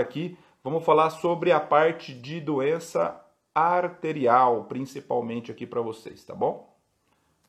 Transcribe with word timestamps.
aqui, 0.00 0.36
vamos 0.62 0.84
falar 0.84 1.10
sobre 1.10 1.52
a 1.52 1.60
parte 1.60 2.14
de 2.14 2.40
doença 2.40 3.20
arterial, 3.54 4.64
principalmente 4.64 5.50
aqui 5.50 5.66
para 5.66 5.80
vocês, 5.80 6.24
tá 6.24 6.34
bom? 6.34 6.76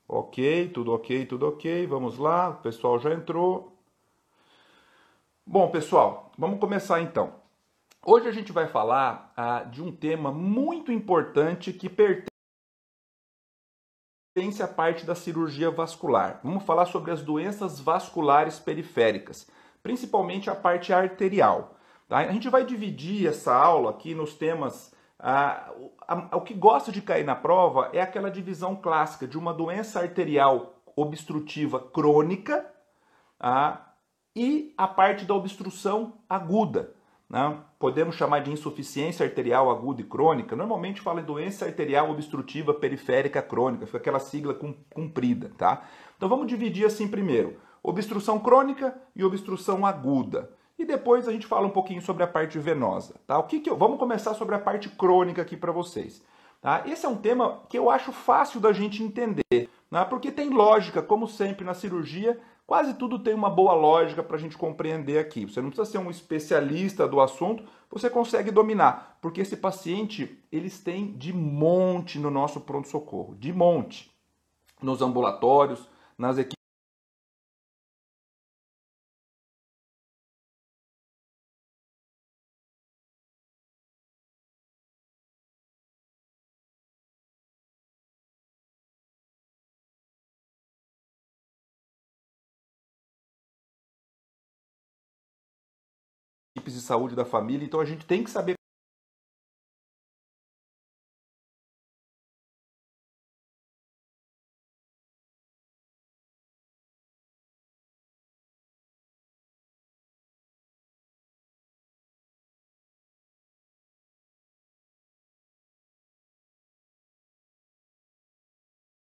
Ok, 0.08 0.70
tudo 0.70 0.92
ok, 0.93 1.25
tudo 1.27 1.48
ok. 1.48 1.85
Vamos 1.85 2.17
lá, 2.17 2.50
o 2.50 2.56
pessoal 2.56 2.98
já 3.00 3.14
entrou. 3.14 3.77
Bom, 5.46 5.70
pessoal, 5.70 6.32
vamos 6.38 6.59
começar 6.59 7.00
então. 7.01 7.33
Hoje 8.04 8.27
a 8.27 8.32
gente 8.32 8.52
vai 8.52 8.68
falar 8.68 9.31
ah, 9.38 9.63
de 9.63 9.84
um 9.84 9.91
tema 9.91 10.31
muito 10.31 10.91
importante 10.91 11.71
que 11.71 11.89
pertence 11.89 12.29
à 14.63 14.68
parte 14.68 15.05
da 15.05 15.13
cirurgia 15.13 15.70
vascular. 15.70 16.39
Vamos 16.43 16.63
falar 16.63 16.86
sobre 16.86 17.11
as 17.11 17.21
doenças 17.21 17.79
vasculares 17.79 18.57
periféricas, 18.57 19.47
principalmente 19.84 20.50
a 20.50 20.55
parte 20.55 20.91
arterial. 20.91 21.75
Tá? 22.10 22.18
A 22.18 22.32
gente 22.34 22.50
vai 22.50 22.66
dividir 22.66 23.28
essa 23.28 23.55
aula 23.55 23.91
aqui 23.91 24.14
nos 24.14 24.34
temas 24.34 24.94
ah, 25.22 25.72
o 26.31 26.40
que 26.40 26.54
gosta 26.54 26.94
de 26.94 27.02
cair 27.02 27.26
na 27.26 27.36
prova 27.36 27.90
é 27.91 28.00
aquela 28.00 28.31
divisão 28.31 28.73
clássica 28.73 29.27
de 29.27 29.38
uma 29.38 29.54
doença 29.54 30.00
arterial 30.00 30.81
obstrutiva 30.95 31.77
crônica 31.80 32.66
ah, 33.38 33.86
e 34.34 34.73
a 34.77 34.88
parte 34.88 35.26
da 35.26 35.34
obstrução 35.34 36.14
aguda. 36.30 36.95
Né? 37.30 37.59
Podemos 37.77 38.16
chamar 38.16 38.39
de 38.39 38.52
insuficiência 38.52 39.26
arterial 39.26 39.70
aguda 39.70 40.02
e 40.02 40.05
crônica. 40.05 40.55
Normalmente 40.55 41.02
fala 41.02 41.20
em 41.20 41.26
doença 41.26 41.66
arterial 41.66 42.09
obstrutiva 42.09 42.73
periférica 42.73 43.41
crônica, 43.41 43.86
fica 43.86 43.98
aquela 43.98 44.20
sigla 44.20 44.58
comprida. 44.94 45.52
Tá? 45.58 45.84
Então 46.16 46.30
vamos 46.30 46.48
dividir 46.48 46.86
assim 46.86 47.09
primeiro: 47.09 47.59
obstrução 47.84 48.39
crônica 48.39 48.98
e 49.14 49.23
obstrução 49.23 49.86
aguda. 49.86 50.58
E 50.79 50.85
depois 50.85 51.27
a 51.27 51.31
gente 51.33 51.45
fala 51.45 51.67
um 51.67 51.71
pouquinho 51.71 52.01
sobre 52.01 52.23
a 52.23 52.27
parte 52.27 52.57
venosa, 52.57 53.15
tá? 53.27 53.38
O 53.38 53.43
que, 53.43 53.59
que 53.59 53.69
eu... 53.69 53.75
Vamos 53.75 53.99
começar 53.99 54.33
sobre 54.33 54.55
a 54.55 54.59
parte 54.59 54.88
crônica 54.88 55.41
aqui 55.41 55.57
para 55.57 55.73
vocês. 55.73 56.23
Tá? 56.61 56.83
Esse 56.86 57.05
é 57.05 57.09
um 57.09 57.17
tema 57.17 57.63
que 57.67 57.77
eu 57.77 57.89
acho 57.89 58.13
fácil 58.13 58.61
da 58.61 58.71
gente 58.71 59.03
entender, 59.03 59.69
né? 59.91 60.05
porque 60.05 60.31
tem 60.31 60.49
lógica, 60.49 61.02
como 61.02 61.27
sempre 61.27 61.66
na 61.66 61.73
cirurgia, 61.73 62.39
quase 62.66 62.94
tudo 62.94 63.19
tem 63.19 63.33
uma 63.33 63.49
boa 63.49 63.73
lógica 63.73 64.23
para 64.23 64.38
a 64.38 64.39
gente 64.39 64.58
compreender 64.58 65.19
aqui. 65.19 65.45
Você 65.45 65.61
não 65.61 65.69
precisa 65.69 65.91
ser 65.91 65.97
um 65.97 66.09
especialista 66.09 67.05
do 67.05 67.19
assunto, 67.19 67.61
você 67.91 68.09
consegue 68.09 68.49
dominar, 68.49 69.17
porque 69.21 69.41
esse 69.41 69.58
paciente 69.58 70.41
eles 70.49 70.80
têm 70.80 71.11
de 71.17 71.33
monte 71.33 72.17
no 72.17 72.31
nosso 72.31 72.61
pronto-socorro, 72.61 73.36
de 73.36 73.52
monte, 73.52 74.09
nos 74.81 75.02
ambulatórios, 75.02 75.89
nas 76.17 76.38
equipes 76.38 76.58
saúde 96.90 97.16
da 97.16 97.23
família, 97.23 97.66
então 97.66 97.80
a 97.80 97.86
gente 97.86 98.04
tem 98.06 98.23
que 98.23 98.32
saber 98.32 98.56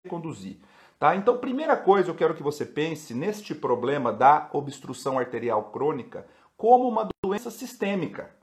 conduzir. 0.10 0.58
Tá? 1.00 1.16
Então, 1.16 1.38
primeira 1.38 1.78
coisa 1.78 2.10
eu 2.10 2.16
quero 2.16 2.34
que 2.34 2.42
você 2.42 2.66
pense 2.66 3.14
neste 3.14 3.54
problema 3.54 4.12
da 4.12 4.50
obstrução 4.52 5.20
arterial 5.20 5.66
crônica 5.72 6.26
como 6.58 6.88
uma 6.90 7.08
doença 7.24 7.52
sistêmica. 7.52 8.36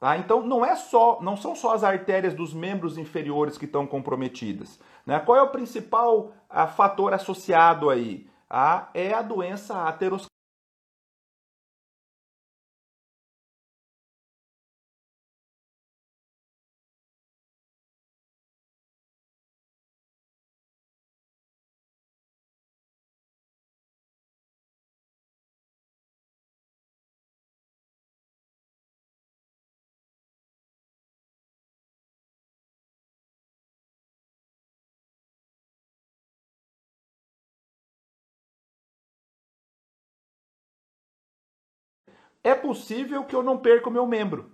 Tá? 0.00 0.16
Então 0.16 0.42
não 0.42 0.64
é 0.64 0.74
só, 0.74 1.20
não 1.20 1.36
são 1.36 1.54
só 1.54 1.74
as 1.74 1.84
artérias 1.84 2.34
dos 2.34 2.54
membros 2.54 2.96
inferiores 2.96 3.58
que 3.58 3.64
estão 3.64 3.86
comprometidas. 3.86 4.80
Né? 5.04 5.18
Qual 5.20 5.36
é 5.36 5.42
o 5.42 5.50
principal 5.50 6.32
a, 6.48 6.62
ah, 6.62 6.66
fator 6.66 7.12
associado 7.12 7.90
aí? 7.90 8.28
Ah, 8.48 8.88
é 8.94 9.12
a 9.12 9.22
doença 9.22 9.86
aterosclerótica 9.86 10.37
é 42.48 42.54
possível 42.54 43.24
que 43.24 43.36
eu 43.36 43.42
não 43.42 43.58
perca 43.58 43.88
o 43.88 43.92
meu 43.92 44.06
membro, 44.06 44.50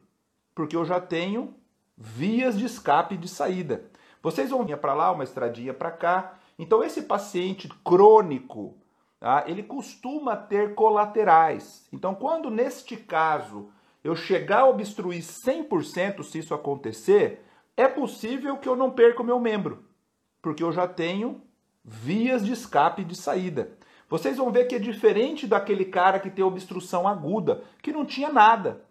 porque 0.54 0.74
eu 0.74 0.84
já 0.84 1.00
tenho 1.00 1.54
vias 1.96 2.58
de 2.58 2.64
escape 2.64 3.16
de 3.16 3.28
saída. 3.28 3.88
Vocês 4.20 4.50
vão 4.50 4.64
vir 4.64 4.76
para 4.78 4.94
lá, 4.94 5.12
uma 5.12 5.22
estradinha 5.22 5.72
para 5.72 5.92
cá. 5.92 6.38
Então 6.58 6.82
esse 6.82 7.02
paciente 7.02 7.68
crônico, 7.84 8.76
tá, 9.20 9.44
ele 9.46 9.62
costuma 9.62 10.36
ter 10.36 10.74
colaterais. 10.74 11.86
Então 11.92 12.14
quando 12.14 12.50
neste 12.50 12.96
caso 12.96 13.70
eu 14.02 14.16
chegar 14.16 14.60
a 14.60 14.68
obstruir 14.68 15.22
100%, 15.22 16.24
se 16.24 16.40
isso 16.40 16.52
acontecer, 16.52 17.44
é 17.76 17.86
possível 17.86 18.56
que 18.56 18.68
eu 18.68 18.74
não 18.74 18.90
perca 18.90 19.22
o 19.22 19.24
meu 19.24 19.38
membro, 19.38 19.84
porque 20.42 20.64
eu 20.64 20.72
já 20.72 20.88
tenho 20.88 21.40
vias 21.84 22.44
de 22.44 22.52
escape 22.52 23.04
de 23.04 23.14
saída. 23.14 23.76
Vocês 24.08 24.36
vão 24.36 24.50
ver 24.50 24.66
que 24.66 24.74
é 24.74 24.78
diferente 24.78 25.46
daquele 25.46 25.84
cara 25.84 26.18
que 26.20 26.30
tem 26.30 26.44
obstrução 26.44 27.08
aguda, 27.08 27.62
que 27.82 27.92
não 27.92 28.04
tinha 28.04 28.32
nada. 28.32 28.82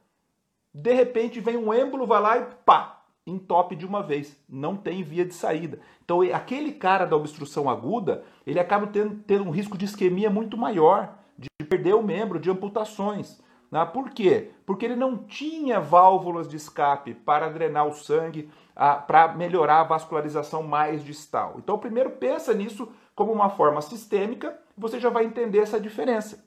De 0.73 0.93
repente 0.93 1.39
vem 1.39 1.55
um 1.55 1.73
êmbolo, 1.73 2.07
vai 2.07 2.21
lá 2.21 2.37
e 2.37 2.45
pá, 2.65 3.03
entope 3.25 3.75
de 3.75 3.85
uma 3.85 4.01
vez. 4.01 4.35
Não 4.49 4.75
tem 4.75 5.03
via 5.03 5.23
de 5.23 5.33
saída. 5.33 5.79
Então 6.03 6.21
aquele 6.21 6.71
cara 6.73 7.05
da 7.05 7.15
obstrução 7.15 7.69
aguda, 7.69 8.23
ele 8.45 8.59
acaba 8.59 8.87
tendo, 8.87 9.15
tendo 9.23 9.43
um 9.43 9.51
risco 9.51 9.77
de 9.77 9.85
isquemia 9.85 10.29
muito 10.29 10.57
maior, 10.57 11.15
de 11.37 11.47
perder 11.65 11.93
o 11.93 12.03
membro, 12.03 12.39
de 12.39 12.49
amputações. 12.49 13.41
Né? 13.71 13.85
Por 13.85 14.09
quê? 14.09 14.51
Porque 14.65 14.85
ele 14.85 14.95
não 14.95 15.17
tinha 15.17 15.79
válvulas 15.79 16.47
de 16.47 16.57
escape 16.57 17.13
para 17.13 17.49
drenar 17.49 17.87
o 17.87 17.93
sangue, 17.93 18.49
para 19.07 19.33
melhorar 19.35 19.81
a 19.81 19.85
vascularização 19.85 20.63
mais 20.63 21.03
distal. 21.03 21.55
Então 21.57 21.77
primeiro 21.77 22.11
pensa 22.11 22.53
nisso 22.53 22.91
como 23.15 23.31
uma 23.31 23.49
forma 23.49 23.81
sistêmica 23.81 24.57
você 24.77 24.99
já 24.99 25.09
vai 25.09 25.25
entender 25.25 25.59
essa 25.59 25.79
diferença. 25.79 26.43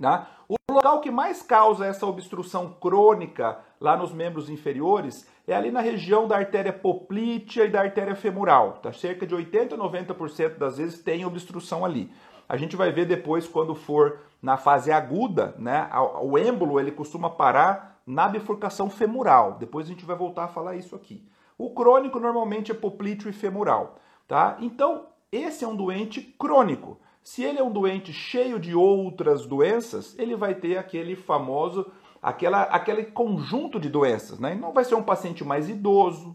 Tá? 0.00 0.28
O 0.48 0.56
local 0.70 1.00
que 1.00 1.10
mais 1.10 1.42
causa 1.42 1.86
essa 1.86 2.06
obstrução 2.06 2.76
crônica 2.80 3.58
lá 3.80 3.96
nos 3.96 4.12
membros 4.12 4.48
inferiores 4.48 5.26
é 5.46 5.54
ali 5.54 5.70
na 5.70 5.80
região 5.80 6.28
da 6.28 6.36
artéria 6.36 6.72
poplítea 6.72 7.64
e 7.64 7.70
da 7.70 7.80
artéria 7.80 8.14
femoral. 8.14 8.74
Tá? 8.82 8.92
Cerca 8.92 9.26
de 9.26 9.34
80 9.34 9.74
a 9.74 9.78
90% 9.78 10.56
das 10.56 10.78
vezes 10.78 11.02
tem 11.02 11.24
obstrução 11.24 11.84
ali. 11.84 12.12
A 12.48 12.56
gente 12.56 12.76
vai 12.76 12.90
ver 12.90 13.04
depois 13.04 13.46
quando 13.46 13.74
for 13.74 14.20
na 14.40 14.56
fase 14.56 14.90
aguda, 14.90 15.54
né? 15.58 15.90
O 16.22 16.38
êmbolo 16.38 16.80
ele 16.80 16.92
costuma 16.92 17.28
parar 17.28 18.00
na 18.06 18.26
bifurcação 18.28 18.88
femoral. 18.88 19.56
Depois 19.58 19.86
a 19.86 19.90
gente 19.90 20.04
vai 20.04 20.16
voltar 20.16 20.44
a 20.44 20.48
falar 20.48 20.76
isso 20.76 20.96
aqui. 20.96 21.28
O 21.58 21.74
crônico 21.74 22.18
normalmente 22.18 22.70
é 22.70 22.74
poplíteo 22.74 23.28
e 23.28 23.32
femoral, 23.32 23.98
tá? 24.26 24.56
Então, 24.60 25.06
esse 25.30 25.64
é 25.64 25.68
um 25.68 25.76
doente 25.76 26.22
crônico. 26.22 26.98
Se 27.28 27.44
ele 27.44 27.58
é 27.58 27.62
um 27.62 27.70
doente 27.70 28.10
cheio 28.10 28.58
de 28.58 28.74
outras 28.74 29.44
doenças, 29.44 30.18
ele 30.18 30.34
vai 30.34 30.54
ter 30.54 30.78
aquele 30.78 31.14
famoso, 31.14 31.86
aquela, 32.22 32.62
aquele 32.62 33.04
conjunto 33.04 33.78
de 33.78 33.90
doenças. 33.90 34.38
Né? 34.38 34.54
Não 34.54 34.72
vai 34.72 34.82
ser 34.82 34.94
um 34.94 35.02
paciente 35.02 35.44
mais 35.44 35.68
idoso, 35.68 36.34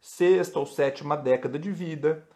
sexta 0.00 0.58
ou 0.58 0.66
sétima 0.66 1.16
década 1.16 1.60
de 1.60 1.70
vida. 1.70 2.28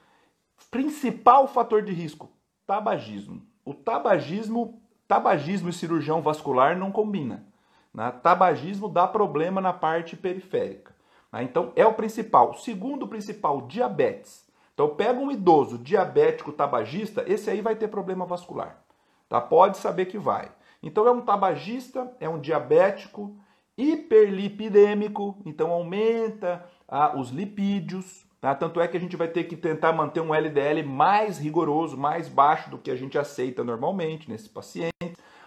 Principal 0.70 1.48
fator 1.48 1.82
de 1.82 1.92
risco: 1.92 2.30
tabagismo. 2.64 3.42
O 3.64 3.74
tabagismo, 3.74 4.80
tabagismo 5.08 5.68
e 5.68 5.72
cirurgião 5.72 6.22
vascular 6.22 6.78
não 6.78 6.92
combina. 6.92 7.44
Né? 7.92 8.08
Tabagismo 8.22 8.88
dá 8.88 9.08
problema 9.08 9.60
na 9.60 9.72
parte 9.72 10.16
periférica. 10.16 10.94
Né? 11.32 11.42
Então 11.42 11.72
é 11.74 11.84
o 11.84 11.94
principal. 11.94 12.54
Segundo 12.54 13.08
principal, 13.08 13.62
diabetes. 13.62 14.45
Então 14.76 14.90
pega 14.90 15.18
um 15.18 15.32
idoso 15.32 15.78
diabético 15.78 16.52
tabagista, 16.52 17.24
esse 17.26 17.48
aí 17.48 17.62
vai 17.62 17.74
ter 17.74 17.88
problema 17.88 18.26
vascular. 18.26 18.84
Tá? 19.26 19.40
Pode 19.40 19.78
saber 19.78 20.04
que 20.04 20.18
vai. 20.18 20.52
Então 20.82 21.08
é 21.08 21.10
um 21.10 21.22
tabagista, 21.22 22.14
é 22.20 22.28
um 22.28 22.38
diabético 22.38 23.34
hiperlipidêmico, 23.78 25.34
então 25.46 25.70
aumenta 25.70 26.62
ah, 26.86 27.16
os 27.16 27.30
lipídios, 27.30 28.26
tá? 28.38 28.54
tanto 28.54 28.78
é 28.78 28.86
que 28.86 28.98
a 28.98 29.00
gente 29.00 29.16
vai 29.16 29.28
ter 29.28 29.44
que 29.44 29.56
tentar 29.56 29.94
manter 29.94 30.20
um 30.20 30.34
LDL 30.34 30.82
mais 30.82 31.38
rigoroso, 31.38 31.96
mais 31.96 32.28
baixo 32.28 32.68
do 32.68 32.76
que 32.76 32.90
a 32.90 32.96
gente 32.96 33.16
aceita 33.16 33.64
normalmente 33.64 34.30
nesse 34.30 34.50
paciente. 34.50 34.92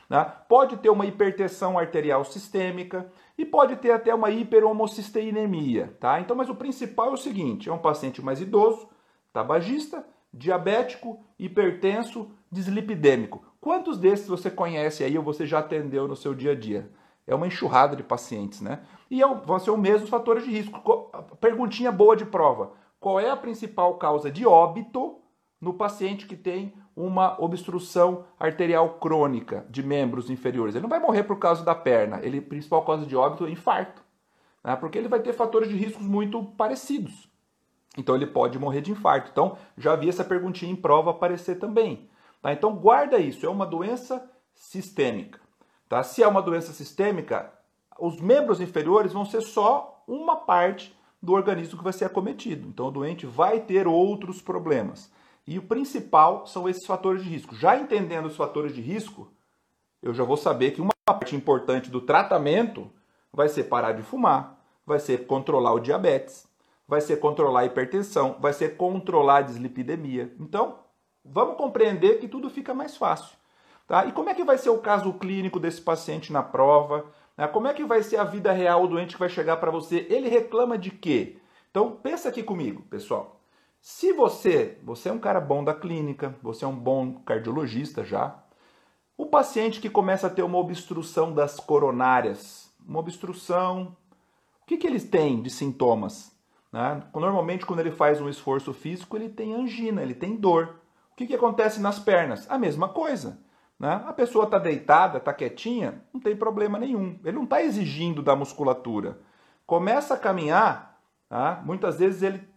Né? 0.10 0.26
Pode 0.48 0.78
ter 0.78 0.90
uma 0.90 1.06
hipertensão 1.06 1.78
arterial 1.78 2.26
sistêmica 2.26 3.12
e 3.38 3.46
pode 3.46 3.76
ter 3.76 3.92
até 3.92 4.14
uma 4.14 4.32
hiperhomocisteinemia. 4.32 5.96
Tá? 6.00 6.20
Então, 6.20 6.36
mas 6.36 6.50
o 6.50 6.56
principal 6.56 7.10
é 7.10 7.14
o 7.14 7.18
seguinte: 7.18 7.70
é 7.70 7.72
um 7.72 7.78
paciente 7.78 8.24
mais 8.24 8.42
idoso, 8.42 8.90
tabagista, 9.34 10.06
diabético, 10.34 11.20
hipertenso, 11.38 12.32
dislipidêmico. 12.52 13.44
Quantos 13.60 13.98
desses 13.98 14.28
você 14.28 14.50
conhece 14.50 15.04
aí 15.04 15.18
ou 15.18 15.24
você 15.24 15.46
já 15.46 15.60
atendeu 15.60 16.08
no 16.08 16.16
seu 16.16 16.34
dia 16.34 16.52
a 16.52 16.56
dia? 16.56 16.90
É 17.28 17.36
uma 17.36 17.48
enxurrada 17.48 17.96
de 17.96 18.04
pacientes, 18.04 18.62
né? 18.62 18.82
E 19.10 19.22
é 19.22 19.28
vão 19.28 19.60
ser 19.60 19.72
os 19.72 19.80
mesmos 19.80 20.10
fatores 20.10 20.44
de 20.44 20.52
risco. 20.52 21.12
Perguntinha 21.40 21.92
boa 21.92 22.16
de 22.16 22.26
prova. 22.26 22.74
Qual 23.00 23.20
é 23.20 23.30
a 23.30 23.38
principal 23.38 23.96
causa 23.98 24.32
de 24.32 24.46
óbito 24.46 25.20
no 25.62 25.74
paciente 25.74 26.26
que 26.26 26.36
tem 26.36 26.74
uma 26.96 27.42
obstrução 27.42 28.26
arterial 28.38 28.96
crônica 28.96 29.66
de 29.70 29.82
membros 29.82 30.30
inferiores. 30.30 30.76
Ele 30.76 30.82
não 30.82 30.90
vai 30.90 31.00
morrer 31.00 31.24
por 31.24 31.40
causa 31.40 31.64
da 31.64 31.74
perna, 31.74 32.20
ele 32.22 32.42
principal 32.42 32.84
causa 32.84 33.06
de 33.06 33.16
óbito 33.16 33.46
é 33.46 33.50
infarto, 33.50 34.04
né? 34.64 34.76
porque 34.76 34.98
ele 34.98 35.08
vai 35.08 35.22
ter 35.22 35.32
fatores 35.32 35.70
de 35.70 35.76
riscos 35.76 36.06
muito 36.06 36.44
parecidos. 36.44 37.29
Então 37.98 38.16
ele 38.16 38.28
pode 38.28 38.58
morrer 38.60 38.82
de 38.82 38.92
infarto. 38.92 39.30
Então 39.32 39.58
já 39.78 39.96
vi 39.96 40.10
essa 40.10 40.24
perguntinha 40.24 40.72
em 40.72 40.76
prova 40.76 41.12
aparecer 41.12 41.60
também. 41.60 42.10
Tá? 42.42 42.54
Então 42.54 42.76
guarda 42.76 43.18
isso, 43.18 43.46
é 43.46 43.50
uma 43.50 43.66
doença 43.66 44.30
sistêmica. 44.54 45.40
Tá? 45.88 46.04
Se 46.04 46.22
é 46.22 46.28
uma 46.28 46.42
doença 46.42 46.72
sistêmica, 46.72 47.52
os 48.00 48.20
membros 48.20 48.62
inferiores 48.62 49.14
vão 49.14 49.26
ser 49.26 49.42
só 49.42 50.04
uma 50.08 50.36
parte 50.36 50.98
do 51.22 51.34
organismo 51.34 51.78
que 51.78 51.84
vai 51.84 51.94
ser 51.94 52.06
acometido. 52.06 52.68
Então 52.68 52.88
o 52.88 52.92
doente 52.92 53.26
vai 53.26 53.60
ter 53.60 53.88
outros 53.88 54.42
problemas. 54.42 55.12
E 55.46 55.58
o 55.58 55.64
principal 55.64 56.46
são 56.46 56.70
esses 56.70 56.86
fatores 56.86 57.24
de 57.24 57.30
risco. 57.30 57.56
Já 57.56 57.78
entendendo 57.78 58.28
os 58.28 58.36
fatores 58.36 58.74
de 58.74 58.82
risco, 58.82 59.32
eu 60.02 60.14
já 60.14 60.24
vou 60.24 60.38
saber 60.38 60.72
que 60.72 60.82
uma 60.82 60.94
parte 61.06 61.36
importante 61.36 61.90
do 61.90 62.02
tratamento 62.02 62.90
vai 63.34 63.50
ser 63.50 63.66
parar 63.66 63.94
de 63.94 64.04
fumar, 64.04 64.60
vai 64.86 65.00
ser 65.00 65.26
controlar 65.26 65.74
o 65.74 65.80
diabetes, 65.80 66.48
vai 66.90 67.02
ser 67.02 67.18
controlar 67.18 67.60
a 67.60 67.66
hipertensão, 67.66 68.36
vai 68.40 68.52
ser 68.52 68.76
controlar 68.76 69.38
a 69.38 69.42
dislipidemia. 69.44 70.34
Então, 70.40 70.80
vamos 71.24 71.56
compreender 71.56 72.18
que 72.18 72.28
tudo 72.28 72.50
fica 72.50 72.74
mais 72.74 72.98
fácil. 72.98 73.38
Tá? 73.88 74.06
E 74.08 74.12
como 74.12 74.32
é 74.32 74.34
que 74.34 74.44
vai 74.44 74.58
ser 74.58 74.72
o 74.72 74.80
caso 74.80 75.14
clínico 75.14 75.60
desse 75.60 75.80
paciente 75.80 76.34
na 76.34 76.42
prova? 76.42 77.06
Né? 77.38 77.48
Como 77.48 77.68
é 77.68 77.76
que 77.76 77.86
vai 77.86 78.02
ser 78.02 78.18
a 78.18 78.24
vida 78.24 78.52
real 78.52 78.88
do 78.88 78.96
doente 78.96 79.14
que 79.14 79.20
vai 79.20 79.30
chegar 79.30 79.58
para 79.58 79.70
você? 79.70 80.08
Ele 80.10 80.28
reclama 80.30 80.80
de 80.80 80.90
quê? 80.90 81.38
Então, 81.70 81.92
pensa 81.92 82.28
aqui 82.28 82.42
comigo, 82.42 82.82
pessoal. 82.90 83.40
Se 83.80 84.12
você, 84.12 84.80
você 84.84 85.10
é 85.10 85.14
um 85.14 85.20
cara 85.20 85.40
bom 85.40 85.64
da 85.64 85.76
clínica, 85.76 86.36
você 86.42 86.66
é 86.66 86.68
um 86.68 86.76
bom 86.76 87.20
cardiologista 87.20 88.04
já, 88.04 88.44
o 89.16 89.28
paciente 89.28 89.80
que 89.80 89.92
começa 89.92 90.26
a 90.26 90.30
ter 90.30 90.42
uma 90.42 90.58
obstrução 90.58 91.32
das 91.32 91.60
coronárias, 91.60 92.74
uma 92.84 93.00
obstrução, 93.00 93.96
o 94.64 94.66
que, 94.66 94.76
que 94.76 94.88
eles 94.88 95.04
têm 95.04 95.40
de 95.40 95.52
sintomas? 95.52 96.39
Né? 96.72 97.04
Normalmente, 97.14 97.66
quando 97.66 97.80
ele 97.80 97.92
faz 97.92 98.22
um 98.22 98.30
esforço 98.30 98.74
físico, 98.74 99.18
ele 99.18 99.30
tem 99.30 99.54
angina, 99.54 100.02
ele 100.02 100.14
tem 100.14 100.36
dor. 100.36 100.82
O 101.12 101.16
que, 101.16 101.28
que 101.28 101.36
acontece 101.36 101.82
nas 101.82 102.00
pernas? 102.00 102.50
A 102.50 102.58
mesma 102.58 102.90
coisa. 102.90 103.40
Né? 103.80 104.04
A 104.06 104.14
pessoa 104.14 104.46
está 104.46 104.60
deitada, 104.60 105.18
está 105.18 105.34
quietinha, 105.34 106.04
não 106.14 106.20
tem 106.20 106.36
problema 106.36 106.78
nenhum. 106.78 107.20
Ele 107.24 107.36
não 107.36 107.46
está 107.46 107.62
exigindo 107.62 108.22
da 108.22 108.36
musculatura. 108.36 109.20
Começa 109.66 110.16
a 110.16 110.18
caminhar, 110.18 111.00
tá? 111.28 111.62
muitas 111.66 112.00
vezes 112.00 112.22
ele 112.24 112.48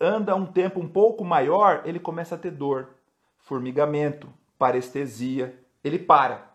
anda 0.00 0.34
um 0.34 0.46
tempo 0.46 0.80
um 0.80 0.88
pouco 0.88 1.24
maior, 1.24 1.82
ele 1.84 2.00
começa 2.00 2.34
a 2.34 2.38
ter 2.38 2.52
dor, 2.52 2.94
formigamento, 3.36 4.32
parestesia, 4.58 5.62
ele 5.84 5.98
para. 5.98 6.50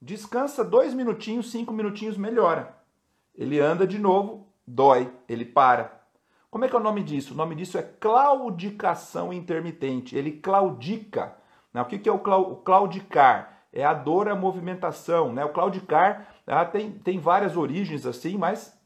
Descansa 0.00 0.64
dois 0.64 0.92
minutinhos, 0.92 1.52
cinco 1.52 1.72
minutinhos, 1.72 2.16
melhora. 2.16 2.76
Ele 3.34 3.60
anda 3.60 3.86
de 3.86 3.98
novo, 3.98 4.48
dói, 4.66 5.12
ele 5.28 5.44
para. 5.44 6.01
Como 6.52 6.66
é 6.66 6.68
que 6.68 6.76
é 6.76 6.78
o 6.78 6.82
nome 6.82 7.02
disso? 7.02 7.32
O 7.32 7.36
nome 7.36 7.54
disso 7.54 7.78
é 7.78 7.82
claudicação 7.82 9.32
intermitente. 9.32 10.14
Ele 10.14 10.32
claudica. 10.32 11.34
Né? 11.72 11.80
O 11.80 11.86
que 11.86 12.06
é 12.06 12.12
o 12.12 12.18
claudicar? 12.18 13.62
É 13.72 13.82
a 13.82 13.94
dor, 13.94 14.28
a 14.28 14.36
movimentação. 14.36 15.32
Né? 15.32 15.42
O 15.46 15.48
claudicar 15.48 16.28
tem, 16.70 16.92
tem 16.92 17.18
várias 17.18 17.56
origens 17.56 18.04
assim, 18.04 18.36
mas 18.36 18.78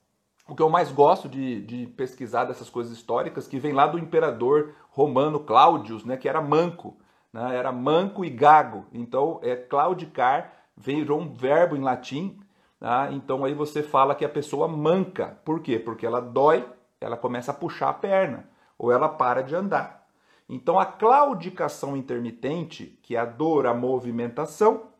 o 0.47 0.55
que 0.55 0.63
eu 0.63 0.71
mais 0.71 0.93
gosto 0.93 1.29
de, 1.29 1.61
de, 1.63 1.87
pesquisar 1.89 2.45
dessas 2.45 2.71
coisas 2.71 2.97
históricas, 2.97 3.49
que 3.49 3.59
vem 3.59 3.73
lá 3.73 3.89
do 3.89 3.99
imperador 3.99 4.73
romano 4.91 5.41
Cláudius, 5.41 6.05
né, 6.05 6.17
que 6.17 6.29
era 6.29 6.41
manco, 6.41 6.97
né, 7.33 7.57
era 7.57 7.73
manco 7.73 8.25
e 8.25 8.31
gago. 8.31 8.87
Então, 8.93 9.41
é 9.43 9.57
claudicar, 9.57 10.53
virou 10.77 11.21
um 11.21 11.35
verbo 11.35 11.75
em 11.75 11.81
latim, 11.81 12.39
né, 12.81 13.09
então 13.11 13.45
aí 13.45 13.55
você 13.55 13.83
fala 13.83 14.15
que 14.15 14.25
a 14.25 14.29
pessoa 14.29 14.69
manca. 14.69 15.37
Por 15.45 15.59
quê? 15.59 15.81
Porque 15.81 16.07
ela 16.07 16.21
dói, 16.21 16.65
ela 17.01 17.17
começa 17.17 17.51
a 17.51 17.55
puxar 17.55 17.91
a 17.91 17.95
perna, 17.95 18.49
ou 18.79 18.93
ela 18.93 19.09
para 19.09 19.43
de 19.43 19.55
andar. 19.55 20.07
Então, 20.49 20.79
a 20.79 20.87
claudicação 20.87 21.97
intermitente, 21.97 22.99
que 23.03 23.17
é 23.17 23.19
a 23.19 23.25
dor, 23.25 23.67
a 23.67 23.75
movimentação, 23.75 24.91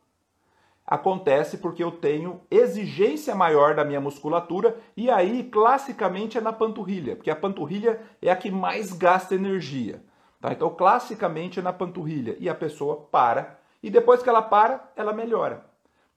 acontece 0.85 1.57
porque 1.57 1.83
eu 1.83 1.91
tenho 1.91 2.41
exigência 2.49 3.35
maior 3.35 3.75
da 3.75 3.83
minha 3.83 3.99
musculatura 3.99 4.77
e 4.95 5.09
aí 5.09 5.43
classicamente 5.43 6.37
é 6.37 6.41
na 6.41 6.53
panturrilha, 6.53 7.15
porque 7.15 7.29
a 7.29 7.35
panturrilha 7.35 7.99
é 8.21 8.31
a 8.31 8.35
que 8.35 8.49
mais 8.49 8.93
gasta 8.93 9.35
energia. 9.35 10.01
Tá? 10.39 10.51
Então, 10.51 10.69
classicamente 10.69 11.59
é 11.59 11.61
na 11.61 11.73
panturrilha 11.73 12.37
e 12.39 12.47
a 12.49 12.55
pessoa 12.55 13.07
para 13.11 13.59
e 13.81 13.89
depois 13.89 14.23
que 14.23 14.29
ela 14.29 14.41
para, 14.41 14.91
ela 14.95 15.13
melhora. 15.13 15.65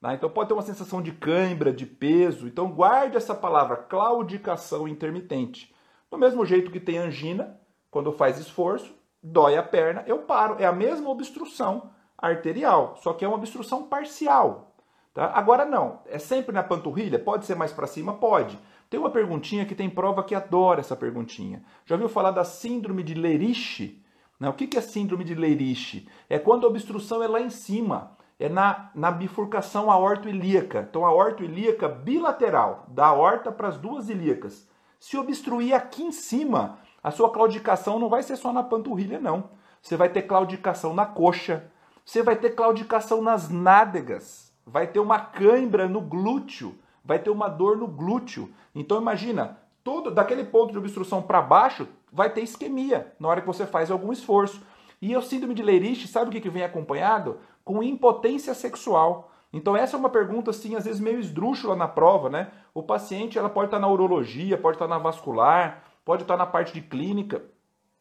Tá? 0.01 0.15
Então, 0.15 0.31
pode 0.31 0.49
ter 0.49 0.55
uma 0.55 0.63
sensação 0.63 1.03
de 1.03 1.13
cãibra, 1.13 1.73
de 1.73 1.85
peso. 1.85 2.47
Então, 2.47 2.71
guarde 2.71 3.17
essa 3.17 3.35
palavra, 3.35 3.77
claudicação 3.77 4.89
intermitente. 4.89 5.75
Do 6.11 6.19
mesmo 6.19 6.45
jeito 6.45 6.71
que 6.71 6.81
tem 6.81 6.99
angina, 6.99 7.61
quando 7.91 8.13
faz 8.13 8.39
esforço, 8.39 8.95
dói 9.23 9.57
a 9.57 9.63
perna, 9.63 10.03
eu 10.07 10.21
paro. 10.21 10.57
É 10.59 10.65
a 10.65 10.73
mesma 10.73 11.11
obstrução 11.11 11.91
arterial, 12.17 12.97
só 13.03 13.13
que 13.13 13.25
é 13.25 13.29
uma 13.29 13.37
obstrução 13.37 13.87
parcial. 13.87 14.75
Tá? 15.13 15.31
Agora 15.35 15.65
não, 15.65 16.01
é 16.07 16.19
sempre 16.19 16.55
na 16.55 16.63
panturrilha? 16.63 17.19
Pode 17.19 17.45
ser 17.45 17.55
mais 17.55 17.73
para 17.73 17.87
cima? 17.87 18.15
Pode. 18.15 18.59
Tem 18.89 18.99
uma 18.99 19.11
perguntinha 19.11 19.65
que 19.65 19.75
tem 19.75 19.89
prova 19.89 20.25
que 20.25 20.35
adora 20.35 20.81
essa 20.81 20.97
perguntinha. 20.97 21.63
Já 21.85 21.95
ouviu 21.95 22.09
falar 22.09 22.31
da 22.33 22.45
síndrome 22.45 23.03
de 23.03 23.15
Lerich? 23.15 24.03
Não, 24.39 24.51
o 24.51 24.55
que 24.55 24.77
é 24.77 24.81
síndrome 24.81 25.23
de 25.23 25.35
Lerich? 25.35 26.09
É 26.29 26.39
quando 26.39 26.65
a 26.65 26.69
obstrução 26.69 27.23
é 27.23 27.29
lá 27.29 27.41
em 27.41 27.51
cima, 27.51 28.17
é 28.41 28.49
na, 28.49 28.91
na 28.95 29.11
bifurcação 29.11 29.91
aorto-ilíaca. 29.91 30.87
Então, 30.89 31.05
a 31.05 31.09
aorto-ilíaca 31.11 31.87
bilateral, 31.89 32.87
da 32.89 33.07
aorta 33.07 33.53
para 33.53 33.69
as 33.69 33.77
duas 33.77 34.09
ilíacas. 34.09 34.67
Se 34.99 35.19
obstruir 35.19 35.75
aqui 35.75 36.03
em 36.03 36.11
cima, 36.11 36.79
a 37.05 37.11
sua 37.11 37.31
claudicação 37.31 37.99
não 37.99 38.09
vai 38.09 38.23
ser 38.23 38.37
só 38.37 38.51
na 38.51 38.63
panturrilha, 38.63 39.21
não. 39.21 39.51
Você 39.83 39.95
vai 39.95 40.09
ter 40.09 40.23
claudicação 40.23 40.95
na 40.95 41.05
coxa, 41.05 41.71
você 42.05 42.23
vai 42.23 42.35
ter 42.35 42.51
claudicação 42.51 43.21
nas 43.21 43.51
nádegas, 43.51 44.53
vai 44.67 44.87
ter 44.87 45.01
uma 45.01 45.19
cãibra 45.19 45.87
no 45.87 46.01
glúteo, 46.01 46.75
vai 47.05 47.19
ter 47.19 47.31
uma 47.31 47.49
dor 47.49 47.77
no 47.77 47.87
glúteo. 47.87 48.51
Então 48.75 49.01
imagina, 49.01 49.59
todo 49.85 50.11
daquele 50.11 50.45
ponto 50.45 50.73
de 50.73 50.79
obstrução 50.79 51.23
para 51.23 51.43
baixo 51.43 51.87
vai 52.13 52.31
ter 52.31 52.43
isquemia 52.43 53.13
na 53.21 53.29
hora 53.29 53.41
que 53.41 53.47
você 53.47 53.67
faz 53.67 53.91
algum 53.91 54.13
esforço. 54.13 54.63
E 55.01 55.17
o 55.17 55.23
síndrome 55.23 55.55
de 55.55 55.63
Lerich, 55.63 56.07
sabe 56.07 56.29
o 56.29 56.33
que, 56.33 56.41
que 56.41 56.51
vem 56.51 56.63
acompanhado? 56.63 57.39
Com 57.65 57.83
impotência 57.83 58.53
sexual. 58.55 59.31
Então 59.53 59.77
essa 59.77 59.97
é 59.97 59.99
uma 59.99 60.11
pergunta 60.11 60.51
assim, 60.51 60.77
às 60.77 60.85
vezes 60.85 61.01
meio 61.01 61.19
esdrúxula 61.19 61.75
na 61.75 61.89
prova, 61.89 62.29
né? 62.29 62.51
O 62.75 62.83
paciente, 62.83 63.39
ela 63.39 63.49
pode 63.49 63.67
estar 63.67 63.79
na 63.79 63.89
urologia, 63.89 64.59
pode 64.59 64.77
estar 64.77 64.87
na 64.87 64.99
vascular, 64.99 65.83
pode 66.05 66.23
estar 66.23 66.37
na 66.37 66.47
parte 66.47 66.73
de 66.73 66.83
clínica. 66.83 67.43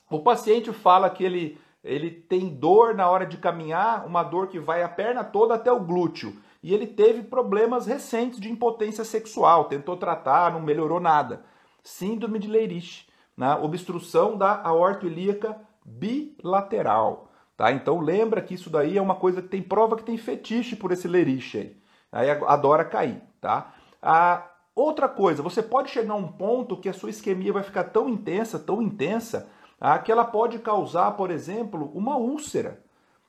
O 0.10 0.20
paciente 0.20 0.72
fala 0.74 1.10
que 1.10 1.24
ele 1.24 1.60
ele 1.84 2.12
tem 2.12 2.50
dor 2.50 2.94
na 2.94 3.10
hora 3.10 3.25
de 3.25 3.38
caminhar, 3.38 4.06
uma 4.06 4.22
dor 4.22 4.48
que 4.48 4.60
vai 4.60 4.84
a 4.84 4.89
perna 4.89 5.24
toda 5.24 5.53
até 5.53 5.72
o 5.72 5.79
glúteo. 5.79 6.36
E 6.62 6.74
ele 6.74 6.86
teve 6.86 7.24
problemas 7.24 7.86
recentes 7.86 8.39
de 8.39 8.51
impotência 8.51 9.06
sexual, 9.06 9.65
tentou 9.65 9.96
tratar, 9.96 10.51
não 10.51 10.60
melhorou 10.60 11.00
nada. 11.00 11.46
Síndrome 11.82 12.38
de 12.38 12.50
Leyrich, 12.50 13.08
né? 13.38 13.56
obstrução 13.56 14.38
da 14.38 14.62
aorta 14.62 15.06
ilíaca 15.06 15.58
bilateral. 15.89 17.29
Tá? 17.58 17.72
Então 17.72 18.00
lembra 18.00 18.41
que 18.41 18.53
isso 18.53 18.69
daí 18.69 18.98
é 18.98 19.01
uma 19.01 19.15
coisa 19.15 19.41
que 19.41 19.50
tem 19.50 19.62
prova 19.62 19.98
que 19.98 20.03
tem 20.03 20.17
fetiche 20.17 20.75
por 20.75 20.91
esse 20.91 21.08
Leyrich 21.08 21.75
aí. 22.12 22.29
Adora 22.48 22.86
cair. 22.86 23.22
Tá? 23.41 23.74
A 24.01 24.46
outra 24.75 25.10
coisa, 25.10 25.43
você 25.43 25.62
pode 25.62 25.89
chegar 25.89 26.13
a 26.13 26.17
um 26.17 26.27
ponto 26.27 26.77
que 26.77 26.88
a 26.88 26.93
sua 26.93 27.10
isquemia 27.10 27.51
vai 27.51 27.63
ficar 27.63 27.86
tão 27.86 28.08
intensa, 28.08 28.58
tão 28.58 28.81
intensa, 28.81 29.50
ah, 29.79 29.98
que 30.00 30.12
ela 30.12 30.25
pode 30.25 30.60
causar, 30.60 31.12
por 31.12 31.31
exemplo, 31.31 31.91
uma 31.93 32.17
úlcera, 32.17 32.84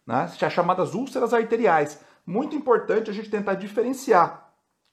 né? 0.07 0.29
chamadas 0.51 0.95
úlceras 0.95 1.33
arteriais. 1.33 2.01
Muito 2.27 2.55
importante 2.55 3.11
a 3.11 3.13
gente 3.13 3.31
tentar 3.31 3.55
diferenciar 3.55 4.53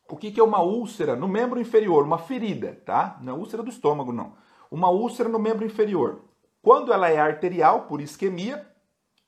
O 0.10 0.16
que, 0.16 0.32
que 0.32 0.40
é 0.40 0.44
uma 0.44 0.62
úlcera 0.62 1.16
no 1.16 1.28
membro 1.28 1.60
inferior? 1.60 2.04
Uma 2.06 2.18
ferida, 2.18 2.82
tá? 2.86 3.18
Não 3.22 3.34
é 3.34 3.38
úlcera 3.38 3.62
do 3.62 3.70
estômago, 3.70 4.14
não. 4.14 4.34
Uma 4.72 4.90
úlcera 4.90 5.30
no 5.30 5.38
membro 5.38 5.66
inferior. 5.66 6.22
Quando 6.68 6.92
ela 6.92 7.08
é 7.08 7.18
arterial, 7.18 7.84
por 7.84 8.02
isquemia, 8.02 8.68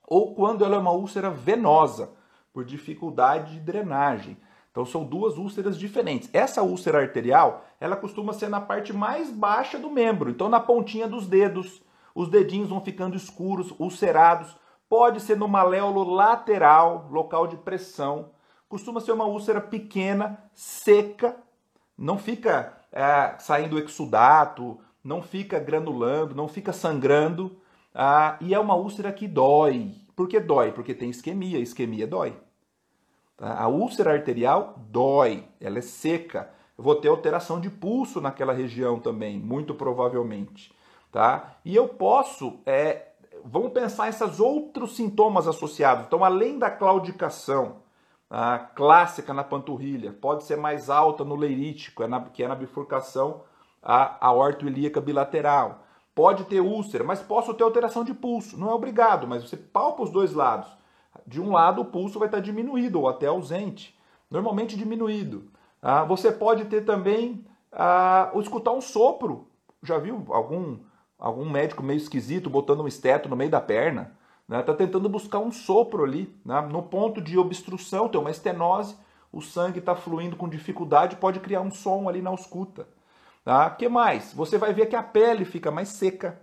ou 0.05 0.35
quando 0.35 0.65
ela 0.65 0.75
é 0.75 0.77
uma 0.77 0.91
úlcera 0.91 1.29
venosa, 1.29 2.11
por 2.51 2.65
dificuldade 2.65 3.53
de 3.53 3.61
drenagem. 3.61 4.35
Então 4.69 4.85
são 4.85 5.05
duas 5.05 5.37
úlceras 5.37 5.79
diferentes. 5.79 6.29
Essa 6.33 6.61
úlcera 6.61 6.99
arterial, 6.99 7.63
ela 7.79 7.95
costuma 7.95 8.33
ser 8.33 8.49
na 8.49 8.59
parte 8.59 8.91
mais 8.91 9.31
baixa 9.31 9.79
do 9.79 9.89
membro, 9.89 10.29
então 10.29 10.49
na 10.49 10.59
pontinha 10.59 11.07
dos 11.07 11.27
dedos. 11.27 11.81
Os 12.13 12.27
dedinhos 12.27 12.67
vão 12.67 12.81
ficando 12.81 13.15
escuros, 13.15 13.73
ulcerados. 13.79 14.53
Pode 14.89 15.21
ser 15.21 15.37
no 15.37 15.47
maléolo 15.47 16.03
lateral, 16.03 17.07
local 17.09 17.47
de 17.47 17.55
pressão. 17.55 18.31
Costuma 18.67 18.99
ser 18.99 19.13
uma 19.13 19.23
úlcera 19.23 19.61
pequena, 19.61 20.43
seca, 20.53 21.37
não 21.97 22.17
fica 22.17 22.77
é, 22.91 23.37
saindo 23.39 23.79
exudato, 23.79 24.77
não 25.03 25.21
fica 25.21 25.59
granulando, 25.59 26.35
não 26.35 26.47
fica 26.47 26.73
sangrando. 26.73 27.57
Ah, 27.93 28.37
e 28.41 28.53
é 28.53 28.59
uma 28.59 28.75
úlcera 28.75 29.11
que 29.11 29.27
dói. 29.27 29.95
Por 30.15 30.27
que 30.27 30.39
dói? 30.39 30.71
Porque 30.71 30.93
tem 30.93 31.09
isquemia. 31.09 31.59
Isquemia 31.59 32.05
dói. 32.05 32.35
Tá? 33.37 33.57
A 33.57 33.67
úlcera 33.67 34.13
arterial 34.13 34.75
dói, 34.77 35.45
ela 35.59 35.79
é 35.79 35.81
seca. 35.81 36.49
Eu 36.77 36.83
vou 36.83 36.95
ter 36.95 37.07
alteração 37.07 37.59
de 37.59 37.69
pulso 37.69 38.21
naquela 38.21 38.53
região 38.53 38.99
também, 38.99 39.39
muito 39.39 39.73
provavelmente. 39.73 40.73
Tá? 41.11 41.55
E 41.65 41.75
eu 41.75 41.87
posso, 41.87 42.59
é, 42.65 43.07
vamos 43.43 43.71
pensar 43.71 44.09
esses 44.09 44.39
outros 44.39 44.95
sintomas 44.95 45.47
associados. 45.47 46.05
Então, 46.05 46.23
além 46.23 46.59
da 46.59 46.69
claudicação, 46.69 47.77
a 48.29 48.59
clássica 48.59 49.33
na 49.33 49.43
panturrilha, 49.43 50.13
pode 50.13 50.43
ser 50.43 50.55
mais 50.55 50.89
alta 50.89 51.23
no 51.25 51.35
leirítico, 51.35 52.03
é 52.03 52.07
que 52.31 52.43
é 52.43 52.47
na 52.47 52.55
bifurcação 52.55 53.41
a 53.81 54.27
aorto 54.27 54.67
ilíaca 54.67 55.01
bilateral. 55.01 55.83
Pode 56.13 56.43
ter 56.45 56.59
úlcera, 56.59 57.03
mas 57.03 57.21
posso 57.21 57.53
ter 57.53 57.63
alteração 57.63 58.03
de 58.03 58.13
pulso. 58.13 58.57
Não 58.57 58.69
é 58.69 58.73
obrigado, 58.73 59.27
mas 59.27 59.43
você 59.43 59.55
palpa 59.55 60.03
os 60.03 60.11
dois 60.11 60.33
lados. 60.33 60.69
De 61.25 61.39
um 61.39 61.51
lado, 61.51 61.81
o 61.81 61.85
pulso 61.85 62.19
vai 62.19 62.27
estar 62.27 62.39
diminuído 62.39 62.99
ou 62.99 63.07
até 63.07 63.27
ausente, 63.27 63.97
normalmente 64.29 64.75
diminuído. 64.75 65.51
Ah, 65.81 66.03
você 66.03 66.31
pode 66.31 66.65
ter 66.65 66.81
também 66.81 67.45
ah, 67.71 68.31
ou 68.33 68.41
escutar 68.41 68.71
um 68.71 68.81
sopro. 68.81 69.47
Já 69.81 69.97
viu 69.97 70.25
algum, 70.29 70.79
algum 71.17 71.49
médico 71.49 71.81
meio 71.81 71.97
esquisito 71.97 72.49
botando 72.49 72.81
um 72.81 72.87
esteto 72.87 73.29
no 73.29 73.35
meio 73.35 73.49
da 73.49 73.61
perna? 73.61 74.17
Está 74.43 74.57
né? 74.57 74.63
Tá 74.63 74.73
tentando 74.73 75.07
buscar 75.07 75.39
um 75.39 75.51
sopro 75.51 76.03
ali, 76.03 76.35
né? 76.43 76.59
no 76.61 76.83
ponto 76.83 77.21
de 77.21 77.37
obstrução, 77.37 78.09
tem 78.09 78.19
uma 78.19 78.31
estenose, 78.31 78.97
o 79.31 79.41
sangue 79.41 79.79
está 79.79 79.95
fluindo 79.95 80.35
com 80.35 80.49
dificuldade, 80.49 81.15
pode 81.17 81.39
criar 81.39 81.61
um 81.61 81.71
som 81.71 82.09
ali 82.09 82.21
na 82.21 82.31
ausculta. 82.31 82.87
Tá? 83.43 83.69
que 83.69 83.87
mais? 83.89 84.33
Você 84.33 84.57
vai 84.57 84.73
ver 84.73 84.87
que 84.87 84.95
a 84.95 85.03
pele 85.03 85.45
fica 85.45 85.71
mais 85.71 85.89
seca, 85.89 86.39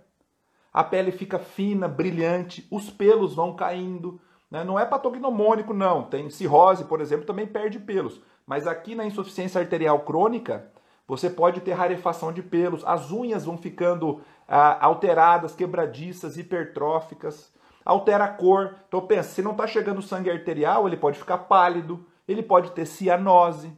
a 0.73 0.83
pele 0.83 1.11
fica 1.11 1.39
fina, 1.39 1.87
brilhante, 1.87 2.67
os 2.69 2.89
pelos 2.89 3.35
vão 3.35 3.55
caindo. 3.55 4.19
Né? 4.49 4.63
Não 4.63 4.79
é 4.79 4.85
patognomônico, 4.85 5.73
não. 5.73 6.03
Tem 6.03 6.29
cirrose, 6.29 6.85
por 6.85 7.01
exemplo, 7.01 7.25
também 7.25 7.47
perde 7.47 7.79
pelos. 7.79 8.21
Mas 8.45 8.67
aqui 8.67 8.95
na 8.95 9.05
insuficiência 9.05 9.59
arterial 9.59 9.99
crônica, 10.01 10.71
você 11.07 11.29
pode 11.29 11.61
ter 11.61 11.73
rarefação 11.73 12.31
de 12.31 12.43
pelos, 12.43 12.85
as 12.85 13.11
unhas 13.11 13.45
vão 13.45 13.57
ficando 13.57 14.21
ah, 14.47 14.85
alteradas, 14.85 15.55
quebradiças, 15.55 16.37
hipertróficas, 16.37 17.51
altera 17.85 18.25
a 18.25 18.29
cor. 18.29 18.75
Então 18.87 19.01
pensa, 19.01 19.29
se 19.29 19.41
não 19.41 19.51
está 19.51 19.65
chegando 19.65 20.01
sangue 20.01 20.29
arterial, 20.29 20.87
ele 20.87 20.97
pode 20.97 21.17
ficar 21.17 21.37
pálido, 21.39 22.05
ele 22.27 22.43
pode 22.43 22.71
ter 22.71 22.85
cianose, 22.85 23.71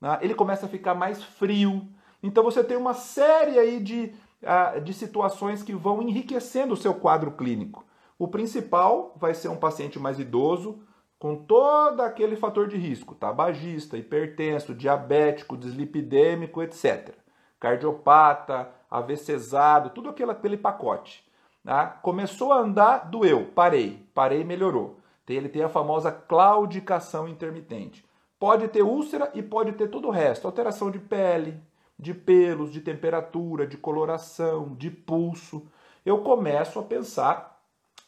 né? 0.00 0.18
ele 0.20 0.34
começa 0.34 0.66
a 0.66 0.68
ficar 0.68 0.94
mais 0.94 1.22
frio, 1.22 1.88
então 2.22 2.42
você 2.42 2.62
tem 2.62 2.76
uma 2.76 2.94
série 2.94 3.58
aí 3.58 3.80
de, 3.80 4.12
uh, 4.42 4.80
de 4.80 4.92
situações 4.92 5.62
que 5.62 5.74
vão 5.74 6.02
enriquecendo 6.02 6.74
o 6.74 6.76
seu 6.76 6.94
quadro 6.94 7.32
clínico. 7.32 7.84
O 8.18 8.28
principal 8.28 9.14
vai 9.16 9.34
ser 9.34 9.48
um 9.48 9.56
paciente 9.56 9.98
mais 9.98 10.18
idoso, 10.18 10.80
com 11.18 11.34
todo 11.34 12.00
aquele 12.00 12.36
fator 12.36 12.68
de 12.68 12.76
risco, 12.76 13.14
tabagista, 13.14 13.96
hipertenso, 13.96 14.74
diabético, 14.74 15.56
dislipidêmico, 15.56 16.62
etc. 16.62 17.14
Cardiopata, 17.58 18.70
AVCzado, 18.90 19.90
tudo 19.90 20.10
aquele, 20.10 20.30
aquele 20.30 20.56
pacote. 20.56 21.24
Tá? 21.64 21.86
Começou 21.86 22.52
a 22.52 22.58
andar, 22.58 23.10
doeu, 23.10 23.46
parei, 23.54 24.06
parei 24.14 24.44
melhorou. 24.44 25.00
Ele 25.28 25.48
tem 25.48 25.62
a 25.62 25.68
famosa 25.68 26.12
claudicação 26.12 27.26
intermitente. 27.26 28.06
Pode 28.38 28.68
ter 28.68 28.82
úlcera 28.82 29.30
e 29.34 29.42
pode 29.42 29.72
ter 29.72 29.88
todo 29.88 30.08
o 30.08 30.12
resto, 30.12 30.46
alteração 30.46 30.90
de 30.90 30.98
pele, 30.98 31.60
de 31.98 32.12
pelos, 32.12 32.72
de 32.72 32.80
temperatura, 32.80 33.66
de 33.66 33.76
coloração, 33.76 34.74
de 34.74 34.90
pulso, 34.90 35.66
eu 36.04 36.18
começo 36.18 36.78
a 36.78 36.82
pensar 36.82 37.60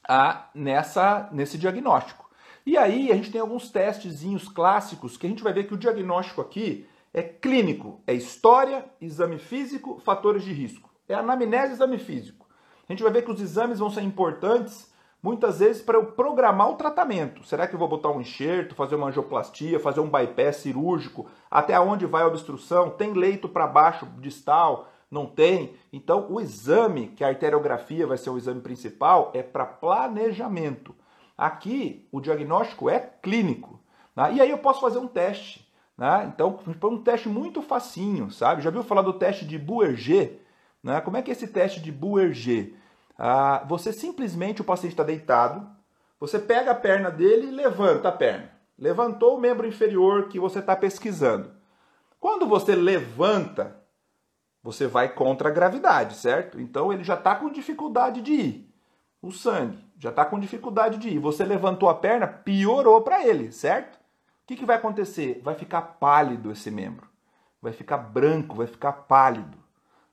a, 0.06 0.48
nessa, 0.54 1.28
nesse 1.32 1.58
diagnóstico. 1.58 2.28
E 2.64 2.76
aí 2.76 3.10
a 3.10 3.14
gente 3.14 3.30
tem 3.30 3.40
alguns 3.40 3.70
testezinhos 3.70 4.48
clássicos 4.48 5.16
que 5.16 5.26
a 5.26 5.30
gente 5.30 5.42
vai 5.42 5.52
ver 5.52 5.64
que 5.64 5.74
o 5.74 5.78
diagnóstico 5.78 6.40
aqui 6.40 6.86
é 7.12 7.22
clínico, 7.22 8.00
é 8.06 8.12
história, 8.12 8.84
exame 9.00 9.38
físico, 9.38 9.98
fatores 10.04 10.44
de 10.44 10.52
risco. 10.52 10.90
É 11.08 11.14
anamnese 11.14 11.72
exame 11.72 11.98
físico. 11.98 12.46
A 12.88 12.92
gente 12.92 13.02
vai 13.02 13.10
ver 13.10 13.22
que 13.22 13.30
os 13.30 13.40
exames 13.40 13.78
vão 13.78 13.90
ser 13.90 14.02
importantes 14.02 14.92
muitas 15.22 15.58
vezes 15.58 15.82
para 15.82 15.96
eu 15.96 16.06
programar 16.06 16.70
o 16.70 16.76
tratamento. 16.76 17.44
Será 17.44 17.66
que 17.66 17.74
eu 17.74 17.78
vou 17.78 17.88
botar 17.88 18.10
um 18.10 18.20
enxerto, 18.20 18.74
fazer 18.74 18.94
uma 18.94 19.08
angioplastia, 19.08 19.80
fazer 19.80 20.00
um 20.00 20.10
bypass 20.10 20.56
cirúrgico? 20.56 21.26
Até 21.50 21.78
onde 21.78 22.06
vai 22.06 22.22
a 22.22 22.26
obstrução? 22.26 22.90
Tem 22.90 23.12
leito 23.12 23.48
para 23.48 23.66
baixo 23.66 24.06
distal? 24.18 24.88
Não 25.10 25.26
tem? 25.26 25.74
Então, 25.92 26.26
o 26.30 26.40
exame, 26.40 27.08
que 27.08 27.24
a 27.24 27.28
arteriografia 27.28 28.06
vai 28.06 28.18
ser 28.18 28.30
o 28.30 28.36
exame 28.36 28.60
principal, 28.60 29.30
é 29.34 29.42
para 29.42 29.64
planejamento. 29.64 30.94
Aqui, 31.36 32.06
o 32.12 32.20
diagnóstico 32.20 32.90
é 32.90 32.98
clínico. 32.98 33.80
Né? 34.14 34.34
E 34.34 34.40
aí 34.40 34.50
eu 34.50 34.58
posso 34.58 34.80
fazer 34.80 34.98
um 34.98 35.06
teste. 35.06 35.66
Né? 35.96 36.30
Então, 36.34 36.58
um 36.84 37.02
teste 37.02 37.28
muito 37.28 37.62
facinho, 37.62 38.30
sabe? 38.30 38.60
Já 38.60 38.70
viu 38.70 38.82
falar 38.82 39.02
do 39.02 39.14
teste 39.14 39.46
de 39.46 39.58
Buerger? 39.58 40.40
Né? 40.82 41.00
Como 41.00 41.16
é 41.16 41.22
que 41.22 41.30
é 41.30 41.32
esse 41.32 41.48
teste 41.48 41.80
de 41.80 41.90
Buerger? 41.90 42.74
Ah, 43.18 43.64
você 43.66 43.92
simplesmente, 43.92 44.60
o 44.60 44.64
paciente 44.64 44.92
está 44.92 45.02
deitado, 45.02 45.68
você 46.20 46.38
pega 46.38 46.70
a 46.70 46.74
perna 46.74 47.10
dele 47.10 47.48
e 47.48 47.50
levanta 47.50 48.08
a 48.08 48.12
perna. 48.12 48.50
Levantou 48.78 49.36
o 49.36 49.40
membro 49.40 49.66
inferior 49.66 50.28
que 50.28 50.38
você 50.38 50.60
está 50.60 50.76
pesquisando. 50.76 51.50
Quando 52.20 52.46
você 52.46 52.76
levanta, 52.76 53.76
você 54.62 54.86
vai 54.86 55.08
contra 55.08 55.48
a 55.48 55.52
gravidade, 55.52 56.14
certo? 56.14 56.60
Então 56.60 56.92
ele 56.92 57.02
já 57.02 57.14
está 57.14 57.34
com 57.34 57.50
dificuldade 57.50 58.22
de 58.22 58.32
ir. 58.32 58.74
O 59.20 59.32
sangue 59.32 59.84
já 59.98 60.10
está 60.10 60.24
com 60.24 60.38
dificuldade 60.38 60.98
de 60.98 61.08
ir. 61.08 61.18
Você 61.18 61.44
levantou 61.44 61.88
a 61.88 61.94
perna, 61.94 62.26
piorou 62.26 63.00
para 63.00 63.26
ele, 63.26 63.50
certo? 63.50 63.96
O 63.96 64.00
que, 64.46 64.56
que 64.56 64.64
vai 64.64 64.76
acontecer? 64.76 65.40
Vai 65.42 65.56
ficar 65.56 65.82
pálido 65.82 66.52
esse 66.52 66.70
membro. 66.70 67.08
Vai 67.60 67.72
ficar 67.72 67.98
branco, 67.98 68.54
vai 68.54 68.68
ficar 68.68 68.92
pálido. 68.92 69.57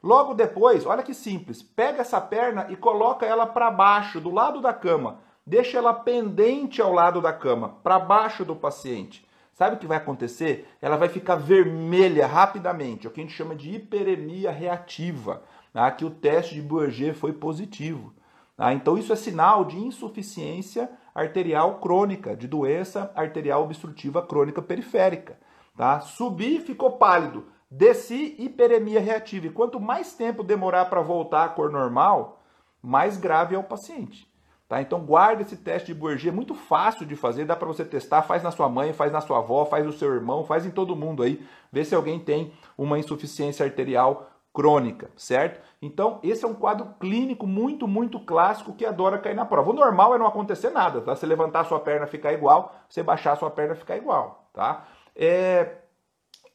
Logo 0.05 0.35
depois, 0.35 0.85
olha 0.85 1.01
que 1.01 1.15
simples, 1.15 1.63
pega 1.63 2.01
essa 2.01 2.21
perna 2.21 2.67
e 2.69 2.75
coloca 2.75 3.25
ela 3.25 3.47
para 3.47 3.71
baixo, 3.71 4.21
do 4.21 4.29
lado 4.29 4.61
da 4.61 4.71
cama. 4.71 5.17
Deixa 5.43 5.79
ela 5.79 5.95
pendente 5.95 6.79
ao 6.79 6.93
lado 6.93 7.19
da 7.19 7.33
cama, 7.33 7.77
para 7.81 7.97
baixo 7.97 8.45
do 8.45 8.55
paciente. 8.55 9.27
Sabe 9.51 9.77
o 9.77 9.79
que 9.79 9.87
vai 9.87 9.97
acontecer? 9.97 10.69
Ela 10.79 10.95
vai 10.95 11.09
ficar 11.09 11.37
vermelha 11.37 12.27
rapidamente, 12.27 13.07
é 13.07 13.09
o 13.09 13.11
que 13.11 13.19
a 13.19 13.23
gente 13.23 13.35
chama 13.35 13.55
de 13.55 13.77
hiperemia 13.77 14.51
reativa. 14.51 15.41
Tá? 15.73 15.89
Que 15.89 16.05
o 16.05 16.11
teste 16.11 16.53
de 16.53 16.61
Bourget 16.61 17.15
foi 17.15 17.33
positivo. 17.33 18.13
Tá? 18.55 18.71
Então, 18.75 18.99
isso 18.99 19.11
é 19.11 19.15
sinal 19.15 19.65
de 19.65 19.79
insuficiência 19.79 20.87
arterial 21.15 21.79
crônica, 21.79 22.35
de 22.35 22.47
doença 22.47 23.11
arterial 23.15 23.63
obstrutiva 23.63 24.21
crônica 24.21 24.61
periférica. 24.61 25.35
Tá? 25.75 25.99
Subir 25.99 26.61
ficou 26.61 26.91
pálido 26.91 27.54
Desci 27.69 28.35
hiperemia 28.37 28.99
reativa. 28.99 29.47
E 29.47 29.51
quanto 29.51 29.79
mais 29.79 30.13
tempo 30.13 30.43
demorar 30.43 30.85
para 30.85 31.01
voltar 31.01 31.45
à 31.45 31.49
cor 31.49 31.71
normal, 31.71 32.41
mais 32.81 33.17
grave 33.17 33.55
é 33.55 33.59
o 33.59 33.63
paciente. 33.63 34.29
Tá? 34.67 34.81
Então 34.81 34.99
guarda 35.01 35.43
esse 35.43 35.57
teste 35.57 35.87
de 35.87 35.93
Bourget, 35.93 36.29
é 36.29 36.31
muito 36.31 36.55
fácil 36.55 37.05
de 37.05 37.15
fazer, 37.15 37.45
dá 37.45 37.55
para 37.55 37.67
você 37.67 37.85
testar, 37.85 38.23
faz 38.23 38.41
na 38.41 38.49
sua 38.49 38.67
mãe, 38.67 38.93
faz 38.93 39.11
na 39.11 39.21
sua 39.21 39.37
avó, 39.37 39.63
faz 39.65 39.85
no 39.85 39.93
seu 39.93 40.11
irmão, 40.11 40.43
faz 40.43 40.65
em 40.65 40.71
todo 40.71 40.95
mundo 40.95 41.21
aí, 41.21 41.45
vê 41.71 41.85
se 41.85 41.93
alguém 41.93 42.19
tem 42.19 42.51
uma 42.75 42.97
insuficiência 42.97 43.63
arterial 43.63 44.27
crônica, 44.51 45.11
certo? 45.17 45.61
Então, 45.81 46.19
esse 46.23 46.45
é 46.45 46.47
um 46.47 46.53
quadro 46.53 46.95
clínico 46.99 47.45
muito, 47.45 47.87
muito 47.87 48.19
clássico 48.19 48.73
que 48.73 48.85
adora 48.85 49.19
cair 49.19 49.35
na 49.35 49.45
prova. 49.45 49.69
O 49.69 49.73
normal 49.73 50.15
é 50.15 50.17
não 50.17 50.25
acontecer 50.25 50.69
nada, 50.69 51.01
tá? 51.01 51.13
Você 51.15 51.25
levantar 51.25 51.65
sua 51.65 51.79
perna 51.79 52.07
ficar 52.07 52.31
igual, 52.31 52.73
você 52.87 53.03
baixar 53.03 53.35
sua 53.35 53.51
perna 53.51 53.75
ficar 53.75 53.97
igual, 53.97 54.49
tá? 54.53 54.87
É, 55.13 55.75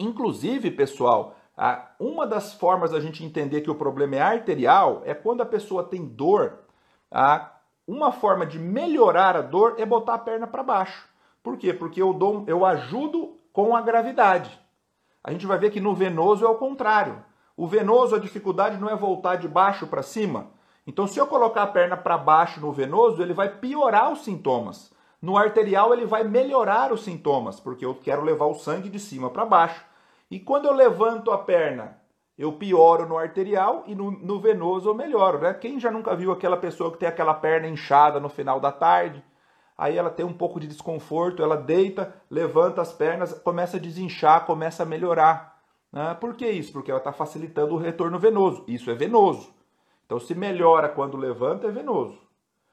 Inclusive, 0.00 0.70
pessoal, 0.70 1.36
uma 1.98 2.26
das 2.26 2.54
formas 2.54 2.90
da 2.92 3.00
gente 3.00 3.22
entender 3.22 3.60
que 3.60 3.70
o 3.70 3.74
problema 3.74 4.16
é 4.16 4.22
arterial 4.22 5.02
é 5.04 5.12
quando 5.12 5.42
a 5.42 5.46
pessoa 5.46 5.84
tem 5.84 6.06
dor. 6.06 6.60
Uma 7.86 8.10
forma 8.10 8.46
de 8.46 8.58
melhorar 8.58 9.36
a 9.36 9.42
dor 9.42 9.74
é 9.76 9.84
botar 9.84 10.14
a 10.14 10.18
perna 10.18 10.46
para 10.46 10.62
baixo. 10.62 11.06
Por 11.42 11.58
quê? 11.58 11.74
Porque 11.74 12.00
eu, 12.00 12.14
dou, 12.14 12.44
eu 12.46 12.64
ajudo 12.64 13.36
com 13.52 13.76
a 13.76 13.82
gravidade. 13.82 14.58
A 15.22 15.32
gente 15.32 15.46
vai 15.46 15.58
ver 15.58 15.70
que 15.70 15.80
no 15.80 15.94
venoso 15.94 16.46
é 16.46 16.48
o 16.48 16.54
contrário. 16.54 17.22
O 17.54 17.66
venoso, 17.66 18.16
a 18.16 18.18
dificuldade 18.18 18.78
não 18.78 18.88
é 18.88 18.96
voltar 18.96 19.36
de 19.36 19.46
baixo 19.46 19.86
para 19.86 20.02
cima. 20.02 20.48
Então, 20.86 21.06
se 21.06 21.18
eu 21.18 21.26
colocar 21.26 21.64
a 21.64 21.66
perna 21.66 21.94
para 21.94 22.16
baixo 22.16 22.58
no 22.58 22.72
venoso, 22.72 23.20
ele 23.20 23.34
vai 23.34 23.50
piorar 23.58 24.10
os 24.10 24.24
sintomas. 24.24 24.90
No 25.20 25.36
arterial, 25.36 25.92
ele 25.92 26.06
vai 26.06 26.24
melhorar 26.24 26.90
os 26.90 27.04
sintomas, 27.04 27.60
porque 27.60 27.84
eu 27.84 27.94
quero 27.94 28.24
levar 28.24 28.46
o 28.46 28.54
sangue 28.54 28.88
de 28.88 28.98
cima 28.98 29.28
para 29.28 29.44
baixo. 29.44 29.89
E 30.30 30.38
quando 30.38 30.66
eu 30.66 30.72
levanto 30.72 31.30
a 31.30 31.38
perna, 31.38 31.98
eu 32.38 32.52
pioro 32.52 33.06
no 33.06 33.18
arterial 33.18 33.82
e 33.86 33.94
no, 33.94 34.10
no, 34.10 34.40
venoso 34.40 34.88
eu 34.88 34.94
melhoro, 34.94 35.40
né? 35.40 35.52
Quem 35.52 35.80
já 35.80 35.90
nunca 35.90 36.14
viu 36.14 36.32
aquela 36.32 36.56
pessoa 36.56 36.92
que 36.92 36.98
tem 36.98 37.08
aquela 37.08 37.34
perna 37.34 37.66
inchada 37.66 38.20
no 38.20 38.28
final 38.28 38.60
da 38.60 38.70
tarde? 38.70 39.22
Aí 39.76 39.98
ela 39.98 40.10
tem 40.10 40.24
um 40.24 40.32
pouco 40.32 40.60
de 40.60 40.66
desconforto, 40.66 41.42
ela 41.42 41.56
deita, 41.56 42.14
levanta 42.30 42.80
as 42.80 42.92
pernas, 42.92 43.32
começa 43.40 43.76
a 43.76 43.80
desinchar, 43.80 44.46
começa 44.46 44.82
a 44.82 44.86
melhorar. 44.86 45.58
Né? 45.92 46.14
Por 46.20 46.34
que 46.34 46.48
isso? 46.48 46.72
Porque 46.72 46.90
ela 46.90 46.98
está 47.00 47.12
facilitando 47.12 47.74
o 47.74 47.78
retorno 47.78 48.18
venoso. 48.18 48.64
Isso 48.68 48.90
é 48.90 48.94
venoso. 48.94 49.52
Então, 50.06 50.20
se 50.20 50.34
melhora 50.34 50.88
quando 50.88 51.16
levanta, 51.16 51.66
é 51.66 51.70
venoso. 51.70 52.18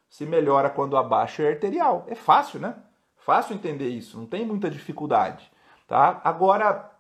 Se 0.10 0.26
melhora 0.26 0.70
quando 0.70 0.98
abaixa, 0.98 1.44
é 1.44 1.50
arterial. 1.50 2.06
É 2.08 2.16
fácil, 2.16 2.60
né? 2.60 2.76
Fácil 3.18 3.56
entender 3.56 3.90
isso, 3.90 4.18
não 4.18 4.26
tem 4.26 4.46
muita 4.46 4.70
dificuldade. 4.70 5.52
Tá? 5.88 6.22
Agora, 6.24 6.92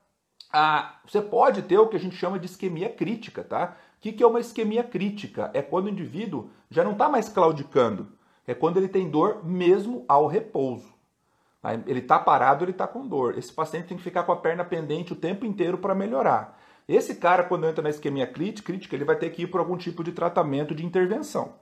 a, 0.52 0.96
você 1.06 1.22
pode 1.22 1.62
ter 1.64 1.78
o 1.78 1.88
que 1.88 1.96
a 1.96 2.00
gente 2.00 2.16
chama 2.16 2.40
de 2.40 2.46
isquemia 2.46 2.90
crítica, 2.90 3.44
tá? 3.44 3.76
O 3.98 4.02
que, 4.02 4.12
que 4.12 4.24
é 4.24 4.28
uma 4.28 4.40
isquemia 4.40 4.84
crítica? 4.84 5.50
É 5.54 5.62
quando 5.62 5.86
o 5.86 5.90
indivíduo 5.90 6.50
já 6.70 6.84
não 6.84 6.92
está 6.94 7.10
mais 7.10 7.28
claudicando. 7.30 8.08
É 8.46 8.54
quando 8.54 8.78
ele 8.78 8.88
tem 8.88 9.10
dor 9.10 9.46
mesmo 9.46 10.06
ao 10.08 10.28
repouso. 10.28 10.96
Ele 11.86 12.00
está 12.00 12.18
parado, 12.18 12.64
ele 12.64 12.72
está 12.72 12.88
com 12.88 13.06
dor. 13.06 13.38
Esse 13.38 13.52
paciente 13.52 13.88
tem 13.88 13.98
que 13.98 14.04
ficar 14.04 14.24
com 14.24 14.32
a 14.32 14.38
perna 14.38 14.64
pendente 14.64 15.12
o 15.12 15.18
tempo 15.18 15.46
inteiro 15.46 15.78
para 15.78 15.94
melhorar. 15.94 16.58
Esse 16.88 17.16
cara, 17.16 17.44
quando 17.44 17.68
entra 17.68 17.82
na 17.82 17.90
isquemia 17.90 18.26
crítica, 18.26 18.72
ele 18.96 19.04
vai 19.04 19.18
ter 19.18 19.30
que 19.32 19.42
ir 19.42 19.48
por 19.48 19.60
algum 19.60 19.76
tipo 19.76 20.04
de 20.04 20.14
tratamento 20.14 20.74
de 20.74 20.86
intervenção. 20.86 21.56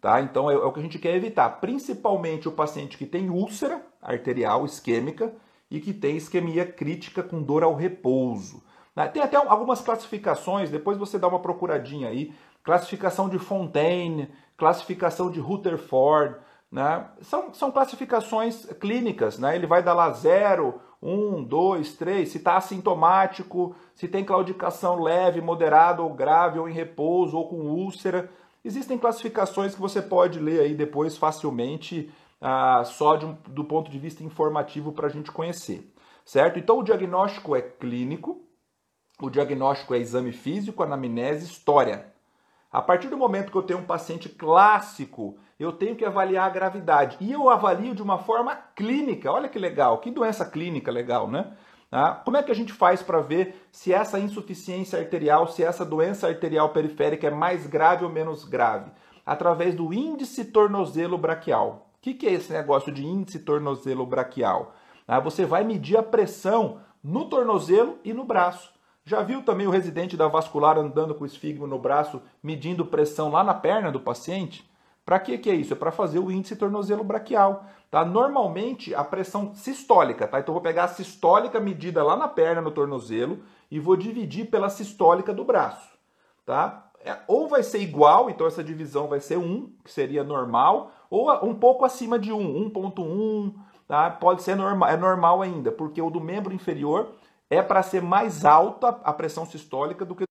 Tá? 0.00 0.20
Então 0.20 0.50
é, 0.50 0.54
é 0.54 0.58
o 0.58 0.70
que 0.70 0.80
a 0.80 0.82
gente 0.82 0.98
quer 0.98 1.14
evitar, 1.14 1.48
principalmente 1.60 2.46
o 2.46 2.52
paciente 2.52 2.98
que 2.98 3.06
tem 3.06 3.30
úlcera 3.30 3.82
arterial 4.02 4.64
isquêmica 4.64 5.32
e 5.70 5.80
que 5.80 5.92
tem 5.92 6.16
isquemia 6.16 6.64
crítica 6.66 7.22
com 7.22 7.42
dor 7.42 7.62
ao 7.62 7.74
repouso. 7.74 8.62
Né? 8.94 9.06
Tem 9.08 9.22
até 9.22 9.36
algumas 9.36 9.80
classificações, 9.80 10.70
depois 10.70 10.98
você 10.98 11.18
dá 11.18 11.28
uma 11.28 11.40
procuradinha 11.40 12.08
aí. 12.08 12.32
Classificação 12.64 13.28
de 13.28 13.38
Fontaine, 13.38 14.28
classificação 14.56 15.30
de 15.30 15.40
Rutherford, 15.40 16.36
né? 16.70 17.06
São, 17.22 17.54
são 17.54 17.70
classificações 17.70 18.66
clínicas, 18.78 19.38
né? 19.38 19.56
Ele 19.56 19.66
vai 19.66 19.82
dar 19.82 19.94
lá 19.94 20.10
0, 20.10 20.78
1, 21.02 21.44
2, 21.44 21.94
3, 21.94 22.28
se 22.28 22.38
está 22.38 22.56
assintomático, 22.56 23.74
se 23.94 24.06
tem 24.06 24.24
claudicação 24.24 25.00
leve, 25.00 25.40
moderada 25.40 26.02
ou 26.02 26.12
grave, 26.12 26.58
ou 26.58 26.68
em 26.68 26.72
repouso, 26.72 27.36
ou 27.36 27.48
com 27.48 27.56
úlcera. 27.56 28.30
Existem 28.64 28.98
classificações 28.98 29.74
que 29.74 29.80
você 29.80 30.02
pode 30.02 30.38
ler 30.38 30.60
aí 30.60 30.74
depois 30.74 31.16
facilmente 31.16 32.12
ah, 32.40 32.82
só 32.84 33.16
um, 33.18 33.36
do 33.48 33.64
ponto 33.64 33.90
de 33.90 33.98
vista 33.98 34.22
informativo 34.22 34.92
para 34.92 35.06
a 35.06 35.10
gente 35.10 35.30
conhecer, 35.32 35.92
certo? 36.24 36.58
Então 36.58 36.78
o 36.78 36.82
diagnóstico 36.82 37.56
é 37.56 37.62
clínico, 37.62 38.42
o 39.20 39.28
diagnóstico 39.28 39.94
é 39.94 39.98
exame 39.98 40.32
físico, 40.32 40.82
anamnese, 40.82 41.44
história. 41.44 42.12
A 42.70 42.82
partir 42.82 43.08
do 43.08 43.16
momento 43.16 43.50
que 43.50 43.56
eu 43.56 43.62
tenho 43.62 43.80
um 43.80 43.86
paciente 43.86 44.28
clássico, 44.28 45.38
eu 45.58 45.72
tenho 45.72 45.96
que 45.96 46.04
avaliar 46.04 46.46
a 46.46 46.52
gravidade. 46.52 47.16
E 47.20 47.32
eu 47.32 47.48
avalio 47.48 47.94
de 47.94 48.02
uma 48.02 48.18
forma 48.18 48.54
clínica. 48.76 49.32
Olha 49.32 49.48
que 49.48 49.58
legal, 49.58 49.98
que 49.98 50.10
doença 50.10 50.44
clínica 50.44 50.92
legal, 50.92 51.28
né? 51.28 51.56
Ah, 51.90 52.20
como 52.22 52.36
é 52.36 52.42
que 52.42 52.52
a 52.52 52.54
gente 52.54 52.72
faz 52.72 53.02
para 53.02 53.20
ver 53.20 53.66
se 53.72 53.92
essa 53.92 54.18
insuficiência 54.18 54.98
arterial, 54.98 55.48
se 55.48 55.64
essa 55.64 55.84
doença 55.84 56.28
arterial 56.28 56.68
periférica 56.68 57.26
é 57.26 57.30
mais 57.30 57.66
grave 57.66 58.04
ou 58.04 58.10
menos 58.10 58.44
grave? 58.44 58.90
Através 59.24 59.74
do 59.74 59.92
índice 59.92 60.44
tornozelo 60.44 61.16
braquial. 61.16 61.87
O 61.98 62.00
que, 62.00 62.14
que 62.14 62.28
é 62.28 62.32
esse 62.32 62.52
negócio 62.52 62.92
de 62.92 63.04
índice 63.04 63.40
tornozelo 63.40 64.06
braquial? 64.06 64.72
Ah, 65.06 65.18
você 65.18 65.44
vai 65.44 65.64
medir 65.64 65.96
a 65.96 66.02
pressão 66.02 66.78
no 67.02 67.24
tornozelo 67.24 67.98
e 68.04 68.12
no 68.12 68.24
braço. 68.24 68.72
Já 69.04 69.20
viu 69.20 69.42
também 69.42 69.66
o 69.66 69.70
residente 69.70 70.16
da 70.16 70.28
vascular 70.28 70.78
andando 70.78 71.12
com 71.12 71.24
o 71.24 71.26
esfigmo 71.26 71.66
no 71.66 71.78
braço, 71.78 72.22
medindo 72.40 72.86
pressão 72.86 73.30
lá 73.30 73.42
na 73.42 73.52
perna 73.52 73.90
do 73.90 73.98
paciente? 73.98 74.70
Para 75.04 75.18
que, 75.18 75.38
que 75.38 75.50
é 75.50 75.54
isso? 75.54 75.72
É 75.72 75.76
para 75.76 75.90
fazer 75.90 76.20
o 76.20 76.30
índice 76.30 76.54
tornozelo 76.54 77.02
braquial. 77.02 77.64
Tá? 77.90 78.04
Normalmente 78.04 78.94
a 78.94 79.02
pressão 79.02 79.52
sistólica, 79.54 80.28
tá? 80.28 80.38
Então 80.38 80.52
eu 80.52 80.54
vou 80.54 80.62
pegar 80.62 80.84
a 80.84 80.88
sistólica 80.88 81.58
medida 81.58 82.04
lá 82.04 82.14
na 82.14 82.28
perna, 82.28 82.60
no 82.60 82.70
tornozelo, 82.70 83.42
e 83.68 83.80
vou 83.80 83.96
dividir 83.96 84.50
pela 84.50 84.68
sistólica 84.68 85.32
do 85.32 85.44
braço. 85.44 85.98
Tá? 86.46 86.90
É, 87.02 87.16
ou 87.26 87.48
vai 87.48 87.62
ser 87.62 87.78
igual, 87.78 88.28
então 88.28 88.46
essa 88.46 88.62
divisão 88.62 89.08
vai 89.08 89.18
ser 89.18 89.38
1, 89.38 89.72
que 89.82 89.90
seria 89.90 90.22
normal, 90.22 90.92
ou 91.10 91.30
um 91.44 91.54
pouco 91.54 91.84
acima 91.84 92.18
de 92.18 92.32
1, 92.32 92.70
1.1, 92.70 93.54
tá? 93.86 94.10
pode 94.10 94.42
ser 94.42 94.54
normal, 94.54 94.88
é 94.88 94.96
normal 94.96 95.42
ainda, 95.42 95.72
porque 95.72 96.00
o 96.00 96.10
do 96.10 96.20
membro 96.20 96.52
inferior 96.52 97.12
é 97.50 97.62
para 97.62 97.82
ser 97.82 98.02
mais 98.02 98.44
alta 98.44 98.88
a 99.02 99.12
pressão 99.12 99.46
sistólica 99.46 100.04
do 100.04 100.14
que 100.14 100.28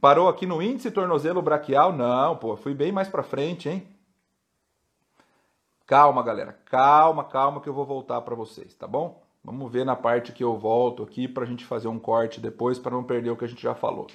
Parou 0.00 0.28
aqui 0.28 0.44
no 0.44 0.60
índice 0.60 0.90
tornozelo 0.90 1.40
braquial? 1.40 1.90
Não, 1.90 2.36
pô, 2.36 2.56
fui 2.58 2.74
bem 2.74 2.92
mais 2.92 3.08
para 3.08 3.22
frente, 3.22 3.70
hein? 3.70 3.88
Calma, 5.86 6.22
galera. 6.22 6.58
Calma, 6.66 7.24
calma 7.24 7.58
que 7.58 7.68
eu 7.70 7.72
vou 7.72 7.86
voltar 7.86 8.20
para 8.20 8.34
vocês, 8.34 8.74
tá 8.74 8.86
bom? 8.86 9.22
Vamos 9.42 9.72
ver 9.72 9.84
na 9.84 9.96
parte 9.96 10.32
que 10.32 10.44
eu 10.44 10.58
volto 10.58 11.02
aqui 11.02 11.26
para 11.26 11.44
a 11.44 11.46
gente 11.46 11.64
fazer 11.64 11.88
um 11.88 11.98
corte 11.98 12.38
depois 12.38 12.78
para 12.78 12.92
não 12.92 13.02
perder 13.02 13.30
o 13.30 13.36
que 13.36 13.46
a 13.46 13.48
gente 13.48 13.62
já 13.62 13.74
falou. 13.74 14.06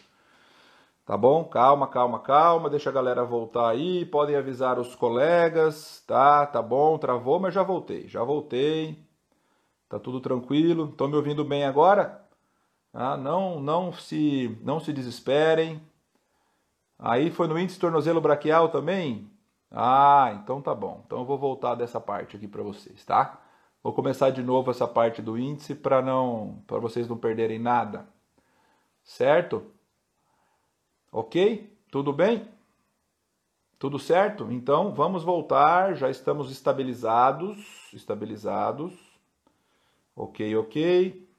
Tá 1.09 1.17
bom? 1.17 1.43
Calma, 1.43 1.87
calma, 1.87 2.19
calma. 2.19 2.69
Deixa 2.69 2.91
a 2.91 2.93
galera 2.93 3.25
voltar 3.25 3.67
aí. 3.67 4.05
Podem 4.05 4.35
avisar 4.35 4.77
os 4.77 4.93
colegas, 4.93 6.03
tá? 6.05 6.45
Tá 6.45 6.61
bom, 6.61 6.99
travou, 6.99 7.39
mas 7.39 7.51
já 7.51 7.63
voltei. 7.63 8.07
Já 8.07 8.23
voltei. 8.23 9.03
Tá 9.89 9.97
tudo 9.97 10.21
tranquilo. 10.21 10.89
Estão 10.91 11.07
me 11.07 11.15
ouvindo 11.15 11.43
bem 11.43 11.65
agora? 11.65 12.23
Ah, 12.93 13.17
não, 13.17 13.59
não 13.59 13.91
se, 13.91 14.55
não 14.61 14.79
se 14.79 14.93
desesperem. 14.93 15.81
Aí 16.99 17.31
foi 17.31 17.47
no 17.47 17.57
índice 17.57 17.79
tornozelo 17.79 18.21
braquial 18.21 18.69
também? 18.69 19.31
Ah, 19.71 20.37
então 20.43 20.61
tá 20.61 20.75
bom. 20.75 21.01
Então 21.07 21.21
eu 21.21 21.25
vou 21.25 21.39
voltar 21.39 21.73
dessa 21.73 21.99
parte 21.99 22.37
aqui 22.37 22.47
para 22.47 22.61
vocês, 22.61 23.03
tá? 23.03 23.41
Vou 23.81 23.93
começar 23.93 24.29
de 24.29 24.43
novo 24.43 24.69
essa 24.69 24.87
parte 24.87 25.23
do 25.23 25.39
índice 25.39 25.73
para 25.73 26.03
não, 26.03 26.63
para 26.67 26.77
vocês 26.77 27.07
não 27.07 27.17
perderem 27.17 27.57
nada. 27.57 28.07
Certo? 29.03 29.78
Ok? 31.11 31.75
Tudo 31.91 32.13
bem? 32.13 32.47
Tudo 33.79 33.97
certo? 33.97 34.51
Então 34.51 34.93
vamos 34.93 35.23
voltar. 35.23 35.95
Já 35.95 36.09
estamos 36.09 36.51
estabilizados. 36.51 37.91
Estabilizados. 37.93 38.93
Ok, 40.15 40.55
ok. 40.57 41.29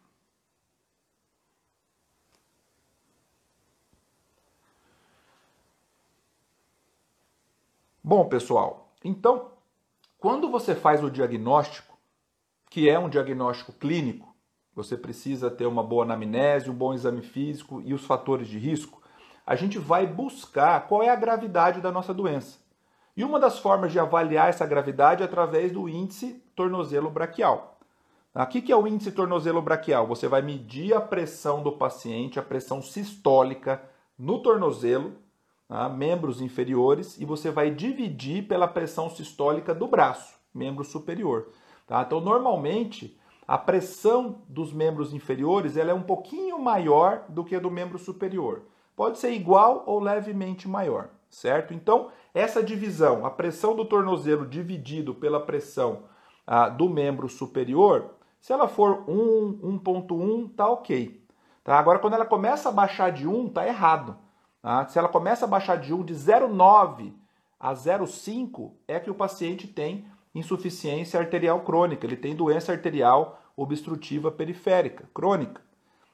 Bom, 8.02 8.28
pessoal, 8.28 8.90
então, 9.04 9.52
quando 10.18 10.50
você 10.50 10.74
faz 10.74 11.04
o 11.04 11.10
diagnóstico, 11.10 11.96
que 12.68 12.88
é 12.88 12.98
um 12.98 13.08
diagnóstico 13.08 13.72
clínico, 13.72 14.34
você 14.74 14.96
precisa 14.96 15.50
ter 15.50 15.66
uma 15.66 15.82
boa 15.82 16.04
anamnese, 16.04 16.70
um 16.70 16.74
bom 16.74 16.94
exame 16.94 17.22
físico 17.22 17.82
e 17.84 17.92
os 17.92 18.04
fatores 18.04 18.48
de 18.48 18.58
risco 18.58 18.99
a 19.50 19.56
gente 19.56 19.80
vai 19.80 20.06
buscar 20.06 20.86
qual 20.86 21.02
é 21.02 21.08
a 21.08 21.16
gravidade 21.16 21.80
da 21.80 21.90
nossa 21.90 22.14
doença. 22.14 22.60
E 23.16 23.24
uma 23.24 23.40
das 23.40 23.58
formas 23.58 23.90
de 23.90 23.98
avaliar 23.98 24.48
essa 24.48 24.64
gravidade 24.64 25.22
é 25.22 25.24
através 25.24 25.72
do 25.72 25.88
índice 25.88 26.40
tornozelo 26.54 27.10
braquial. 27.10 27.76
O 28.32 28.46
que 28.46 28.70
é 28.70 28.76
o 28.76 28.86
índice 28.86 29.10
tornozelo 29.10 29.60
braquial? 29.60 30.06
Você 30.06 30.28
vai 30.28 30.40
medir 30.40 30.94
a 30.94 31.00
pressão 31.00 31.64
do 31.64 31.72
paciente, 31.72 32.38
a 32.38 32.44
pressão 32.44 32.80
sistólica 32.80 33.82
no 34.16 34.38
tornozelo, 34.38 35.14
tá? 35.66 35.88
membros 35.88 36.40
inferiores, 36.40 37.18
e 37.18 37.24
você 37.24 37.50
vai 37.50 37.72
dividir 37.72 38.46
pela 38.46 38.68
pressão 38.68 39.10
sistólica 39.10 39.74
do 39.74 39.88
braço, 39.88 40.32
membro 40.54 40.84
superior. 40.84 41.48
Tá? 41.88 42.02
Então, 42.02 42.20
normalmente, 42.20 43.18
a 43.48 43.58
pressão 43.58 44.42
dos 44.48 44.72
membros 44.72 45.12
inferiores 45.12 45.76
ela 45.76 45.90
é 45.90 45.94
um 45.94 46.04
pouquinho 46.04 46.56
maior 46.56 47.24
do 47.28 47.44
que 47.44 47.56
a 47.56 47.58
do 47.58 47.68
membro 47.68 47.98
superior 47.98 48.69
pode 49.00 49.18
ser 49.18 49.32
igual 49.32 49.82
ou 49.86 49.98
levemente 49.98 50.68
maior, 50.68 51.08
certo? 51.30 51.72
Então, 51.72 52.10
essa 52.34 52.62
divisão, 52.62 53.24
a 53.24 53.30
pressão 53.30 53.74
do 53.74 53.86
tornozelo 53.86 54.46
dividido 54.46 55.14
pela 55.14 55.40
pressão 55.40 56.02
ah, 56.46 56.68
do 56.68 56.86
membro 56.86 57.26
superior, 57.26 58.10
se 58.38 58.52
ela 58.52 58.68
for 58.68 59.08
1, 59.08 59.80
1.1, 59.82 60.54
tá 60.54 60.68
ok. 60.68 61.26
Tá? 61.64 61.78
Agora, 61.78 61.98
quando 61.98 62.12
ela 62.12 62.26
começa 62.26 62.68
a 62.68 62.72
baixar 62.72 63.10
de 63.10 63.26
1, 63.26 63.48
tá 63.48 63.66
errado. 63.66 64.18
Tá? 64.60 64.86
Se 64.86 64.98
ela 64.98 65.08
começa 65.08 65.46
a 65.46 65.48
baixar 65.48 65.76
de 65.78 65.94
1, 65.94 66.04
de 66.04 66.12
0,9 66.12 67.14
a 67.58 67.72
0,5, 67.72 68.72
é 68.86 69.00
que 69.00 69.10
o 69.10 69.14
paciente 69.14 69.66
tem 69.66 70.04
insuficiência 70.34 71.18
arterial 71.18 71.62
crônica, 71.62 72.06
ele 72.06 72.18
tem 72.18 72.36
doença 72.36 72.70
arterial 72.70 73.40
obstrutiva 73.56 74.30
periférica 74.30 75.08
crônica. 75.14 75.69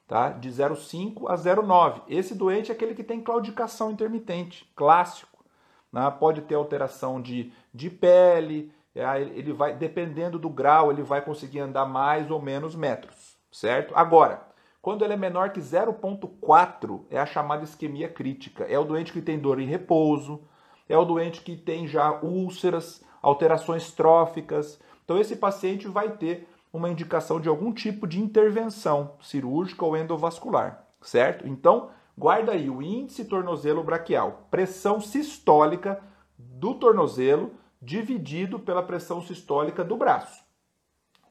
Tá? 0.07 0.29
De 0.29 0.49
0,5 0.49 1.29
a 1.29 1.35
0,9. 1.35 2.01
Esse 2.07 2.33
doente 2.33 2.71
é 2.71 2.75
aquele 2.75 2.95
que 2.95 3.03
tem 3.03 3.21
claudicação 3.21 3.91
intermitente, 3.91 4.71
clássico. 4.75 5.43
Né? 5.91 6.09
Pode 6.19 6.41
ter 6.41 6.55
alteração 6.55 7.21
de, 7.21 7.51
de 7.73 7.89
pele, 7.89 8.71
é, 8.95 9.21
ele 9.21 9.53
vai, 9.53 9.75
dependendo 9.75 10.39
do 10.39 10.49
grau, 10.49 10.91
ele 10.91 11.03
vai 11.03 11.21
conseguir 11.21 11.59
andar 11.59 11.85
mais 11.85 12.31
ou 12.31 12.41
menos 12.41 12.75
metros, 12.75 13.37
certo? 13.51 13.93
Agora, 13.95 14.41
quando 14.81 15.03
ele 15.03 15.13
é 15.13 15.17
menor 15.17 15.51
que 15.51 15.59
0,4, 15.59 17.05
é 17.09 17.19
a 17.19 17.25
chamada 17.25 17.63
isquemia 17.63 18.09
crítica. 18.09 18.63
É 18.63 18.79
o 18.79 18.85
doente 18.85 19.13
que 19.13 19.21
tem 19.21 19.37
dor 19.37 19.59
em 19.59 19.67
repouso, 19.67 20.41
é 20.87 20.97
o 20.97 21.05
doente 21.05 21.41
que 21.41 21.55
tem 21.55 21.87
já 21.87 22.19
úlceras, 22.21 23.03
alterações 23.21 23.91
tróficas. 23.91 24.79
Então, 25.03 25.19
esse 25.19 25.35
paciente 25.35 25.87
vai 25.87 26.11
ter 26.11 26.47
uma 26.77 26.89
indicação 26.89 27.39
de 27.39 27.49
algum 27.49 27.73
tipo 27.73 28.07
de 28.07 28.21
intervenção 28.21 29.15
cirúrgica 29.21 29.83
ou 29.83 29.97
endovascular, 29.97 30.85
certo? 31.01 31.47
Então, 31.47 31.89
guarda 32.17 32.53
aí 32.53 32.69
o 32.69 32.81
índice 32.81 33.25
tornozelo 33.25 33.83
braquial, 33.83 34.47
pressão 34.49 35.01
sistólica 35.01 36.01
do 36.37 36.75
tornozelo 36.75 37.51
dividido 37.81 38.59
pela 38.59 38.83
pressão 38.83 39.21
sistólica 39.21 39.83
do 39.83 39.97
braço. 39.97 40.43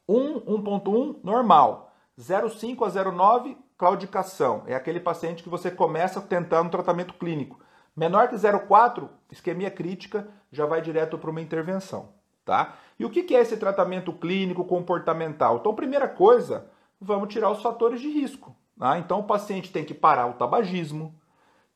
1, 0.08 0.40
1.1 0.40 1.18
normal, 1.22 1.92
0,5 2.18 2.86
a 2.86 2.90
0,9 2.90 3.56
claudicação, 3.76 4.62
é 4.66 4.74
aquele 4.74 5.00
paciente 5.00 5.42
que 5.42 5.48
você 5.48 5.70
começa 5.70 6.20
tentando 6.20 6.70
tratamento 6.70 7.14
clínico. 7.14 7.60
Menor 7.94 8.28
que 8.28 8.36
0,4, 8.36 9.08
isquemia 9.30 9.70
crítica, 9.70 10.28
já 10.50 10.64
vai 10.66 10.80
direto 10.80 11.18
para 11.18 11.30
uma 11.30 11.40
intervenção, 11.40 12.10
tá? 12.46 12.76
E 12.98 13.04
o 13.04 13.10
que 13.10 13.34
é 13.36 13.40
esse 13.40 13.58
tratamento 13.58 14.12
clínico 14.12 14.64
comportamental? 14.64 15.58
Então, 15.58 15.74
primeira 15.74 16.08
coisa, 16.08 16.70
vamos 16.98 17.28
tirar 17.28 17.50
os 17.50 17.60
fatores 17.60 18.00
de 18.00 18.08
risco. 18.08 18.56
Tá? 18.78 18.98
Então, 18.98 19.18
o 19.18 19.24
paciente 19.24 19.70
tem 19.70 19.84
que 19.84 19.92
parar 19.92 20.26
o 20.26 20.34
tabagismo, 20.34 21.14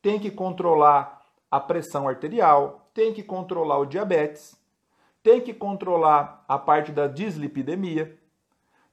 tem 0.00 0.18
que 0.18 0.30
controlar 0.30 1.20
a 1.50 1.60
pressão 1.60 2.08
arterial, 2.08 2.88
tem 2.94 3.12
que 3.12 3.22
controlar 3.22 3.78
o 3.78 3.84
diabetes, 3.84 4.56
tem 5.22 5.40
que 5.40 5.52
controlar 5.52 6.44
a 6.48 6.56
parte 6.56 6.92
da 6.92 7.06
dislipidemia. 7.06 8.18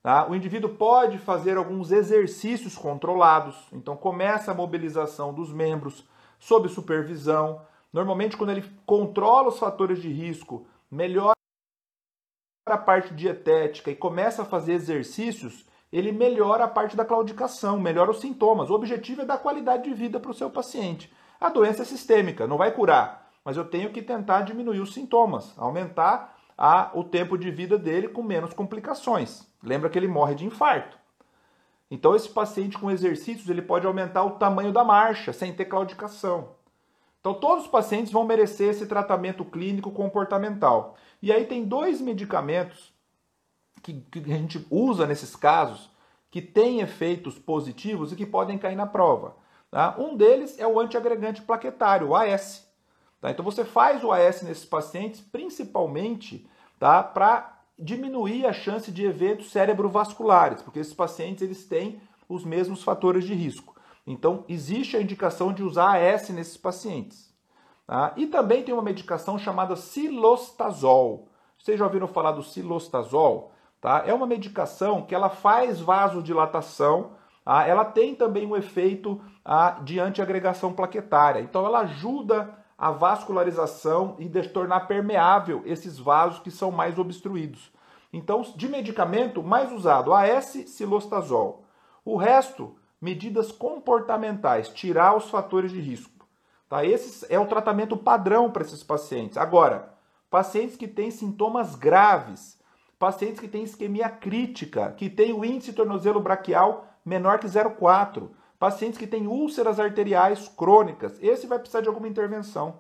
Tá? 0.02 0.28
O 0.28 0.36
indivíduo 0.36 0.72
pode 0.72 1.18
fazer 1.20 1.58
alguns 1.58 1.92
exercícios 1.92 2.76
controlados, 2.76 3.56
então 3.72 3.96
começa 3.96 4.52
a 4.52 4.56
mobilização 4.56 5.34
dos 5.34 5.54
membros 5.54 6.04
sob 6.40 6.68
supervisão. 6.70 7.62
Normalmente, 7.94 8.36
quando 8.36 8.50
ele 8.50 8.66
controla 8.86 9.50
os 9.50 9.60
fatores 9.60 10.02
de 10.02 10.10
risco, 10.10 10.66
melhora 10.90 11.37
a 12.74 12.78
parte 12.78 13.14
dietética 13.14 13.92
e 13.92 13.96
começa 13.96 14.42
a 14.42 14.46
fazer 14.46 14.74
exercícios, 14.74 15.66
ele 15.92 16.12
melhora 16.12 16.66
a 16.66 16.68
parte 16.68 16.96
da 16.96 17.06
claudicação, 17.06 17.80
melhora 17.80 18.12
os 18.12 18.20
sintomas. 18.20 18.70
O 18.70 18.74
objetivo 18.74 19.22
é 19.22 19.26
dar 19.26 19.38
qualidade 19.38 19.84
de 19.84 19.94
vida 19.94 20.20
para 20.20 20.32
o 20.32 20.34
seu 20.34 20.50
paciente. 20.50 21.12
A 21.40 21.50
doença 21.50 21.84
é 21.84 21.86
sistêmica, 21.86 22.48
não 22.48 22.58
vai 22.58 22.72
curar, 22.72 23.30
mas 23.46 23.56
eu 23.56 23.66
tenho 23.66 23.92
que 23.92 24.02
tentar 24.02 24.42
diminuir 24.42 24.80
os 24.80 24.94
sintomas, 24.94 25.54
aumentar 25.58 26.38
a, 26.58 26.92
o 26.94 27.04
tempo 27.04 27.38
de 27.38 27.52
vida 27.52 27.78
dele 27.78 28.10
com 28.10 28.24
menos 28.24 28.54
complicações. 28.54 29.48
Lembra 29.64 29.90
que 29.90 29.98
ele 29.98 30.08
morre 30.08 30.36
de 30.36 30.46
infarto. 30.46 30.98
Então 31.90 32.16
esse 32.16 32.30
paciente 32.30 32.78
com 32.78 32.92
exercícios 32.92 33.50
ele 33.50 33.62
pode 33.62 33.88
aumentar 33.88 34.24
o 34.24 34.32
tamanho 34.32 34.74
da 34.74 34.84
marcha 34.84 35.32
sem 35.32 35.54
ter 35.54 35.66
claudicação. 35.66 36.57
Então, 37.28 37.42
todos 37.42 37.66
os 37.66 37.70
pacientes 37.70 38.10
vão 38.10 38.24
merecer 38.24 38.70
esse 38.70 38.86
tratamento 38.86 39.44
clínico 39.44 39.92
comportamental. 39.92 40.96
E 41.22 41.30
aí 41.30 41.46
tem 41.46 41.66
dois 41.66 42.00
medicamentos 42.00 42.94
que, 43.84 43.96
que 44.10 44.20
a 44.20 44.38
gente 44.38 44.66
usa 44.72 45.06
nesses 45.06 45.36
casos 45.36 45.92
que 46.32 46.42
têm 46.42 46.80
efeitos 46.80 47.38
positivos 47.38 48.14
e 48.14 48.16
que 48.16 48.26
podem 48.26 48.58
cair 48.58 48.78
na 48.78 48.86
prova. 48.86 49.36
Tá? 49.70 49.94
Um 50.00 50.16
deles 50.16 50.58
é 50.58 50.66
o 50.66 50.80
antiagregante 50.80 51.42
plaquetário, 51.42 52.08
o 52.08 52.16
AS. 52.16 52.66
Tá? 53.20 53.30
Então 53.30 53.44
você 53.44 53.66
faz 53.66 54.06
o 54.06 54.12
AS 54.14 54.42
nesses 54.44 54.64
pacientes 54.64 55.20
principalmente 55.20 56.50
tá? 56.80 57.04
para 57.04 57.62
diminuir 57.78 58.46
a 58.46 58.54
chance 58.54 58.90
de 58.90 59.04
eventos 59.04 59.52
cerebrovasculares, 59.52 60.62
porque 60.62 60.80
esses 60.80 60.94
pacientes 60.94 61.44
eles 61.44 61.66
têm 61.66 62.02
os 62.30 62.46
mesmos 62.46 62.84
fatores 62.84 63.26
de 63.26 63.34
risco. 63.34 63.77
Então, 64.08 64.46
existe 64.48 64.96
a 64.96 65.02
indicação 65.02 65.52
de 65.52 65.62
usar 65.62 65.98
AS 66.02 66.30
nesses 66.30 66.56
pacientes. 66.56 67.36
Tá? 67.86 68.14
E 68.16 68.26
também 68.26 68.64
tem 68.64 68.74
uma 68.74 68.82
medicação 68.82 69.38
chamada 69.38 69.76
silostazol. 69.76 71.28
Vocês 71.60 71.78
já 71.78 71.84
ouviram 71.84 72.08
falar 72.08 72.32
do 72.32 72.42
silostazol? 72.42 73.52
Tá? 73.82 74.04
É 74.06 74.14
uma 74.14 74.26
medicação 74.26 75.02
que 75.02 75.14
ela 75.14 75.30
faz 75.30 75.82
vasodilatação, 75.82 77.12
tá? 77.44 77.68
ela 77.68 77.84
tem 77.84 78.16
também 78.16 78.48
um 78.48 78.56
efeito 78.56 79.22
ah, 79.44 79.78
de 79.84 80.00
antiagregação 80.00 80.72
plaquetária. 80.72 81.42
Então, 81.42 81.66
ela 81.66 81.80
ajuda 81.80 82.58
a 82.78 82.92
vascularização 82.92 84.16
e 84.20 84.30
de 84.30 84.48
tornar 84.50 84.88
permeável 84.88 85.64
esses 85.66 86.00
vasos 86.00 86.40
que 86.40 86.52
são 86.52 86.72
mais 86.72 86.98
obstruídos. 86.98 87.74
Então, 88.14 88.42
de 88.56 88.70
medicamento 88.70 89.44
mais 89.44 89.70
usado, 89.72 90.14
AS 90.14 90.46
silostazol. 90.68 91.66
O 92.06 92.16
resto 92.16 92.78
medidas 93.02 93.52
comportamentais, 93.52 94.70
tirar 94.70 95.16
os 95.16 95.30
fatores 95.30 95.72
de 95.72 95.80
risco. 95.80 96.28
Tá? 96.70 96.84
Esse 96.84 97.26
é 97.34 97.40
o 97.40 97.46
tratamento 97.46 97.96
padrão 97.96 98.52
para 98.52 98.64
esses 98.64 98.84
pacientes. 98.84 99.38
Agora, 99.38 99.94
pacientes 100.30 100.76
que 100.76 100.88
têm 100.88 101.12
sintomas 101.12 101.76
graves, 101.76 102.60
pacientes 103.00 103.40
que 103.40 103.48
têm 103.48 103.64
isquemia 103.64 104.10
crítica, 104.10 104.92
que 104.92 105.10
têm 105.10 105.34
o 105.34 105.46
índice 105.46 105.74
tornozelo 105.74 106.20
braquial 106.20 106.86
menor 107.06 107.40
que 107.40 107.48
0,4, 107.48 108.30
pacientes 108.60 108.98
que 108.98 109.08
têm 109.08 109.28
úlceras 109.28 109.80
arteriais 109.80 110.50
crônicas, 110.50 111.18
esse 111.22 111.48
vai 111.48 111.60
precisar 111.60 111.82
de 111.82 111.88
alguma 111.88 112.08
intervenção. 112.08 112.80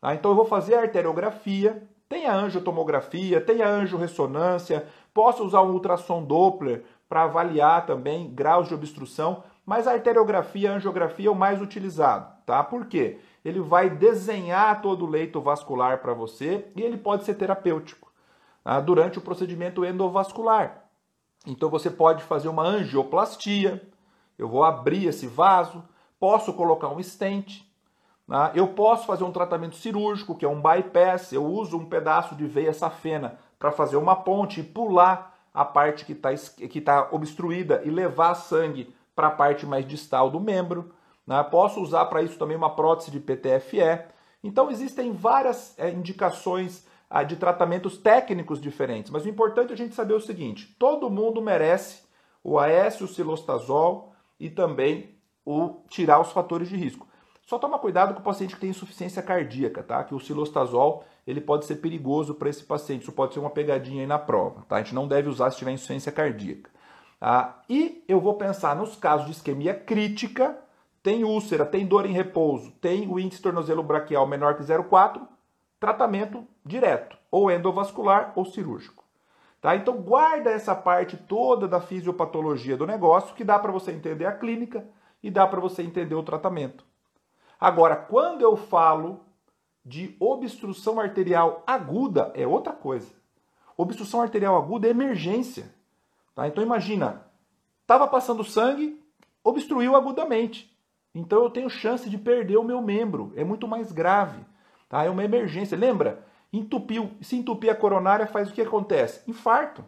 Tá? 0.00 0.14
Então 0.14 0.32
eu 0.32 0.36
vou 0.36 0.46
fazer 0.46 0.74
a 0.74 0.80
arteriografia, 0.80 1.86
tem 2.08 2.26
a 2.26 2.34
angiotomografia, 2.34 3.40
tem 3.40 3.62
a 3.62 3.68
angiorressonância, 3.68 4.88
posso 5.12 5.44
usar 5.44 5.62
um 5.62 5.72
ultrassom 5.72 6.24
Doppler 6.24 6.84
para 7.08 7.24
avaliar 7.24 7.86
também 7.86 8.32
graus 8.32 8.68
de 8.68 8.74
obstrução, 8.74 9.44
mas 9.68 9.86
a 9.86 9.92
arteriografia, 9.92 10.72
a 10.72 10.76
angiografia 10.76 11.28
é 11.28 11.30
o 11.30 11.34
mais 11.34 11.60
utilizado, 11.60 12.32
tá? 12.46 12.64
Por 12.64 12.86
quê? 12.86 13.18
Ele 13.44 13.60
vai 13.60 13.90
desenhar 13.90 14.80
todo 14.80 15.04
o 15.04 15.10
leito 15.10 15.42
vascular 15.42 15.98
para 15.98 16.14
você 16.14 16.66
e 16.74 16.80
ele 16.80 16.96
pode 16.96 17.24
ser 17.24 17.34
terapêutico 17.34 18.10
tá? 18.64 18.80
durante 18.80 19.18
o 19.18 19.20
procedimento 19.20 19.84
endovascular. 19.84 20.84
Então 21.46 21.68
você 21.68 21.90
pode 21.90 22.22
fazer 22.22 22.48
uma 22.48 22.62
angioplastia, 22.62 23.86
eu 24.38 24.48
vou 24.48 24.64
abrir 24.64 25.06
esse 25.06 25.26
vaso, 25.26 25.84
posso 26.18 26.54
colocar 26.54 26.88
um 26.88 27.02
stent, 27.02 27.60
tá? 28.26 28.50
eu 28.54 28.68
posso 28.68 29.06
fazer 29.06 29.24
um 29.24 29.32
tratamento 29.32 29.76
cirúrgico, 29.76 30.34
que 30.34 30.46
é 30.46 30.48
um 30.48 30.62
bypass, 30.62 31.30
eu 31.30 31.44
uso 31.44 31.76
um 31.76 31.84
pedaço 31.84 32.34
de 32.34 32.46
veia 32.46 32.72
safena 32.72 33.38
para 33.58 33.70
fazer 33.70 33.98
uma 33.98 34.16
ponte 34.16 34.60
e 34.60 34.64
pular 34.64 35.38
a 35.52 35.62
parte 35.62 36.06
que 36.06 36.12
está 36.12 36.30
que 36.32 36.80
tá 36.80 37.08
obstruída 37.12 37.82
e 37.84 37.90
levar 37.90 38.34
sangue 38.34 38.96
para 39.18 39.26
a 39.26 39.32
parte 39.32 39.66
mais 39.66 39.84
distal 39.84 40.30
do 40.30 40.38
membro. 40.38 40.94
Né? 41.26 41.42
Posso 41.42 41.82
usar 41.82 42.04
para 42.04 42.22
isso 42.22 42.38
também 42.38 42.56
uma 42.56 42.76
prótese 42.76 43.10
de 43.10 43.18
PTFE. 43.18 44.04
Então 44.44 44.70
existem 44.70 45.12
várias 45.12 45.76
é, 45.76 45.90
indicações 45.90 46.86
ah, 47.10 47.24
de 47.24 47.34
tratamentos 47.34 47.98
técnicos 47.98 48.60
diferentes, 48.60 49.10
mas 49.10 49.24
o 49.24 49.28
importante 49.28 49.70
é 49.70 49.72
a 49.72 49.76
gente 49.76 49.96
saber 49.96 50.14
o 50.14 50.20
seguinte: 50.20 50.72
todo 50.78 51.10
mundo 51.10 51.42
merece 51.42 52.04
o 52.44 52.60
AS, 52.60 53.00
o 53.00 53.08
silostazol 53.08 54.12
e 54.38 54.48
também 54.48 55.16
o 55.44 55.82
tirar 55.88 56.20
os 56.20 56.30
fatores 56.30 56.68
de 56.68 56.76
risco. 56.76 57.08
Só 57.44 57.58
toma 57.58 57.80
cuidado 57.80 58.14
com 58.14 58.20
o 58.20 58.22
paciente 58.22 58.54
que 58.54 58.60
tem 58.60 58.70
insuficiência 58.70 59.20
cardíaca, 59.20 59.82
tá? 59.82 60.04
Que 60.04 60.14
o 60.14 60.20
silostazol 60.20 61.02
ele 61.26 61.40
pode 61.40 61.64
ser 61.64 61.76
perigoso 61.76 62.36
para 62.36 62.50
esse 62.50 62.62
paciente. 62.62 63.02
Isso 63.02 63.12
pode 63.12 63.34
ser 63.34 63.40
uma 63.40 63.50
pegadinha 63.50 64.02
aí 64.02 64.06
na 64.06 64.18
prova, 64.18 64.64
tá? 64.68 64.76
A 64.76 64.82
gente 64.82 64.94
não 64.94 65.08
deve 65.08 65.28
usar 65.28 65.50
se 65.50 65.58
tiver 65.58 65.72
insuficiência 65.72 66.12
cardíaca. 66.12 66.70
Ah, 67.20 67.62
e 67.68 68.04
eu 68.06 68.20
vou 68.20 68.34
pensar 68.34 68.76
nos 68.76 68.94
casos 68.94 69.26
de 69.26 69.32
isquemia 69.32 69.74
crítica, 69.74 70.56
tem 71.02 71.24
úlcera, 71.24 71.66
tem 71.66 71.86
dor 71.86 72.06
em 72.06 72.12
repouso, 72.12 72.70
tem 72.80 73.08
o 73.08 73.18
índice 73.18 73.42
tornozelo 73.42 73.82
braquial 73.82 74.26
menor 74.26 74.56
que 74.56 74.62
0,4, 74.62 75.26
tratamento 75.80 76.46
direto, 76.64 77.16
ou 77.30 77.50
endovascular 77.50 78.32
ou 78.36 78.44
cirúrgico. 78.44 79.04
Tá? 79.60 79.74
Então 79.74 79.96
guarda 79.96 80.50
essa 80.50 80.74
parte 80.74 81.16
toda 81.16 81.66
da 81.66 81.80
fisiopatologia 81.80 82.76
do 82.76 82.86
negócio, 82.86 83.34
que 83.34 83.42
dá 83.42 83.58
para 83.58 83.72
você 83.72 83.90
entender 83.90 84.26
a 84.26 84.32
clínica 84.32 84.86
e 85.22 85.30
dá 85.30 85.46
para 85.46 85.60
você 85.60 85.82
entender 85.82 86.14
o 86.14 86.22
tratamento. 86.22 86.84
Agora, 87.60 87.96
quando 87.96 88.42
eu 88.42 88.56
falo 88.56 89.24
de 89.84 90.16
obstrução 90.20 91.00
arterial 91.00 91.64
aguda, 91.66 92.30
é 92.34 92.46
outra 92.46 92.72
coisa. 92.72 93.12
Obstrução 93.76 94.20
arterial 94.20 94.56
aguda 94.56 94.86
é 94.86 94.90
emergência. 94.90 95.74
Tá? 96.38 96.46
Então 96.46 96.62
imagina, 96.62 97.26
estava 97.80 98.06
passando 98.06 98.44
sangue, 98.44 99.04
obstruiu 99.42 99.96
agudamente. 99.96 100.72
Então 101.12 101.42
eu 101.42 101.50
tenho 101.50 101.68
chance 101.68 102.08
de 102.08 102.16
perder 102.16 102.56
o 102.58 102.62
meu 102.62 102.80
membro. 102.80 103.32
É 103.34 103.42
muito 103.42 103.66
mais 103.66 103.90
grave. 103.90 104.46
Tá? 104.88 105.02
É 105.02 105.10
uma 105.10 105.24
emergência. 105.24 105.76
Lembra? 105.76 106.24
Entupiu. 106.52 107.10
Se 107.20 107.34
entupir 107.34 107.68
a 107.70 107.74
coronária, 107.74 108.24
faz 108.24 108.48
o 108.48 108.52
que 108.52 108.62
acontece? 108.62 109.28
Infarto. 109.28 109.82
O 109.82 109.86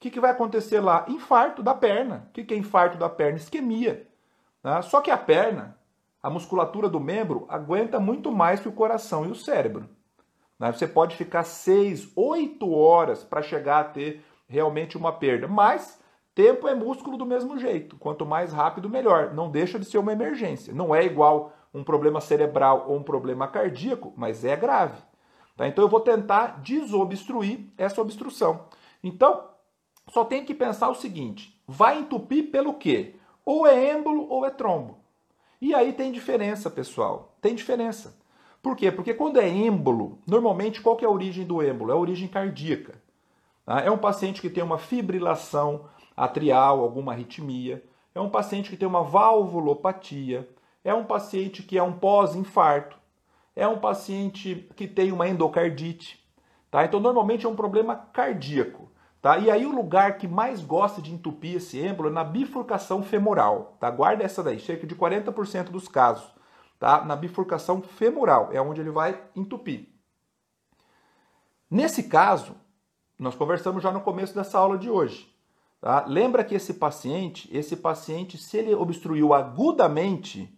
que, 0.00 0.10
que 0.10 0.18
vai 0.18 0.32
acontecer 0.32 0.80
lá? 0.80 1.04
Infarto 1.06 1.62
da 1.62 1.72
perna. 1.72 2.26
O 2.30 2.32
que, 2.32 2.42
que 2.42 2.52
é 2.52 2.56
infarto 2.56 2.98
da 2.98 3.08
perna? 3.08 3.38
Isquemia. 3.38 4.08
Né? 4.64 4.82
Só 4.82 5.00
que 5.00 5.12
a 5.12 5.16
perna, 5.16 5.78
a 6.20 6.28
musculatura 6.28 6.88
do 6.88 6.98
membro, 6.98 7.46
aguenta 7.48 8.00
muito 8.00 8.32
mais 8.32 8.58
que 8.58 8.68
o 8.68 8.72
coração 8.72 9.24
e 9.24 9.30
o 9.30 9.36
cérebro. 9.36 9.88
Né? 10.58 10.72
Você 10.72 10.88
pode 10.88 11.14
ficar 11.14 11.44
6, 11.44 12.10
8 12.16 12.72
horas 12.72 13.22
para 13.22 13.40
chegar 13.40 13.78
a 13.78 13.84
ter 13.84 14.25
realmente 14.48 14.96
uma 14.96 15.12
perda, 15.12 15.48
mas 15.48 16.00
tempo 16.34 16.68
é 16.68 16.74
músculo 16.74 17.16
do 17.16 17.26
mesmo 17.26 17.58
jeito. 17.58 17.96
Quanto 17.96 18.26
mais 18.26 18.52
rápido, 18.52 18.88
melhor. 18.88 19.34
Não 19.34 19.50
deixa 19.50 19.78
de 19.78 19.84
ser 19.84 19.98
uma 19.98 20.12
emergência. 20.12 20.72
Não 20.72 20.94
é 20.94 21.04
igual 21.04 21.52
um 21.72 21.82
problema 21.82 22.20
cerebral 22.20 22.86
ou 22.88 22.96
um 22.96 23.02
problema 23.02 23.48
cardíaco, 23.48 24.12
mas 24.16 24.44
é 24.44 24.56
grave. 24.56 25.00
Tá? 25.56 25.66
Então 25.66 25.84
eu 25.84 25.88
vou 25.88 26.00
tentar 26.00 26.60
desobstruir 26.62 27.60
essa 27.76 28.00
obstrução. 28.00 28.66
Então, 29.02 29.48
só 30.08 30.24
tem 30.24 30.44
que 30.44 30.54
pensar 30.54 30.88
o 30.88 30.94
seguinte: 30.94 31.60
vai 31.66 31.98
entupir 31.98 32.50
pelo 32.50 32.74
quê? 32.74 33.14
Ou 33.44 33.66
é 33.66 33.90
êmbolo 33.90 34.26
ou 34.28 34.44
é 34.44 34.50
trombo. 34.50 34.98
E 35.60 35.74
aí 35.74 35.92
tem 35.92 36.12
diferença, 36.12 36.70
pessoal. 36.70 37.36
Tem 37.40 37.54
diferença. 37.54 38.18
Por 38.62 38.76
quê? 38.76 38.90
Porque 38.90 39.14
quando 39.14 39.38
é 39.38 39.48
êmbolo, 39.48 40.18
normalmente 40.26 40.80
qual 40.80 40.98
é 41.00 41.04
a 41.04 41.10
origem 41.10 41.46
do 41.46 41.62
êmbolo? 41.62 41.92
É 41.92 41.94
a 41.94 41.98
origem 41.98 42.28
cardíaca. 42.28 43.00
Tá? 43.66 43.80
É 43.80 43.90
um 43.90 43.98
paciente 43.98 44.40
que 44.40 44.48
tem 44.48 44.62
uma 44.62 44.78
fibrilação 44.78 45.86
atrial, 46.16 46.80
alguma 46.80 47.12
arritmia. 47.12 47.84
É 48.14 48.20
um 48.20 48.30
paciente 48.30 48.70
que 48.70 48.76
tem 48.76 48.88
uma 48.88 49.02
valvulopatia. 49.02 50.48
É 50.82 50.94
um 50.94 51.04
paciente 51.04 51.62
que 51.64 51.76
é 51.76 51.82
um 51.82 51.92
pós-infarto. 51.92 52.96
É 53.54 53.66
um 53.66 53.78
paciente 53.78 54.68
que 54.76 54.86
tem 54.86 55.10
uma 55.10 55.28
endocardite. 55.28 56.24
Tá? 56.70 56.84
Então, 56.84 57.00
normalmente 57.00 57.44
é 57.44 57.48
um 57.48 57.56
problema 57.56 57.96
cardíaco. 57.96 58.90
Tá? 59.20 59.38
E 59.38 59.50
aí 59.50 59.66
o 59.66 59.74
lugar 59.74 60.18
que 60.18 60.28
mais 60.28 60.62
gosta 60.62 61.02
de 61.02 61.12
entupir 61.12 61.56
esse 61.56 61.78
êmbolo 61.78 62.08
é 62.08 62.12
na 62.12 62.22
bifurcação 62.22 63.02
femoral. 63.02 63.76
Tá? 63.80 63.90
Guarda 63.90 64.22
essa 64.22 64.42
daí, 64.42 64.60
cerca 64.60 64.86
de 64.86 64.94
40% 64.94 65.64
dos 65.64 65.88
casos. 65.88 66.30
Tá? 66.78 67.04
Na 67.04 67.16
bifurcação 67.16 67.82
femoral 67.82 68.50
é 68.52 68.60
onde 68.60 68.80
ele 68.80 68.90
vai 68.90 69.20
entupir. 69.34 69.88
Nesse 71.68 72.04
caso, 72.04 72.54
nós 73.18 73.34
conversamos 73.34 73.82
já 73.82 73.90
no 73.90 74.00
começo 74.00 74.34
dessa 74.34 74.58
aula 74.58 74.76
de 74.76 74.90
hoje. 74.90 75.32
Tá? 75.80 76.04
Lembra 76.06 76.44
que 76.44 76.54
esse 76.54 76.74
paciente, 76.74 77.48
esse 77.56 77.76
paciente, 77.76 78.36
se 78.36 78.56
ele 78.56 78.74
obstruiu 78.74 79.32
agudamente, 79.32 80.52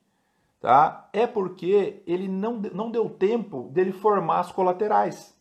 tá? 0.61 1.09
é 1.13 1.27
porque 1.27 2.03
ele 2.07 2.29
não, 2.29 2.55
não 2.73 2.91
deu 2.91 3.09
tempo 3.09 3.69
dele 3.73 3.93
formar 3.93 4.41
as 4.41 4.53
colaterais. 4.53 5.37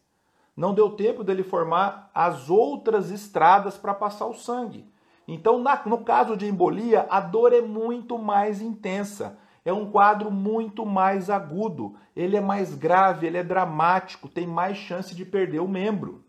Não 0.55 0.73
deu 0.73 0.89
tempo 0.91 1.23
dele 1.23 1.43
formar 1.43 2.09
as 2.13 2.49
outras 2.49 3.11
estradas 3.11 3.77
para 3.77 3.93
passar 3.93 4.25
o 4.25 4.33
sangue. 4.33 4.89
Então, 5.27 5.59
na, 5.59 5.81
no 5.85 5.99
caso 5.99 6.35
de 6.35 6.47
embolia, 6.47 7.05
a 7.09 7.19
dor 7.19 7.53
é 7.53 7.61
muito 7.61 8.17
mais 8.17 8.61
intensa. 8.61 9.37
É 9.63 9.73
um 9.73 9.91
quadro 9.91 10.31
muito 10.31 10.85
mais 10.85 11.29
agudo. 11.29 11.95
Ele 12.15 12.37
é 12.37 12.41
mais 12.41 12.73
grave, 12.73 13.27
ele 13.27 13.37
é 13.37 13.43
dramático, 13.43 14.29
tem 14.29 14.47
mais 14.47 14.77
chance 14.77 15.13
de 15.13 15.25
perder 15.25 15.59
o 15.59 15.67
membro. 15.67 16.23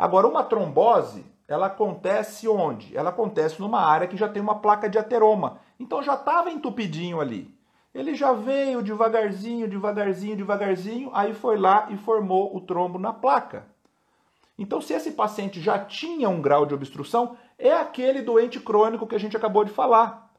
Agora, 0.00 0.26
uma 0.26 0.42
trombose, 0.42 1.26
ela 1.46 1.66
acontece 1.66 2.48
onde? 2.48 2.96
Ela 2.96 3.10
acontece 3.10 3.60
numa 3.60 3.82
área 3.82 4.08
que 4.08 4.16
já 4.16 4.26
tem 4.26 4.40
uma 4.40 4.58
placa 4.58 4.88
de 4.88 4.98
ateroma. 4.98 5.58
Então 5.78 6.02
já 6.02 6.14
estava 6.14 6.50
entupidinho 6.50 7.20
ali. 7.20 7.54
Ele 7.94 8.14
já 8.14 8.32
veio 8.32 8.82
devagarzinho, 8.82 9.68
devagarzinho, 9.68 10.38
devagarzinho, 10.38 11.10
aí 11.12 11.34
foi 11.34 11.58
lá 11.58 11.88
e 11.90 11.98
formou 11.98 12.56
o 12.56 12.62
trombo 12.62 12.98
na 12.98 13.12
placa. 13.12 13.66
Então, 14.58 14.80
se 14.80 14.94
esse 14.94 15.10
paciente 15.10 15.60
já 15.60 15.78
tinha 15.78 16.30
um 16.30 16.40
grau 16.40 16.64
de 16.64 16.72
obstrução, 16.72 17.36
é 17.58 17.70
aquele 17.70 18.22
doente 18.22 18.58
crônico 18.58 19.06
que 19.06 19.14
a 19.14 19.20
gente 19.20 19.36
acabou 19.36 19.66
de 19.66 19.70
falar, 19.70 20.32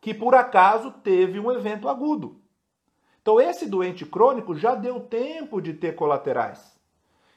que 0.00 0.14
por 0.14 0.36
acaso 0.36 0.92
teve 0.92 1.40
um 1.40 1.50
evento 1.50 1.88
agudo. 1.88 2.40
Então, 3.20 3.40
esse 3.40 3.66
doente 3.66 4.06
crônico 4.06 4.54
já 4.54 4.76
deu 4.76 5.00
tempo 5.00 5.60
de 5.60 5.74
ter 5.74 5.96
colaterais. 5.96 6.79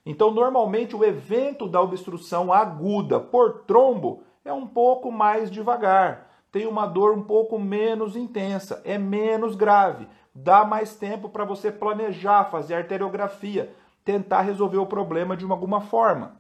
Então, 0.06 0.32
normalmente, 0.32 0.96
o 0.96 1.04
evento 1.04 1.68
da 1.68 1.82
obstrução 1.82 2.52
aguda 2.52 3.20
por 3.20 3.64
trombo 3.66 4.24
é 4.44 4.52
um 4.52 4.68
pouco 4.68 5.12
mais 5.12 5.50
devagar 5.50 6.34
tem 6.54 6.68
uma 6.68 6.86
dor 6.86 7.18
um 7.18 7.24
pouco 7.24 7.58
menos 7.58 8.16
intensa, 8.16 8.80
é 8.86 8.96
menos 8.96 9.56
grave, 9.56 10.08
dá 10.36 10.64
mais 10.64 10.96
tempo 10.96 11.28
para 11.28 11.44
você 11.44 11.72
planejar, 11.72 12.46
fazer 12.46 12.76
arteriografia, 12.76 13.74
tentar 14.06 14.42
resolver 14.42 14.78
o 14.78 14.86
problema 14.86 15.36
de 15.36 15.46
alguma 15.46 15.82
forma. 15.82 16.40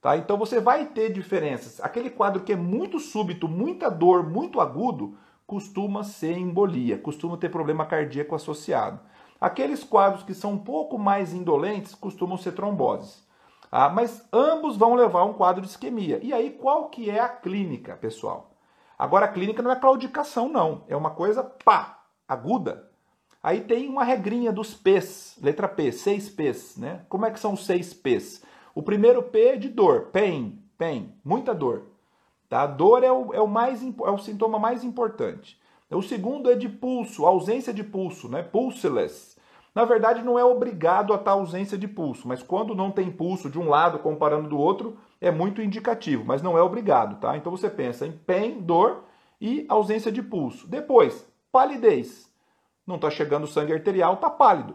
Tá? 0.00 0.16
Então 0.16 0.38
você 0.38 0.60
vai 0.60 0.86
ter 0.86 1.12
diferenças. 1.12 1.80
Aquele 1.80 2.08
quadro 2.08 2.44
que 2.44 2.52
é 2.52 2.56
muito 2.56 3.00
súbito, 3.00 3.48
muita 3.48 3.90
dor, 3.90 4.22
muito 4.22 4.60
agudo, 4.60 5.16
costuma 5.44 6.04
ser 6.04 6.38
embolia, 6.38 6.96
costuma 6.96 7.36
ter 7.36 7.48
problema 7.48 7.84
cardíaco 7.84 8.36
associado. 8.36 9.00
Aqueles 9.40 9.84
quadros 9.84 10.22
que 10.22 10.34
são 10.34 10.52
um 10.52 10.58
pouco 10.58 10.98
mais 10.98 11.32
indolentes 11.32 11.94
costumam 11.94 12.36
ser 12.36 12.52
tromboses. 12.52 13.26
Ah, 13.70 13.88
mas 13.88 14.26
ambos 14.32 14.76
vão 14.76 14.94
levar 14.94 15.24
um 15.24 15.34
quadro 15.34 15.62
de 15.62 15.68
isquemia. 15.68 16.18
E 16.22 16.32
aí, 16.32 16.50
qual 16.50 16.88
que 16.88 17.10
é 17.10 17.20
a 17.20 17.28
clínica, 17.28 17.96
pessoal? 17.96 18.50
Agora 18.98 19.26
a 19.26 19.32
clínica 19.32 19.62
não 19.62 19.70
é 19.70 19.76
claudicação, 19.76 20.48
não. 20.48 20.82
É 20.88 20.96
uma 20.96 21.10
coisa, 21.10 21.44
pá, 21.44 22.02
aguda. 22.26 22.90
Aí 23.40 23.60
tem 23.60 23.88
uma 23.88 24.02
regrinha 24.02 24.52
dos 24.52 24.74
P's, 24.74 25.38
letra 25.40 25.68
P, 25.68 25.92
seis 25.92 26.28
P's, 26.28 26.76
né? 26.76 27.04
Como 27.08 27.24
é 27.24 27.30
que 27.30 27.38
são 27.38 27.52
os 27.52 27.64
seis 27.64 27.94
P's? 27.94 28.42
O 28.74 28.82
primeiro 28.82 29.22
P 29.22 29.40
é 29.40 29.56
de 29.56 29.68
dor, 29.68 30.06
pain, 30.12 30.60
pain, 30.76 31.14
muita 31.24 31.54
dor. 31.54 31.86
Tá? 32.48 32.62
A 32.62 32.66
dor 32.66 33.04
é 33.04 33.12
o, 33.12 33.32
é, 33.32 33.40
o 33.40 33.46
mais, 33.46 33.82
é 33.82 34.10
o 34.10 34.18
sintoma 34.18 34.58
mais 34.58 34.82
importante. 34.82 35.60
O 35.90 36.02
segundo 36.02 36.50
é 36.50 36.54
de 36.54 36.68
pulso, 36.68 37.24
ausência 37.24 37.72
de 37.72 37.82
pulso, 37.82 38.28
né? 38.28 38.42
Pulseless. 38.42 39.38
Na 39.74 39.84
verdade, 39.84 40.22
não 40.22 40.38
é 40.38 40.44
obrigado 40.44 41.12
a 41.12 41.16
estar 41.16 41.32
ausência 41.32 41.78
de 41.78 41.86
pulso, 41.86 42.26
mas 42.26 42.42
quando 42.42 42.74
não 42.74 42.90
tem 42.90 43.10
pulso 43.10 43.48
de 43.48 43.58
um 43.58 43.68
lado 43.68 43.98
comparando 44.00 44.48
do 44.48 44.58
outro, 44.58 44.98
é 45.20 45.30
muito 45.30 45.62
indicativo, 45.62 46.24
mas 46.24 46.42
não 46.42 46.58
é 46.58 46.62
obrigado, 46.62 47.20
tá? 47.20 47.36
Então 47.36 47.52
você 47.52 47.70
pensa 47.70 48.06
em 48.06 48.12
pain, 48.12 48.60
dor 48.60 49.04
e 49.40 49.64
ausência 49.68 50.10
de 50.10 50.22
pulso. 50.22 50.66
Depois, 50.66 51.26
palidez. 51.52 52.28
Não 52.86 52.96
está 52.96 53.10
chegando 53.10 53.46
sangue 53.46 53.72
arterial, 53.72 54.14
está 54.14 54.28
pálido. 54.28 54.74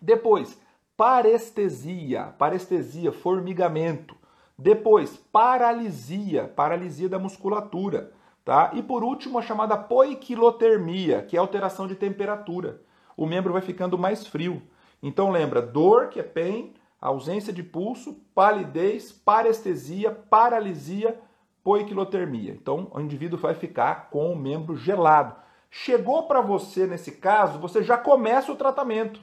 Depois, 0.00 0.60
parestesia, 0.96 2.34
parestesia, 2.38 3.12
formigamento. 3.12 4.16
Depois, 4.58 5.16
paralisia, 5.16 6.52
paralisia 6.54 7.08
da 7.08 7.18
musculatura, 7.18 8.12
tá? 8.46 8.70
E 8.72 8.82
por 8.82 9.04
último, 9.04 9.38
a 9.38 9.42
chamada 9.42 9.76
poiquilotermia, 9.76 11.20
que 11.20 11.36
é 11.36 11.38
alteração 11.38 11.86
de 11.86 11.94
temperatura 11.94 12.80
o 13.16 13.26
membro 13.26 13.52
vai 13.52 13.62
ficando 13.62 13.96
mais 13.96 14.26
frio. 14.26 14.62
Então 15.02 15.30
lembra, 15.30 15.62
dor, 15.62 16.08
que 16.08 16.20
é 16.20 16.22
pain, 16.22 16.74
ausência 17.00 17.52
de 17.52 17.62
pulso, 17.62 18.14
palidez, 18.34 19.10
parestesia, 19.10 20.10
paralisia, 20.10 21.18
poiquilotermia. 21.64 22.52
Então 22.52 22.90
o 22.92 23.00
indivíduo 23.00 23.38
vai 23.38 23.54
ficar 23.54 24.10
com 24.10 24.32
o 24.32 24.36
membro 24.36 24.76
gelado. 24.76 25.34
Chegou 25.70 26.24
para 26.24 26.40
você 26.40 26.86
nesse 26.86 27.12
caso, 27.12 27.58
você 27.58 27.82
já 27.82 27.96
começa 27.96 28.52
o 28.52 28.56
tratamento. 28.56 29.20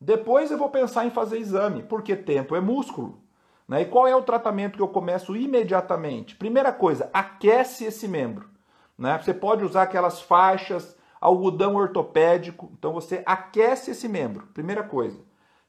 Depois 0.00 0.50
eu 0.50 0.58
vou 0.58 0.70
pensar 0.70 1.06
em 1.06 1.10
fazer 1.10 1.38
exame, 1.38 1.82
porque 1.82 2.14
tempo 2.14 2.54
é 2.54 2.60
músculo. 2.60 3.20
Né? 3.68 3.82
E 3.82 3.84
qual 3.84 4.06
é 4.06 4.16
o 4.16 4.22
tratamento 4.22 4.76
que 4.76 4.82
eu 4.82 4.88
começo 4.88 5.36
imediatamente? 5.36 6.34
Primeira 6.34 6.72
coisa, 6.72 7.10
aquece 7.12 7.84
esse 7.84 8.08
membro. 8.08 8.48
Né? 8.96 9.20
Você 9.22 9.34
pode 9.34 9.64
usar 9.64 9.82
aquelas 9.82 10.20
faixas 10.20 10.96
algodão 11.20 11.74
ortopédico. 11.74 12.70
Então 12.78 12.92
você 12.92 13.22
aquece 13.26 13.90
esse 13.90 14.08
membro, 14.08 14.46
primeira 14.54 14.82
coisa. 14.82 15.18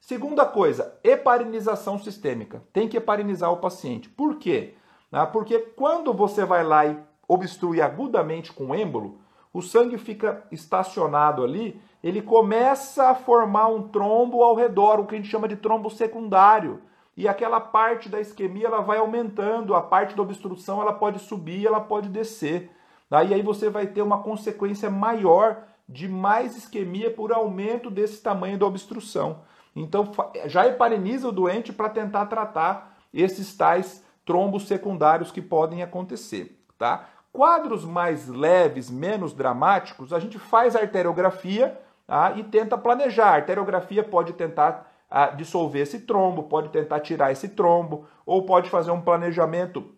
Segunda 0.00 0.46
coisa, 0.46 0.98
heparinização 1.04 1.98
sistêmica. 1.98 2.62
Tem 2.72 2.88
que 2.88 2.96
heparinizar 2.96 3.52
o 3.52 3.58
paciente. 3.58 4.08
Por 4.08 4.36
quê? 4.36 4.74
Ah, 5.12 5.26
porque 5.26 5.58
quando 5.58 6.14
você 6.14 6.44
vai 6.44 6.64
lá 6.64 6.86
e 6.86 6.98
obstrui 7.28 7.82
agudamente 7.82 8.52
com 8.52 8.74
êmbolo, 8.74 9.18
o 9.52 9.60
sangue 9.60 9.98
fica 9.98 10.44
estacionado 10.50 11.42
ali, 11.44 11.80
ele 12.02 12.22
começa 12.22 13.10
a 13.10 13.14
formar 13.14 13.66
um 13.66 13.88
trombo 13.88 14.42
ao 14.42 14.54
redor, 14.54 15.00
o 15.00 15.06
que 15.06 15.14
a 15.14 15.18
gente 15.18 15.28
chama 15.28 15.48
de 15.48 15.56
trombo 15.56 15.90
secundário. 15.90 16.80
E 17.16 17.28
aquela 17.28 17.60
parte 17.60 18.08
da 18.08 18.20
isquemia 18.20 18.66
ela 18.66 18.80
vai 18.80 18.98
aumentando, 18.98 19.74
a 19.74 19.82
parte 19.82 20.14
da 20.14 20.22
obstrução 20.22 20.80
ela 20.80 20.92
pode 20.92 21.18
subir, 21.18 21.66
ela 21.66 21.80
pode 21.80 22.08
descer. 22.08 22.70
Daí 23.08 23.34
aí 23.34 23.42
você 23.42 23.68
vai 23.68 23.86
ter 23.86 24.02
uma 24.02 24.22
consequência 24.22 24.88
maior 24.88 25.64
de 25.88 26.08
mais 26.08 26.56
isquemia 26.56 27.10
por 27.10 27.32
aumento 27.32 27.90
desse 27.90 28.22
tamanho 28.22 28.56
da 28.56 28.66
obstrução. 28.66 29.40
Então 29.74 30.12
já 30.46 30.66
hepariniza 30.66 31.28
o 31.28 31.32
doente 31.32 31.72
para 31.72 31.88
tentar 31.88 32.26
tratar 32.26 32.96
esses 33.12 33.56
tais 33.56 34.04
trombos 34.24 34.68
secundários 34.68 35.32
que 35.32 35.42
podem 35.42 35.82
acontecer, 35.82 36.62
tá? 36.78 37.08
Quadros 37.32 37.84
mais 37.84 38.28
leves, 38.28 38.90
menos 38.90 39.32
dramáticos, 39.32 40.12
a 40.12 40.18
gente 40.18 40.38
faz 40.38 40.74
arteriografia 40.74 41.78
tá? 42.06 42.32
e 42.36 42.42
tenta 42.42 42.76
planejar. 42.76 43.30
A 43.30 43.34
arteriografia 43.36 44.02
pode 44.02 44.32
tentar 44.32 44.89
ah, 45.10 45.26
dissolver 45.26 45.82
esse 45.82 46.00
trombo, 46.00 46.44
pode 46.44 46.68
tentar 46.68 47.00
tirar 47.00 47.32
esse 47.32 47.48
trombo, 47.48 48.06
ou 48.24 48.44
pode 48.44 48.70
fazer 48.70 48.90
um 48.90 49.00
planejamento 49.00 49.92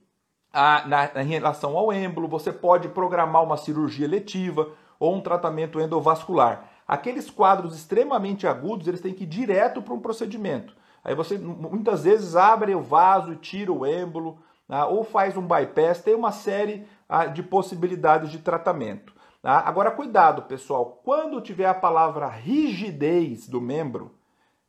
a, 0.53 0.87
na, 0.87 1.22
em 1.22 1.27
relação 1.27 1.77
ao 1.77 1.92
êmbolo, 1.92 2.29
você 2.29 2.53
pode 2.53 2.88
programar 2.88 3.42
uma 3.42 3.57
cirurgia 3.57 4.09
letiva, 4.09 4.70
ou 4.98 5.14
um 5.14 5.20
tratamento 5.20 5.81
endovascular. 5.81 6.68
Aqueles 6.87 7.31
quadros 7.31 7.75
extremamente 7.75 8.46
agudos, 8.46 8.87
eles 8.87 9.01
têm 9.01 9.14
que 9.14 9.25
ir 9.25 9.27
direto 9.27 9.83
para 9.83 9.94
um 9.94 10.01
procedimento. 10.01 10.75
Aí 11.05 11.14
você 11.14 11.37
muitas 11.37 12.05
vezes 12.05 12.37
abre 12.37 12.75
o 12.75 12.81
vaso 12.81 13.33
e 13.33 13.37
tira 13.37 13.72
o 13.72 13.85
êmbolo, 13.85 14.38
né? 14.68 14.85
ou 14.85 15.03
faz 15.03 15.37
um 15.37 15.46
bypass, 15.46 16.03
tem 16.03 16.14
uma 16.14 16.31
série 16.31 16.87
ah, 17.09 17.27
de 17.27 17.42
possibilidades 17.42 18.31
de 18.31 18.38
tratamento. 18.38 19.12
Tá? 19.40 19.59
Agora, 19.66 19.90
cuidado, 19.90 20.42
pessoal, 20.42 21.01
quando 21.05 21.40
tiver 21.40 21.66
a 21.66 21.75
palavra 21.75 22.29
rigidez 22.29 23.48
do 23.48 23.61
membro, 23.61 24.14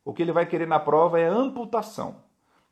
o 0.04 0.12
que 0.12 0.22
ele 0.22 0.32
vai 0.32 0.46
querer 0.46 0.66
na 0.66 0.78
prova 0.78 1.18
é 1.18 1.26
amputação, 1.26 2.16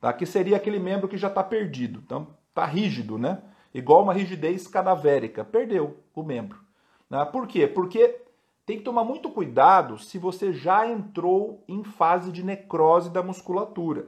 tá? 0.00 0.12
que 0.12 0.26
seria 0.26 0.56
aquele 0.56 0.78
membro 0.78 1.08
que 1.08 1.16
já 1.16 1.28
está 1.28 1.42
perdido. 1.42 2.00
Então, 2.04 2.28
está 2.48 2.66
rígido, 2.66 3.18
né? 3.18 3.42
Igual 3.72 4.02
uma 4.02 4.12
rigidez 4.12 4.66
cadavérica, 4.66 5.44
perdeu 5.44 5.96
o 6.14 6.22
membro. 6.22 6.60
Né? 7.08 7.24
Por 7.24 7.46
quê? 7.46 7.66
Porque 7.66 8.22
tem 8.66 8.76
que 8.76 8.84
tomar 8.84 9.04
muito 9.04 9.30
cuidado 9.30 9.98
se 9.98 10.18
você 10.18 10.52
já 10.52 10.86
entrou 10.86 11.64
em 11.66 11.82
fase 11.82 12.30
de 12.30 12.44
necrose 12.44 13.10
da 13.10 13.22
musculatura. 13.22 14.06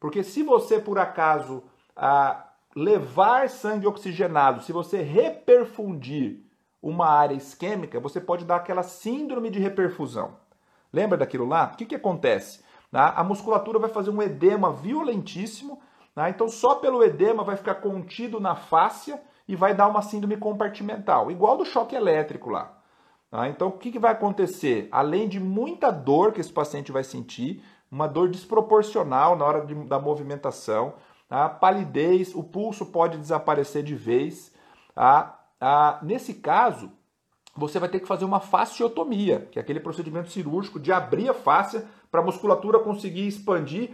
Porque 0.00 0.22
se 0.22 0.42
você, 0.42 0.78
por 0.78 0.98
acaso, 0.98 1.62
ah, 1.94 2.48
levar 2.74 3.48
sangue 3.48 3.86
oxigenado, 3.86 4.62
se 4.62 4.72
você 4.72 5.02
reperfundir 5.02 6.40
uma 6.82 7.06
área 7.06 7.34
isquêmica, 7.34 8.00
você 8.00 8.20
pode 8.20 8.44
dar 8.44 8.56
aquela 8.56 8.82
síndrome 8.82 9.48
de 9.48 9.58
reperfusão. 9.58 10.36
Lembra 10.94 11.18
daquilo 11.18 11.44
lá? 11.44 11.72
O 11.72 11.76
que, 11.76 11.84
que 11.84 11.96
acontece? 11.96 12.62
Né? 12.92 13.12
A 13.16 13.24
musculatura 13.24 13.80
vai 13.80 13.90
fazer 13.90 14.10
um 14.10 14.22
edema 14.22 14.72
violentíssimo, 14.72 15.80
né? 16.14 16.30
então 16.30 16.48
só 16.48 16.76
pelo 16.76 17.02
edema 17.02 17.42
vai 17.42 17.56
ficar 17.56 17.74
contido 17.76 18.38
na 18.38 18.54
fáscia 18.54 19.20
e 19.48 19.56
vai 19.56 19.74
dar 19.74 19.88
uma 19.88 20.02
síndrome 20.02 20.36
compartimental, 20.36 21.32
igual 21.32 21.56
do 21.56 21.64
choque 21.64 21.96
elétrico 21.96 22.48
lá. 22.48 22.78
Tá? 23.28 23.48
Então, 23.48 23.66
o 23.66 23.72
que, 23.72 23.98
vai 23.98 24.12
acontecer? 24.12 24.88
Além 24.92 25.28
de 25.28 25.40
muita 25.40 25.90
dor 25.90 26.32
que 26.32 26.40
esse 26.40 26.52
paciente 26.52 26.92
vai 26.92 27.02
sentir, 27.02 27.60
uma 27.90 28.06
dor 28.06 28.28
desproporcional 28.28 29.34
na 29.34 29.44
hora 29.44 29.66
da 29.86 29.98
movimentação, 29.98 30.94
a 31.28 31.48
tá? 31.48 31.48
palidez, 31.48 32.32
o 32.36 32.44
pulso 32.44 32.86
pode 32.86 33.18
desaparecer 33.18 33.82
de 33.82 33.96
vez. 33.96 34.54
Tá? 34.94 35.44
Ah, 35.60 35.98
nesse 36.02 36.34
caso, 36.34 36.92
você 37.56 37.78
vai 37.78 37.88
ter 37.88 38.00
que 38.00 38.08
fazer 38.08 38.24
uma 38.24 38.40
fasciotomia, 38.40 39.48
que 39.50 39.58
é 39.58 39.62
aquele 39.62 39.80
procedimento 39.80 40.30
cirúrgico 40.30 40.80
de 40.80 40.92
abrir 40.92 41.28
a 41.28 41.34
fáscia 41.34 41.84
para 42.10 42.20
a 42.20 42.24
musculatura 42.24 42.78
conseguir 42.78 43.26
expandir 43.26 43.90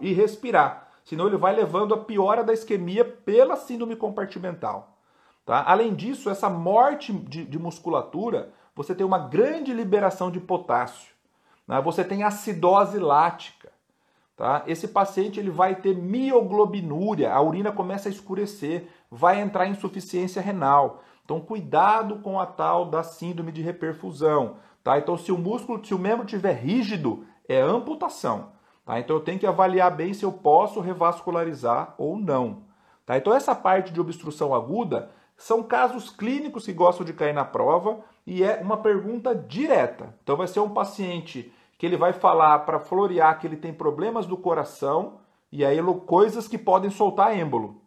e 0.00 0.12
respirar. 0.12 0.88
Senão 1.04 1.26
ele 1.26 1.36
vai 1.36 1.54
levando 1.54 1.94
a 1.94 1.98
piora 1.98 2.44
da 2.44 2.52
isquemia 2.52 3.04
pela 3.04 3.56
síndrome 3.56 3.96
compartimental. 3.96 4.96
Tá? 5.44 5.64
Além 5.66 5.94
disso, 5.94 6.30
essa 6.30 6.48
morte 6.48 7.12
de, 7.12 7.44
de 7.44 7.58
musculatura, 7.58 8.52
você 8.74 8.94
tem 8.94 9.04
uma 9.04 9.18
grande 9.18 9.72
liberação 9.72 10.30
de 10.30 10.40
potássio. 10.40 11.12
Né? 11.66 11.80
Você 11.80 12.04
tem 12.04 12.22
acidose 12.22 12.98
lática. 12.98 13.70
Tá? 14.36 14.62
Esse 14.66 14.88
paciente 14.88 15.38
ele 15.38 15.50
vai 15.50 15.74
ter 15.74 15.94
mioglobinúria, 15.94 17.32
a 17.32 17.40
urina 17.40 17.70
começa 17.70 18.08
a 18.08 18.12
escurecer, 18.12 18.88
vai 19.10 19.40
entrar 19.40 19.66
em 19.66 19.72
insuficiência 19.72 20.40
renal. 20.40 21.02
Então, 21.32 21.40
cuidado 21.40 22.16
com 22.16 22.38
a 22.38 22.44
tal 22.44 22.84
da 22.84 23.02
síndrome 23.02 23.52
de 23.52 23.62
reperfusão. 23.62 24.56
Tá? 24.84 24.98
Então, 24.98 25.16
se 25.16 25.32
o 25.32 25.38
músculo, 25.38 25.82
se 25.82 25.94
o 25.94 25.98
membro 25.98 26.26
estiver 26.26 26.52
rígido, 26.52 27.24
é 27.48 27.58
amputação. 27.58 28.50
Tá? 28.84 29.00
Então, 29.00 29.16
eu 29.16 29.22
tenho 29.22 29.38
que 29.38 29.46
avaliar 29.46 29.96
bem 29.96 30.12
se 30.12 30.26
eu 30.26 30.30
posso 30.30 30.78
revascularizar 30.78 31.94
ou 31.96 32.18
não. 32.18 32.64
Tá? 33.06 33.16
Então, 33.16 33.32
essa 33.32 33.54
parte 33.54 33.94
de 33.94 33.98
obstrução 33.98 34.54
aguda 34.54 35.10
são 35.34 35.62
casos 35.62 36.10
clínicos 36.10 36.66
que 36.66 36.72
gostam 36.74 37.06
de 37.06 37.14
cair 37.14 37.32
na 37.32 37.46
prova 37.46 38.00
e 38.26 38.44
é 38.44 38.60
uma 38.60 38.76
pergunta 38.76 39.34
direta. 39.34 40.14
Então, 40.22 40.36
vai 40.36 40.46
ser 40.46 40.60
um 40.60 40.68
paciente 40.68 41.50
que 41.78 41.86
ele 41.86 41.96
vai 41.96 42.12
falar 42.12 42.58
para 42.58 42.78
florear 42.78 43.40
que 43.40 43.46
ele 43.46 43.56
tem 43.56 43.72
problemas 43.72 44.26
do 44.26 44.36
coração 44.36 45.14
e 45.50 45.64
aí 45.64 45.78
coisas 46.04 46.46
que 46.46 46.58
podem 46.58 46.90
soltar 46.90 47.34
êmbolo. 47.34 47.81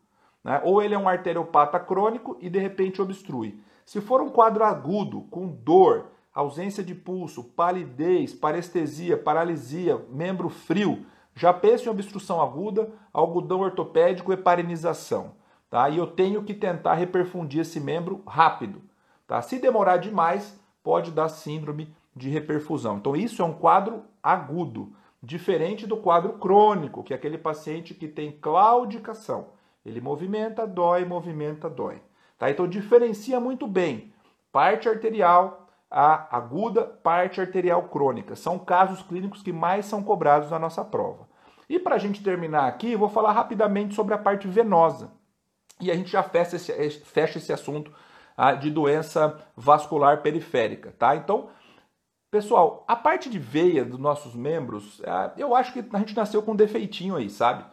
Né? 0.46 0.62
Ou 0.64 0.80
ele 0.80 0.94
é 0.94 0.98
um 0.98 1.10
arteriopata 1.10 1.80
crônico 1.80 2.38
e 2.40 2.52
de 2.52 2.60
repente 2.60 3.02
obstrui. 3.02 3.60
Se 3.84 4.00
for 4.00 4.22
um 4.22 4.30
quadro 4.30 4.64
agudo, 4.64 5.22
com 5.32 5.48
dor, 5.48 6.12
ausência 6.32 6.84
de 6.84 6.94
pulso, 6.94 7.44
palidez, 7.44 8.32
parestesia, 8.32 9.18
paralisia, 9.18 10.00
membro 10.08 10.48
frio, 10.50 11.04
já 11.34 11.52
pense 11.52 11.88
em 11.88 11.90
obstrução 11.90 12.40
aguda, 12.40 12.92
algodão 13.12 13.62
ortopédico 13.62 14.32
e 14.32 14.38
parinização. 14.38 15.32
Tá? 15.68 15.90
E 15.90 15.98
eu 15.98 16.06
tenho 16.06 16.44
que 16.44 16.54
tentar 16.54 16.94
reperfundir 16.94 17.62
esse 17.62 17.80
membro 17.80 18.22
rápido. 18.28 18.84
Tá? 19.26 19.42
Se 19.42 19.58
demorar 19.58 19.98
demais, 19.98 20.60
pode 20.84 21.10
dar 21.10 21.28
síndrome 21.28 21.94
de 22.16 22.30
reperfusão. 22.30 22.98
Então, 22.98 23.16
isso 23.16 23.42
é 23.42 23.46
um 23.46 23.54
quadro 23.54 24.04
agudo, 24.22 24.94
diferente 25.22 25.88
do 25.88 25.98
quadro 25.98 26.34
crônico, 26.34 27.04
que 27.04 27.14
é 27.14 27.16
aquele 27.16 27.38
paciente 27.38 27.96
que 27.96 28.08
tem 28.08 28.32
claudicação. 28.32 29.55
Ele 29.86 30.02
movimenta, 30.02 30.66
dói, 30.66 31.06
movimenta, 31.06 31.70
dói. 31.70 32.02
Tá? 32.38 32.50
Então 32.50 32.68
diferencia 32.68 33.40
muito 33.40 33.68
bem 33.68 34.14
parte 34.52 34.90
arterial 34.90 35.66
a 35.90 36.36
aguda, 36.36 36.84
parte 36.84 37.40
arterial 37.40 37.84
crônica. 37.84 38.36
São 38.36 38.60
casos 38.60 39.02
clínicos 39.02 39.42
que 39.42 39.54
mais 39.54 39.86
são 39.86 40.04
cobrados 40.04 40.52
na 40.52 40.60
nossa 40.60 40.84
prova. 40.84 41.28
E 41.70 41.80
para 41.80 41.96
a 41.96 41.98
gente 41.98 42.24
terminar 42.24 42.68
aqui, 42.68 42.96
vou 42.96 43.10
falar 43.10 43.32
rapidamente 43.32 43.96
sobre 43.96 44.14
a 44.14 44.18
parte 44.18 44.48
venosa. 44.48 45.12
E 45.80 45.90
a 45.92 45.96
gente 45.96 46.12
já 46.12 46.24
fecha 46.24 46.56
esse, 46.56 47.00
fecha 47.06 47.38
esse 47.38 47.52
assunto 47.52 47.92
ah, 48.36 48.54
de 48.54 48.70
doença 48.70 49.40
vascular 49.56 50.22
periférica, 50.22 50.94
tá? 50.98 51.16
Então, 51.16 51.50
pessoal, 52.30 52.84
a 52.88 52.96
parte 52.96 53.30
de 53.30 53.40
veia 53.40 53.84
dos 53.84 54.00
nossos 54.00 54.36
membros, 54.36 55.02
ah, 55.06 55.34
eu 55.38 55.56
acho 55.56 55.74
que 55.74 55.84
a 55.94 56.00
gente 56.00 56.16
nasceu 56.16 56.44
com 56.44 56.52
um 56.52 56.56
defeitinho 56.56 57.16
aí, 57.16 57.30
sabe? 57.30 57.66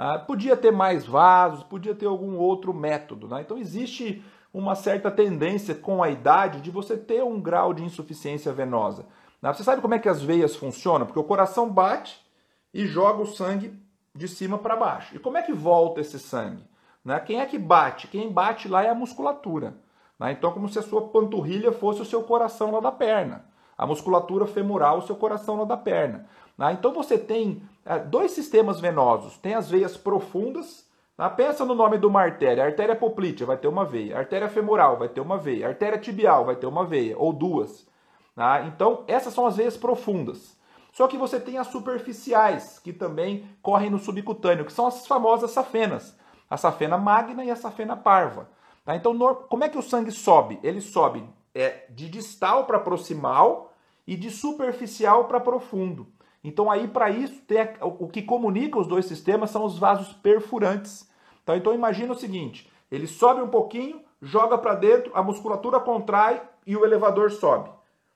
Ah, 0.00 0.16
podia 0.16 0.56
ter 0.56 0.70
mais 0.70 1.04
vasos, 1.04 1.64
podia 1.64 1.92
ter 1.92 2.06
algum 2.06 2.36
outro 2.36 2.72
método. 2.72 3.26
Né? 3.26 3.40
Então 3.40 3.58
existe 3.58 4.22
uma 4.54 4.76
certa 4.76 5.10
tendência 5.10 5.74
com 5.74 6.00
a 6.00 6.08
idade 6.08 6.60
de 6.60 6.70
você 6.70 6.96
ter 6.96 7.24
um 7.24 7.40
grau 7.40 7.74
de 7.74 7.82
insuficiência 7.82 8.52
venosa. 8.52 9.06
Né? 9.42 9.52
Você 9.52 9.64
sabe 9.64 9.82
como 9.82 9.94
é 9.94 9.98
que 9.98 10.08
as 10.08 10.22
veias 10.22 10.54
funcionam? 10.54 11.04
Porque 11.04 11.18
o 11.18 11.24
coração 11.24 11.68
bate 11.68 12.24
e 12.72 12.86
joga 12.86 13.22
o 13.22 13.26
sangue 13.26 13.76
de 14.14 14.28
cima 14.28 14.56
para 14.56 14.76
baixo. 14.76 15.16
E 15.16 15.18
como 15.18 15.36
é 15.36 15.42
que 15.42 15.52
volta 15.52 16.00
esse 16.00 16.20
sangue? 16.20 16.62
Né? 17.04 17.18
Quem 17.18 17.40
é 17.40 17.46
que 17.46 17.58
bate? 17.58 18.06
Quem 18.06 18.30
bate 18.30 18.68
lá 18.68 18.84
é 18.84 18.90
a 18.90 18.94
musculatura. 18.94 19.74
Né? 20.16 20.30
Então, 20.30 20.52
como 20.52 20.68
se 20.68 20.78
a 20.78 20.82
sua 20.82 21.08
panturrilha 21.08 21.72
fosse 21.72 22.02
o 22.02 22.04
seu 22.04 22.22
coração 22.22 22.70
lá 22.70 22.78
da 22.78 22.92
perna. 22.92 23.46
A 23.76 23.84
musculatura 23.84 24.46
femoral, 24.46 24.98
o 24.98 25.02
seu 25.02 25.16
coração 25.16 25.56
lá 25.56 25.64
da 25.64 25.76
perna. 25.76 26.28
Né? 26.56 26.72
Então 26.72 26.92
você 26.92 27.16
tem 27.16 27.62
dois 27.96 28.32
sistemas 28.32 28.80
venosos. 28.80 29.38
Tem 29.38 29.54
as 29.54 29.70
veias 29.70 29.96
profundas. 29.96 30.86
Tá? 31.16 31.28
Pensa 31.30 31.64
no 31.64 31.74
nome 31.74 31.96
de 31.96 32.06
uma 32.06 32.20
artéria. 32.20 32.64
Artéria 32.64 32.94
poplítea 32.94 33.46
vai 33.46 33.56
ter 33.56 33.68
uma 33.68 33.84
veia. 33.84 34.18
Artéria 34.18 34.48
femoral 34.48 34.98
vai 34.98 35.08
ter 35.08 35.20
uma 35.20 35.38
veia. 35.38 35.68
Artéria 35.68 35.98
tibial 35.98 36.44
vai 36.44 36.56
ter 36.56 36.66
uma 36.66 36.84
veia, 36.84 37.16
ou 37.18 37.32
duas. 37.32 37.88
Tá? 38.36 38.62
Então, 38.66 39.04
essas 39.08 39.32
são 39.32 39.46
as 39.46 39.56
veias 39.56 39.76
profundas. 39.76 40.56
Só 40.92 41.08
que 41.08 41.16
você 41.16 41.40
tem 41.40 41.58
as 41.58 41.68
superficiais, 41.68 42.78
que 42.78 42.92
também 42.92 43.48
correm 43.62 43.90
no 43.90 43.98
subcutâneo, 43.98 44.64
que 44.64 44.72
são 44.72 44.86
as 44.86 45.06
famosas 45.06 45.50
safenas. 45.50 46.16
A 46.50 46.56
safena 46.56 46.96
magna 46.96 47.44
e 47.44 47.50
a 47.50 47.56
safena 47.56 47.96
parva. 47.96 48.48
Tá? 48.84 48.94
Então, 48.94 49.16
como 49.48 49.64
é 49.64 49.68
que 49.68 49.78
o 49.78 49.82
sangue 49.82 50.10
sobe? 50.10 50.58
Ele 50.62 50.80
sobe 50.80 51.24
é, 51.54 51.86
de 51.90 52.08
distal 52.08 52.64
para 52.64 52.78
proximal 52.78 53.72
e 54.06 54.16
de 54.16 54.30
superficial 54.30 55.24
para 55.24 55.40
profundo. 55.40 56.06
Então 56.42 56.70
aí 56.70 56.86
para 56.86 57.10
isso 57.10 57.42
o 57.82 58.08
que 58.08 58.22
comunica 58.22 58.78
os 58.78 58.86
dois 58.86 59.06
sistemas 59.06 59.50
são 59.50 59.64
os 59.64 59.78
vasos 59.78 60.12
perfurantes. 60.12 61.08
Então, 61.42 61.56
então 61.56 61.74
imagina 61.74 62.12
o 62.12 62.18
seguinte, 62.18 62.70
ele 62.90 63.06
sobe 63.06 63.40
um 63.40 63.48
pouquinho, 63.48 64.00
joga 64.20 64.56
para 64.58 64.74
dentro, 64.74 65.10
a 65.14 65.22
musculatura 65.22 65.80
contrai 65.80 66.42
e 66.66 66.76
o 66.76 66.84
elevador 66.84 67.30
sobe. 67.30 67.70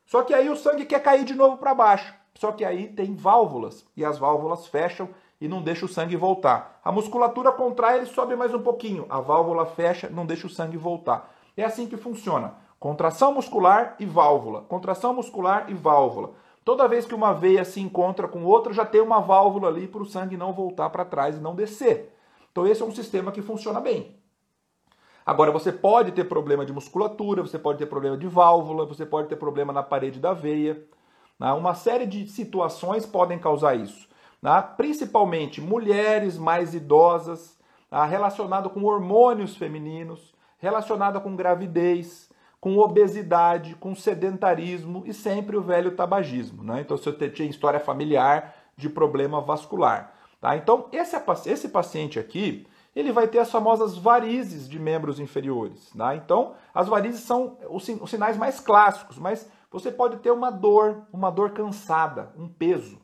Só 0.06 0.22
que 0.22 0.34
aí 0.34 0.50
o 0.50 0.56
sangue 0.56 0.84
quer 0.84 1.02
cair 1.02 1.24
de 1.24 1.34
novo 1.34 1.56
para 1.56 1.74
baixo. 1.74 2.14
Só 2.34 2.52
que 2.52 2.64
aí 2.64 2.88
tem 2.88 3.14
válvulas 3.14 3.86
e 3.96 4.04
as 4.04 4.18
válvulas 4.18 4.66
fecham 4.66 5.08
e 5.40 5.48
não 5.48 5.62
deixa 5.62 5.84
o 5.84 5.88
sangue 5.88 6.16
voltar. 6.16 6.80
A 6.84 6.92
musculatura 6.92 7.52
contrai, 7.52 7.98
ele 7.98 8.06
sobe 8.06 8.36
mais 8.36 8.54
um 8.54 8.62
pouquinho, 8.62 9.06
a 9.08 9.20
válvula 9.20 9.66
fecha, 9.66 10.08
não 10.08 10.24
deixa 10.24 10.46
o 10.46 10.50
sangue 10.50 10.76
voltar. 10.76 11.32
É 11.56 11.64
assim 11.64 11.86
que 11.86 11.96
funciona. 11.96 12.54
Contração 12.78 13.34
muscular 13.34 13.94
e 13.98 14.06
válvula, 14.06 14.62
contração 14.62 15.14
muscular 15.14 15.66
e 15.68 15.74
válvula. 15.74 16.32
Toda 16.64 16.86
vez 16.86 17.04
que 17.06 17.14
uma 17.14 17.32
veia 17.32 17.64
se 17.64 17.80
encontra 17.80 18.28
com 18.28 18.44
outra, 18.44 18.72
já 18.72 18.84
tem 18.84 19.00
uma 19.00 19.20
válvula 19.20 19.68
ali 19.68 19.88
para 19.88 20.02
o 20.02 20.06
sangue 20.06 20.36
não 20.36 20.52
voltar 20.52 20.90
para 20.90 21.04
trás 21.04 21.36
e 21.36 21.40
não 21.40 21.54
descer. 21.54 22.14
Então 22.50 22.66
esse 22.66 22.82
é 22.82 22.84
um 22.84 22.94
sistema 22.94 23.32
que 23.32 23.42
funciona 23.42 23.80
bem. 23.80 24.16
Agora 25.24 25.50
você 25.50 25.72
pode 25.72 26.12
ter 26.12 26.24
problema 26.24 26.66
de 26.66 26.72
musculatura, 26.72 27.42
você 27.42 27.58
pode 27.58 27.78
ter 27.78 27.86
problema 27.86 28.16
de 28.16 28.26
válvula, 28.26 28.84
você 28.84 29.06
pode 29.06 29.28
ter 29.28 29.36
problema 29.36 29.72
na 29.72 29.82
parede 29.82 30.20
da 30.20 30.32
veia. 30.32 30.82
Né? 31.38 31.52
Uma 31.52 31.74
série 31.74 32.06
de 32.06 32.26
situações 32.28 33.06
podem 33.06 33.38
causar 33.38 33.74
isso. 33.76 34.08
Né? 34.40 34.62
Principalmente 34.76 35.60
mulheres 35.60 36.36
mais 36.36 36.74
idosas, 36.74 37.58
tá? 37.88 38.04
relacionado 38.04 38.68
com 38.70 38.84
hormônios 38.84 39.56
femininos, 39.56 40.34
relacionada 40.58 41.20
com 41.20 41.36
gravidez, 41.36 42.28
com 42.62 42.78
obesidade, 42.78 43.74
com 43.74 43.92
sedentarismo 43.92 45.02
e 45.04 45.12
sempre 45.12 45.56
o 45.56 45.60
velho 45.60 45.96
tabagismo. 45.96 46.62
Né? 46.62 46.80
Então, 46.80 46.96
se 46.96 47.08
eu 47.08 47.32
tinha 47.32 47.50
história 47.50 47.80
familiar 47.80 48.54
de 48.76 48.88
problema 48.88 49.40
vascular. 49.40 50.14
Tá? 50.40 50.56
Então, 50.56 50.86
esse, 50.92 51.16
esse 51.46 51.70
paciente 51.70 52.20
aqui, 52.20 52.64
ele 52.94 53.10
vai 53.10 53.26
ter 53.26 53.40
as 53.40 53.50
famosas 53.50 53.98
varizes 53.98 54.68
de 54.68 54.78
membros 54.78 55.18
inferiores. 55.18 55.90
Tá? 55.90 56.14
Então, 56.14 56.54
as 56.72 56.86
varizes 56.86 57.22
são 57.22 57.58
os, 57.68 57.88
os 57.88 58.08
sinais 58.08 58.36
mais 58.36 58.60
clássicos, 58.60 59.18
mas 59.18 59.50
você 59.68 59.90
pode 59.90 60.18
ter 60.18 60.30
uma 60.30 60.50
dor, 60.50 61.02
uma 61.12 61.30
dor 61.30 61.50
cansada, 61.50 62.32
um 62.38 62.46
peso, 62.46 63.00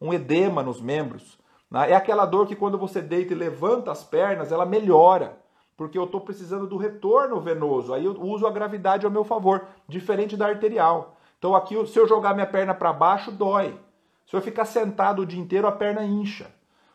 um 0.00 0.12
edema 0.12 0.64
nos 0.64 0.80
membros. 0.80 1.38
Né? 1.70 1.92
É 1.92 1.94
aquela 1.94 2.26
dor 2.26 2.48
que 2.48 2.56
quando 2.56 2.76
você 2.76 3.00
deita 3.00 3.32
e 3.32 3.36
levanta 3.36 3.92
as 3.92 4.02
pernas, 4.02 4.50
ela 4.50 4.66
melhora, 4.66 5.38
porque 5.76 5.98
eu 5.98 6.04
estou 6.04 6.20
precisando 6.20 6.66
do 6.66 6.76
retorno 6.76 7.40
venoso. 7.40 7.92
Aí 7.92 8.04
eu 8.04 8.12
uso 8.20 8.46
a 8.46 8.50
gravidade 8.50 9.04
ao 9.04 9.12
meu 9.12 9.24
favor, 9.24 9.66
diferente 9.86 10.36
da 10.36 10.46
arterial. 10.46 11.16
Então 11.38 11.54
aqui, 11.54 11.74
se 11.86 11.98
eu 11.98 12.08
jogar 12.08 12.34
minha 12.34 12.46
perna 12.46 12.74
para 12.74 12.92
baixo, 12.92 13.30
dói. 13.30 13.78
Se 14.26 14.34
eu 14.34 14.40
ficar 14.40 14.64
sentado 14.64 15.22
o 15.22 15.26
dia 15.26 15.40
inteiro, 15.40 15.66
a 15.66 15.72
perna 15.72 16.04
incha. 16.04 16.50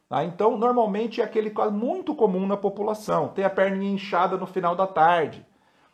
Tá? 0.10 0.26
Então, 0.26 0.58
normalmente 0.58 1.22
é 1.22 1.24
aquele 1.24 1.50
quadro 1.50 1.74
muito 1.74 2.14
comum 2.14 2.46
na 2.46 2.58
população. 2.58 3.30
Tem 3.30 3.46
a 3.46 3.50
perna 3.50 3.82
inchada 3.82 4.36
no 4.36 4.46
final 4.46 4.76
da 4.76 4.86
tarde. 4.86 5.46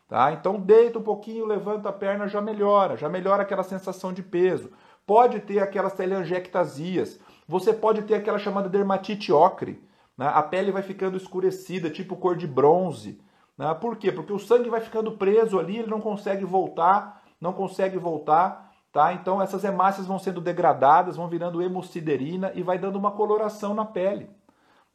Tá? 0.08 0.32
Então, 0.32 0.58
deita 0.58 0.98
um 0.98 1.02
pouquinho, 1.02 1.46
levanta 1.46 1.90
a 1.90 1.92
perna, 1.92 2.26
já 2.26 2.40
melhora. 2.40 2.96
Já 2.96 3.08
melhora 3.08 3.42
aquela 3.44 3.62
sensação 3.62 4.12
de 4.12 4.20
peso. 4.20 4.72
Pode 5.06 5.38
ter 5.38 5.60
aquelas 5.60 5.92
telangiectasias. 5.92 7.20
Você 7.46 7.72
pode 7.72 8.02
ter 8.02 8.16
aquela 8.16 8.40
chamada 8.40 8.68
dermatite 8.68 9.32
ocre. 9.32 9.80
Né? 10.18 10.26
A 10.26 10.42
pele 10.42 10.72
vai 10.72 10.82
ficando 10.82 11.16
escurecida, 11.16 11.88
tipo 11.88 12.16
cor 12.16 12.36
de 12.36 12.46
bronze. 12.46 13.18
Né? 13.56 13.72
Por 13.74 13.96
quê? 13.96 14.12
Porque 14.12 14.32
o 14.32 14.38
sangue 14.38 14.68
vai 14.68 14.80
ficando 14.82 15.12
preso 15.12 15.58
ali, 15.58 15.78
ele 15.78 15.88
não 15.88 16.00
consegue 16.00 16.44
voltar, 16.44 17.22
não 17.40 17.54
consegue 17.54 17.96
voltar 17.96 18.68
Tá? 18.92 19.12
Então 19.12 19.40
essas 19.40 19.64
hemácias 19.64 20.06
vão 20.06 20.18
sendo 20.18 20.40
degradadas, 20.40 21.16
vão 21.16 21.28
virando 21.28 21.62
hemociderina 21.62 22.50
e 22.54 22.62
vai 22.62 22.78
dando 22.78 22.96
uma 22.96 23.10
coloração 23.10 23.74
na 23.74 23.84
pele. 23.84 24.30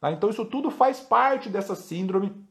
Tá? 0.00 0.10
Então 0.10 0.28
isso 0.28 0.44
tudo 0.44 0.70
faz 0.70 1.00
parte 1.00 1.48
dessa 1.48 1.76
síndrome 1.76 2.44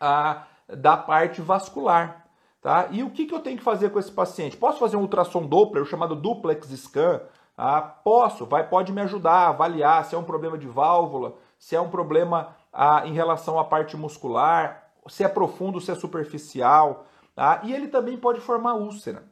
a, 0.00 0.44
da 0.66 0.96
parte 0.96 1.42
vascular. 1.42 2.26
Tá? 2.60 2.88
E 2.90 3.02
o 3.02 3.10
que, 3.10 3.26
que 3.26 3.34
eu 3.34 3.40
tenho 3.40 3.58
que 3.58 3.62
fazer 3.62 3.90
com 3.90 3.98
esse 3.98 4.10
paciente? 4.10 4.56
Posso 4.56 4.78
fazer 4.78 4.96
um 4.96 5.02
ultrassom 5.02 5.46
Doppler, 5.46 5.84
chamado 5.84 6.16
duplex 6.16 6.66
scan? 6.68 7.20
Ah, 7.56 7.82
posso, 7.82 8.46
vai, 8.46 8.66
pode 8.66 8.92
me 8.92 9.00
ajudar 9.02 9.32
a 9.32 9.48
avaliar 9.48 10.04
se 10.04 10.14
é 10.14 10.18
um 10.18 10.24
problema 10.24 10.56
de 10.56 10.66
válvula, 10.66 11.34
se 11.58 11.74
é 11.74 11.80
um 11.80 11.90
problema 11.90 12.56
ah, 12.72 13.02
em 13.04 13.12
relação 13.12 13.58
à 13.58 13.64
parte 13.64 13.96
muscular, 13.96 14.90
se 15.08 15.24
é 15.24 15.28
profundo, 15.28 15.80
se 15.80 15.90
é 15.90 15.94
superficial. 15.94 17.06
Tá? 17.34 17.60
E 17.64 17.72
ele 17.72 17.88
também 17.88 18.16
pode 18.16 18.40
formar 18.40 18.74
úlcera. 18.74 19.24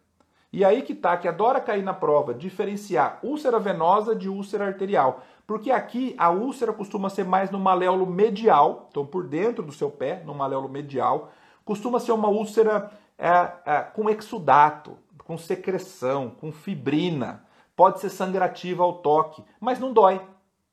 E 0.53 0.65
aí 0.65 0.83
que 0.83 0.95
tá, 0.95 1.17
que 1.17 1.29
adora 1.29 1.61
cair 1.61 1.83
na 1.83 1.93
prova, 1.93 2.33
diferenciar 2.33 3.19
úlcera 3.23 3.59
venosa 3.59 4.15
de 4.15 4.29
úlcera 4.29 4.67
arterial. 4.67 5.23
Porque 5.47 5.71
aqui 5.71 6.15
a 6.19 6.31
úlcera 6.31 6.73
costuma 6.73 7.11
ser 7.11 7.25
mais 7.25 7.51
no 7.51 7.59
maléolo 7.59 8.07
medial, 8.07 8.87
então 8.91 9.05
por 9.05 9.27
dentro 9.27 9.63
do 9.63 9.73
seu 9.73 9.91
pé, 9.91 10.23
no 10.25 10.35
maléolo 10.35 10.69
medial, 10.69 11.31
costuma 11.65 12.01
ser 12.01 12.13
uma 12.13 12.29
úlcera 12.29 12.91
é, 13.19 13.53
é, 13.65 13.81
com 13.81 14.09
exudato, 14.09 14.97
com 15.25 15.37
secreção, 15.37 16.31
com 16.31 16.53
fibrina. 16.53 17.45
Pode 17.75 18.01
ser 18.01 18.09
sangrativa 18.09 18.83
ao 18.83 18.95
toque, 18.95 19.45
mas 19.61 19.79
não 19.79 19.93
dói. 19.93 20.21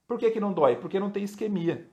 Por 0.08 0.18
que, 0.18 0.32
que 0.32 0.40
não 0.40 0.54
dói? 0.54 0.76
Porque 0.76 1.00
não 1.00 1.10
tem 1.10 1.24
isquemia. 1.24 1.88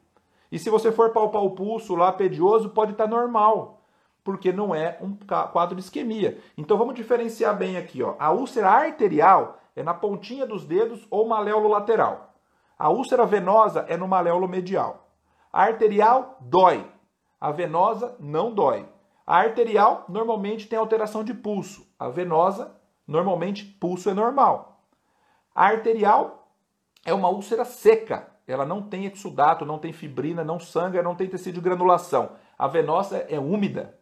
E 0.51 0.59
se 0.59 0.69
você 0.69 0.91
for 0.91 1.11
palpar 1.11 1.43
o 1.43 1.55
pulso 1.55 1.95
lá 1.95 2.13
pedioso, 2.13 2.71
pode 2.71 2.93
estar 2.93 3.05
tá 3.05 3.11
normal 3.11 3.81
porque 4.23 4.53
não 4.53 4.75
é 4.75 4.99
um 5.01 5.17
quadro 5.53 5.75
de 5.75 5.83
isquemia. 5.83 6.39
Então 6.57 6.77
vamos 6.77 6.95
diferenciar 6.95 7.57
bem 7.57 7.77
aqui. 7.77 8.03
Ó. 8.03 8.15
A 8.19 8.31
úlcera 8.31 8.71
arterial 8.71 9.59
é 9.75 9.83
na 9.83 9.95
pontinha 9.95 10.47
dos 10.47 10.65
dedos 10.65 11.07
ou 11.11 11.27
maléolo 11.27 11.69
lateral. 11.69 12.35
A 12.79 12.91
úlcera 12.91 13.27
venosa 13.27 13.85
é 13.89 13.97
no 13.97 14.09
maléolo 14.09 14.49
medial. 14.49 15.09
A 15.53 15.65
arterial 15.65 16.37
dói. 16.41 16.87
A 17.41 17.51
venosa 17.51 18.17
não 18.21 18.53
dói. 18.53 18.87
A 19.27 19.39
arterial 19.39 20.05
normalmente 20.09 20.69
tem 20.69 20.79
alteração 20.79 21.25
de 21.25 21.33
pulso. 21.35 21.87
A 21.99 22.09
venosa, 22.09 22.75
normalmente, 23.07 23.65
pulso 23.65 24.11
é 24.11 24.15
normal. 24.15 24.83
A 25.55 25.67
arterial 25.67 26.40
é 27.05 27.13
uma 27.15 27.29
úlcera 27.29 27.65
seca. 27.65 28.29
Ela 28.47 28.67
não 28.67 28.83
tem 28.83 29.07
exudato, 29.07 29.65
não 29.65 29.79
tem 29.79 29.93
fibrina, 29.93 30.43
não 30.43 30.59
sangra, 30.59 31.03
não 31.03 31.15
tem 31.15 31.29
tecido 31.29 31.55
de 31.55 31.61
granulação. 31.61 32.33
A 32.59 32.67
venosa 32.67 33.25
é 33.29 33.39
úmida, 33.39 33.97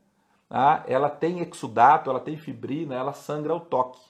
tá? 0.48 0.84
ela 0.86 1.10
tem 1.10 1.40
exudato, 1.40 2.08
ela 2.08 2.20
tem 2.20 2.36
fibrina, 2.36 2.94
ela 2.94 3.12
sangra 3.12 3.52
ao 3.52 3.60
toque. 3.60 4.00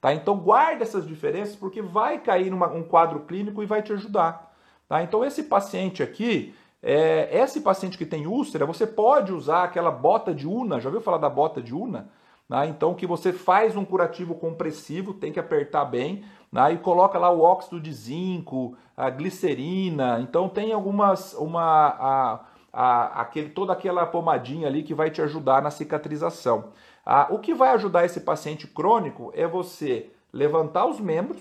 Tá? 0.00 0.12
Então 0.14 0.38
guarde 0.38 0.82
essas 0.82 1.06
diferenças 1.06 1.56
porque 1.56 1.82
vai 1.82 2.18
cair 2.18 2.50
numa, 2.50 2.68
um 2.68 2.82
quadro 2.82 3.20
clínico 3.20 3.62
e 3.62 3.66
vai 3.66 3.82
te 3.82 3.92
ajudar. 3.92 4.54
Tá? 4.88 5.02
Então 5.02 5.24
esse 5.24 5.44
paciente 5.44 6.02
aqui, 6.02 6.54
é, 6.82 7.28
esse 7.32 7.60
paciente 7.60 7.98
que 7.98 8.06
tem 8.06 8.26
úlcera, 8.26 8.64
você 8.64 8.86
pode 8.86 9.32
usar 9.32 9.64
aquela 9.64 9.90
bota 9.90 10.34
de 10.34 10.46
una, 10.46 10.80
já 10.80 10.88
ouviu 10.88 11.00
falar 11.00 11.18
da 11.18 11.28
bota 11.28 11.60
de 11.60 11.74
una? 11.74 12.10
Né? 12.48 12.68
Então 12.68 12.94
que 12.94 13.06
você 13.06 13.32
faz 13.32 13.76
um 13.76 13.84
curativo 13.84 14.34
compressivo, 14.34 15.14
tem 15.14 15.32
que 15.32 15.40
apertar 15.40 15.84
bem, 15.84 16.24
né? 16.52 16.72
e 16.72 16.78
coloca 16.78 17.18
lá 17.18 17.30
o 17.30 17.40
óxido 17.40 17.80
de 17.80 17.92
zinco, 17.92 18.76
a 18.96 19.10
glicerina, 19.10 20.20
então 20.20 20.48
tem 20.48 20.72
algumas, 20.72 21.34
uma, 21.34 21.62
a, 21.62 22.40
a, 22.72 23.20
aquele, 23.20 23.50
toda 23.50 23.72
aquela 23.72 24.06
pomadinha 24.06 24.66
ali 24.66 24.82
que 24.82 24.94
vai 24.94 25.10
te 25.10 25.22
ajudar 25.22 25.62
na 25.62 25.70
cicatrização. 25.70 26.72
Ah, 27.04 27.28
o 27.30 27.38
que 27.38 27.54
vai 27.54 27.70
ajudar 27.70 28.04
esse 28.04 28.20
paciente 28.20 28.66
crônico 28.66 29.32
é 29.34 29.46
você 29.46 30.10
levantar 30.32 30.86
os 30.86 31.00
membros, 31.00 31.40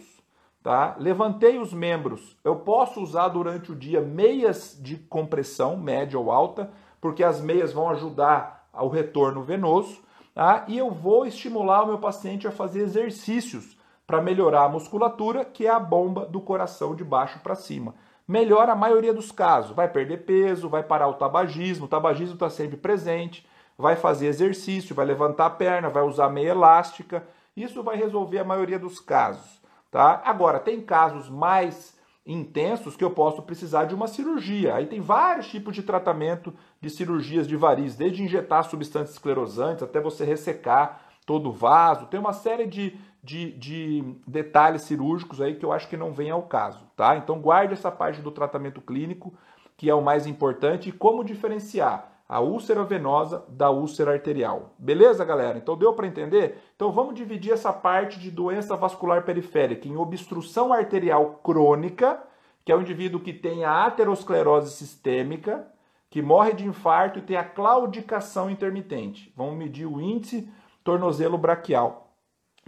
tá? 0.64 0.96
Levantei 0.98 1.58
os 1.58 1.74
membros, 1.74 2.38
eu 2.44 2.56
posso 2.58 3.02
usar 3.02 3.30
durante 3.30 3.72
o 3.72 3.76
dia 3.76 4.02
meias 4.02 4.78
de 4.82 4.98
compressão, 4.98 5.76
média 5.78 6.20
ou 6.20 6.32
alta, 6.32 6.70
porque 7.02 7.24
as 7.24 7.42
meias 7.42 7.74
vão 7.74 7.90
ajudar 7.90 8.68
ao 8.72 8.88
retorno 8.90 9.42
venoso, 9.42 10.00
tá? 10.34 10.64
E 10.68 10.78
eu 10.78 10.92
vou 10.92 11.26
estimular 11.26 11.84
o 11.84 11.88
meu 11.88 11.98
paciente 11.98 12.48
a 12.48 12.52
fazer 12.52 12.82
exercícios 12.82 13.77
para 14.08 14.22
melhorar 14.22 14.64
a 14.64 14.70
musculatura, 14.70 15.46
que 15.46 15.68
é 15.68 15.70
a 15.70 15.80
bomba 15.80 16.26
do 16.26 16.42
coração 16.42 16.96
de 16.96 17.04
baixo 17.04 17.40
para 17.40 17.54
cima 17.54 17.94
melhora 18.28 18.74
a 18.74 18.76
maioria 18.76 19.14
dos 19.14 19.32
casos. 19.32 19.76
Vai 19.76 19.88
perder 19.88 20.26
peso, 20.26 20.68
vai 20.68 20.84
parar 20.84 21.08
o 21.08 21.14
tabagismo, 21.14 21.86
o 21.86 21.88
tabagismo 21.90 22.34
está 22.34 22.50
sempre 22.50 22.76
presente, 22.76 23.48
vai 23.78 23.96
fazer 23.96 24.28
exercício, 24.28 24.96
vai 24.96 25.06
levantar 25.06 25.46
a 25.46 25.52
perna, 25.52 25.90
vai 25.90 26.04
usar 26.04 26.30
meia 26.30 26.50
elástica. 26.50 27.26
Isso 27.56 27.82
vai 27.82 27.96
resolver 27.96 28.40
a 28.40 28.44
maioria 28.44 28.78
dos 28.78 29.00
casos. 29.00 29.62
Tá? 29.90 30.22
Agora, 30.26 30.60
tem 30.60 30.82
casos 30.82 31.30
mais 31.30 31.96
intensos 32.26 32.98
que 32.98 33.04
eu 33.04 33.12
posso 33.12 33.42
precisar 33.42 33.86
de 33.86 33.96
uma 33.96 34.08
cirurgia. 34.08 34.76
Aí 34.76 34.86
tem 34.86 35.00
vários 35.00 35.48
tipos 35.48 35.74
de 35.74 35.82
tratamento 35.82 36.54
de 36.82 36.90
cirurgias 36.90 37.48
de 37.48 37.56
varizes, 37.56 37.96
desde 37.96 38.22
injetar 38.22 38.66
substâncias 38.66 39.12
esclerosantes 39.12 39.82
até 39.82 40.02
você 40.02 40.26
ressecar 40.26 41.02
todo 41.26 41.50
o 41.50 41.54
vaso. 41.54 42.08
Tem 42.08 42.20
uma 42.20 42.34
série 42.34 42.68
de, 42.68 42.98
de, 43.24 43.52
de, 43.54 44.16
detalhes 44.26 44.84
cirúrgicos 44.84 45.42
aí 45.42 45.56
que 45.56 45.66
eu 45.66 45.72
acho 45.72 45.88
que 45.88 45.98
não 45.98 46.14
vem 46.14 46.30
ao 46.30 46.44
caso, 46.44 46.86
tá? 46.96 47.18
Então 47.18 47.40
guarde 47.40 47.74
essa 47.74 47.92
parte 47.92 48.22
do 48.22 48.32
tratamento 48.32 48.82
clínico, 48.82 49.34
que 49.76 49.90
é 49.90 49.94
o 49.94 50.02
mais 50.02 50.26
importante, 50.26 50.90
e 50.90 50.92
como 50.92 51.24
diferenciar 51.24 52.14
a 52.30 52.42
úlcera 52.42 52.84
venosa 52.84 53.46
da 53.48 53.70
úlcera 53.70 54.12
arterial. 54.12 54.74
Beleza, 54.78 55.24
galera? 55.24 55.58
Então 55.58 55.78
deu 55.78 55.94
para 55.94 56.08
entender? 56.08 56.58
Então 56.76 56.92
vamos 56.92 57.16
dividir 57.16 57.54
essa 57.54 57.72
parte 57.72 58.20
de 58.20 58.30
doença 58.30 58.76
vascular 58.76 59.24
periférica 59.24 59.88
em 59.88 59.96
obstrução 59.96 60.74
arterial 60.74 61.40
crônica, 61.44 62.22
que 62.66 62.72
é 62.72 62.76
o 62.76 62.82
indivíduo 62.82 63.22
que 63.22 63.32
tem 63.32 63.64
a 63.64 63.86
aterosclerose 63.86 64.72
sistêmica, 64.72 65.68
que 66.10 66.22
morre 66.22 66.54
de 66.54 66.66
infarto 66.66 67.20
e 67.20 67.22
tem 67.22 67.38
a 67.38 67.44
claudicação 67.44 68.50
intermitente. 68.50 69.34
Vamos 69.36 69.56
medir 69.56 69.86
o 69.86 70.02
índice 70.02 70.50
tornozelo 70.84 71.38
braquial 71.38 72.07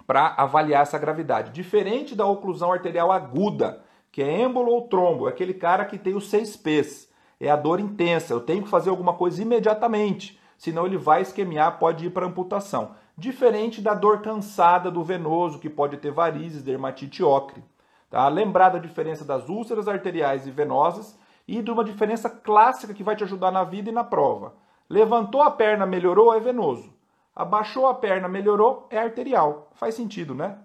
para 0.10 0.34
avaliar 0.38 0.82
essa 0.82 0.98
gravidade. 0.98 1.52
Diferente 1.52 2.16
da 2.16 2.26
oclusão 2.26 2.74
arterial 2.74 3.12
aguda, 3.12 3.84
que 4.12 4.24
é 4.24 4.42
êmbolo 4.42 4.72
ou 4.72 4.88
trombo, 4.88 5.28
é 5.28 5.30
aquele 5.30 5.54
cara 5.54 5.86
que 5.86 6.00
tem 6.00 6.16
os 6.16 6.32
seis 6.32 6.58
P's. 6.58 7.08
É 7.40 7.48
a 7.48 7.56
dor 7.56 7.80
intensa, 7.80 8.34
eu 8.34 8.42
tenho 8.42 8.64
que 8.64 8.70
fazer 8.70 8.90
alguma 8.90 9.14
coisa 9.14 9.40
imediatamente, 9.40 10.40
senão 10.58 10.88
ele 10.88 10.98
vai 10.98 11.22
esquemiar, 11.22 11.78
pode 11.78 12.08
ir 12.08 12.10
para 12.10 12.26
amputação. 12.26 12.96
Diferente 13.16 13.84
da 13.84 13.94
dor 13.94 14.24
cansada 14.24 14.90
do 14.90 15.04
venoso, 15.04 15.60
que 15.60 15.70
pode 15.70 15.98
ter 15.98 16.10
varizes, 16.10 16.64
dermatite 16.64 17.22
ocre. 17.22 17.64
Tá? 18.10 18.28
Lembrar 18.30 18.70
da 18.70 18.80
diferença 18.80 19.24
das 19.24 19.48
úlceras 19.48 19.88
arteriais 19.88 20.48
e 20.48 20.50
venosas 20.50 21.20
e 21.48 21.62
de 21.62 21.70
uma 21.70 21.84
diferença 21.84 22.32
clássica 22.32 22.96
que 22.96 23.04
vai 23.04 23.16
te 23.16 23.24
ajudar 23.26 23.52
na 23.52 23.64
vida 23.64 23.92
e 23.92 23.94
na 23.94 24.04
prova. 24.04 24.56
Levantou 24.90 25.44
a 25.44 25.52
perna, 25.52 25.86
melhorou, 25.86 26.34
é 26.34 26.40
venoso. 26.40 26.98
Abaixou 27.36 27.88
a 27.88 27.94
perna, 27.94 28.28
melhorou, 28.28 28.88
é 28.90 28.98
arterial. 28.98 29.70
Faz 29.74 29.96
sentido, 29.96 30.34
né? 30.36 30.58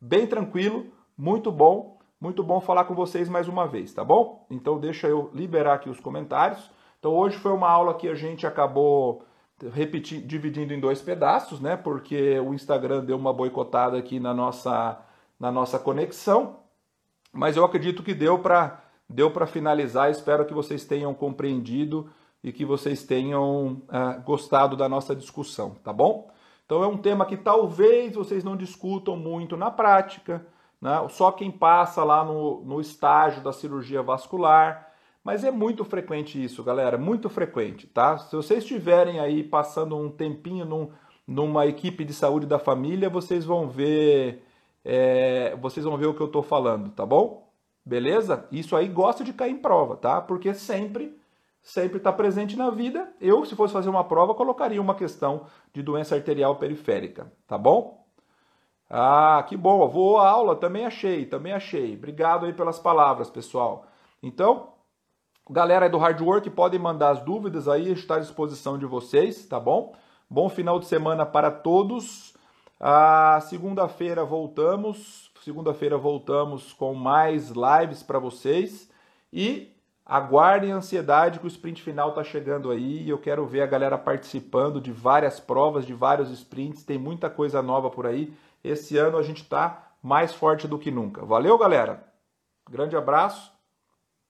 Bem 0.00 0.26
tranquilo, 0.26 0.86
muito 1.16 1.50
bom, 1.50 1.98
muito 2.20 2.42
bom 2.42 2.60
falar 2.60 2.84
com 2.84 2.94
vocês 2.94 3.28
mais 3.28 3.48
uma 3.48 3.66
vez, 3.66 3.92
tá 3.92 4.04
bom? 4.04 4.46
Então 4.50 4.78
deixa 4.78 5.06
eu 5.06 5.30
liberar 5.34 5.74
aqui 5.74 5.90
os 5.90 6.00
comentários. 6.00 6.70
Então 6.98 7.12
hoje 7.12 7.36
foi 7.36 7.52
uma 7.52 7.68
aula 7.68 7.94
que 7.94 8.08
a 8.08 8.14
gente 8.14 8.46
acabou 8.46 9.24
repetir, 9.72 10.20
dividindo 10.20 10.72
em 10.72 10.80
dois 10.80 11.00
pedaços, 11.00 11.60
né? 11.60 11.76
Porque 11.76 12.38
o 12.40 12.54
Instagram 12.54 13.04
deu 13.04 13.16
uma 13.16 13.32
boicotada 13.32 13.98
aqui 13.98 14.18
na 14.18 14.34
nossa, 14.34 14.98
na 15.38 15.52
nossa 15.52 15.78
conexão. 15.78 16.60
Mas 17.32 17.56
eu 17.56 17.64
acredito 17.64 18.02
que 18.02 18.14
deu 18.14 18.38
para 18.38 18.82
deu 19.08 19.30
para 19.30 19.46
finalizar. 19.46 20.10
Espero 20.10 20.46
que 20.46 20.54
vocês 20.54 20.84
tenham 20.84 21.12
compreendido 21.12 22.10
e 22.44 22.52
que 22.52 22.62
vocês 22.62 23.02
tenham 23.02 23.82
uh, 23.88 24.20
gostado 24.22 24.76
da 24.76 24.86
nossa 24.86 25.16
discussão, 25.16 25.70
tá 25.82 25.94
bom? 25.94 26.30
Então 26.66 26.84
é 26.84 26.86
um 26.86 26.98
tema 26.98 27.24
que 27.24 27.38
talvez 27.38 28.14
vocês 28.14 28.44
não 28.44 28.54
discutam 28.54 29.16
muito 29.16 29.56
na 29.56 29.70
prática, 29.70 30.46
né? 30.78 31.06
só 31.08 31.32
quem 31.32 31.50
passa 31.50 32.04
lá 32.04 32.22
no, 32.22 32.62
no 32.62 32.82
estágio 32.82 33.42
da 33.42 33.50
cirurgia 33.50 34.02
vascular. 34.02 34.92
Mas 35.24 35.42
é 35.42 35.50
muito 35.50 35.86
frequente 35.86 36.42
isso, 36.42 36.62
galera, 36.62 36.98
muito 36.98 37.30
frequente, 37.30 37.86
tá? 37.86 38.18
Se 38.18 38.36
vocês 38.36 38.62
estiverem 38.62 39.20
aí 39.20 39.42
passando 39.42 39.96
um 39.96 40.10
tempinho 40.10 40.66
num, 40.66 40.90
numa 41.26 41.66
equipe 41.66 42.04
de 42.04 42.12
saúde 42.12 42.44
da 42.44 42.58
família, 42.58 43.08
vocês 43.08 43.42
vão 43.42 43.66
ver, 43.66 44.44
é, 44.84 45.56
vocês 45.62 45.86
vão 45.86 45.96
ver 45.96 46.08
o 46.08 46.14
que 46.14 46.20
eu 46.20 46.26
estou 46.26 46.42
falando, 46.42 46.90
tá 46.90 47.06
bom? 47.06 47.50
Beleza? 47.82 48.46
Isso 48.52 48.76
aí 48.76 48.86
gosta 48.86 49.24
de 49.24 49.32
cair 49.32 49.52
em 49.52 49.56
prova, 49.56 49.96
tá? 49.96 50.20
Porque 50.20 50.52
sempre 50.52 51.18
sempre 51.64 51.96
está 51.96 52.12
presente 52.12 52.56
na 52.56 52.68
vida. 52.68 53.10
Eu, 53.18 53.44
se 53.46 53.56
fosse 53.56 53.72
fazer 53.72 53.88
uma 53.88 54.04
prova, 54.04 54.34
colocaria 54.34 54.80
uma 54.80 54.94
questão 54.94 55.46
de 55.72 55.82
doença 55.82 56.14
arterial 56.14 56.56
periférica, 56.56 57.32
tá 57.48 57.56
bom? 57.56 58.04
Ah, 58.88 59.42
que 59.48 59.56
bom, 59.56 59.88
vou 59.88 60.18
à 60.18 60.28
aula, 60.28 60.54
também 60.54 60.84
achei, 60.84 61.24
também 61.24 61.54
achei. 61.54 61.96
Obrigado 61.96 62.44
aí 62.44 62.52
pelas 62.52 62.78
palavras, 62.78 63.30
pessoal. 63.30 63.86
Então, 64.22 64.74
galera 65.50 65.88
do 65.88 65.96
Hard 65.96 66.20
Work, 66.20 66.50
podem 66.50 66.78
mandar 66.78 67.10
as 67.10 67.20
dúvidas 67.20 67.66
aí, 67.66 67.90
está 67.90 68.16
à 68.16 68.20
disposição 68.20 68.78
de 68.78 68.84
vocês, 68.84 69.46
tá 69.46 69.58
bom? 69.58 69.94
Bom 70.28 70.50
final 70.50 70.78
de 70.78 70.86
semana 70.86 71.24
para 71.24 71.50
todos. 71.50 72.34
A 72.78 73.40
segunda-feira 73.40 74.22
voltamos, 74.22 75.30
segunda-feira 75.42 75.96
voltamos 75.96 76.74
com 76.74 76.92
mais 76.92 77.50
lives 77.50 78.02
para 78.02 78.18
vocês 78.18 78.90
e 79.32 79.73
Aguardem 80.06 80.72
a 80.72 80.76
ansiedade 80.76 81.38
que 81.38 81.46
o 81.46 81.48
sprint 81.48 81.82
final 81.82 82.10
está 82.10 82.22
chegando 82.22 82.70
aí 82.70 83.02
e 83.02 83.08
eu 83.08 83.18
quero 83.18 83.46
ver 83.46 83.62
a 83.62 83.66
galera 83.66 83.96
participando 83.96 84.80
de 84.80 84.92
várias 84.92 85.40
provas, 85.40 85.86
de 85.86 85.94
vários 85.94 86.30
sprints. 86.30 86.84
Tem 86.84 86.98
muita 86.98 87.30
coisa 87.30 87.62
nova 87.62 87.88
por 87.88 88.06
aí. 88.06 88.34
Esse 88.62 88.98
ano 88.98 89.16
a 89.16 89.22
gente 89.22 89.42
está 89.42 89.92
mais 90.02 90.34
forte 90.34 90.68
do 90.68 90.78
que 90.78 90.90
nunca. 90.90 91.24
Valeu, 91.24 91.56
galera! 91.56 92.04
Grande 92.68 92.96
abraço 92.96 93.53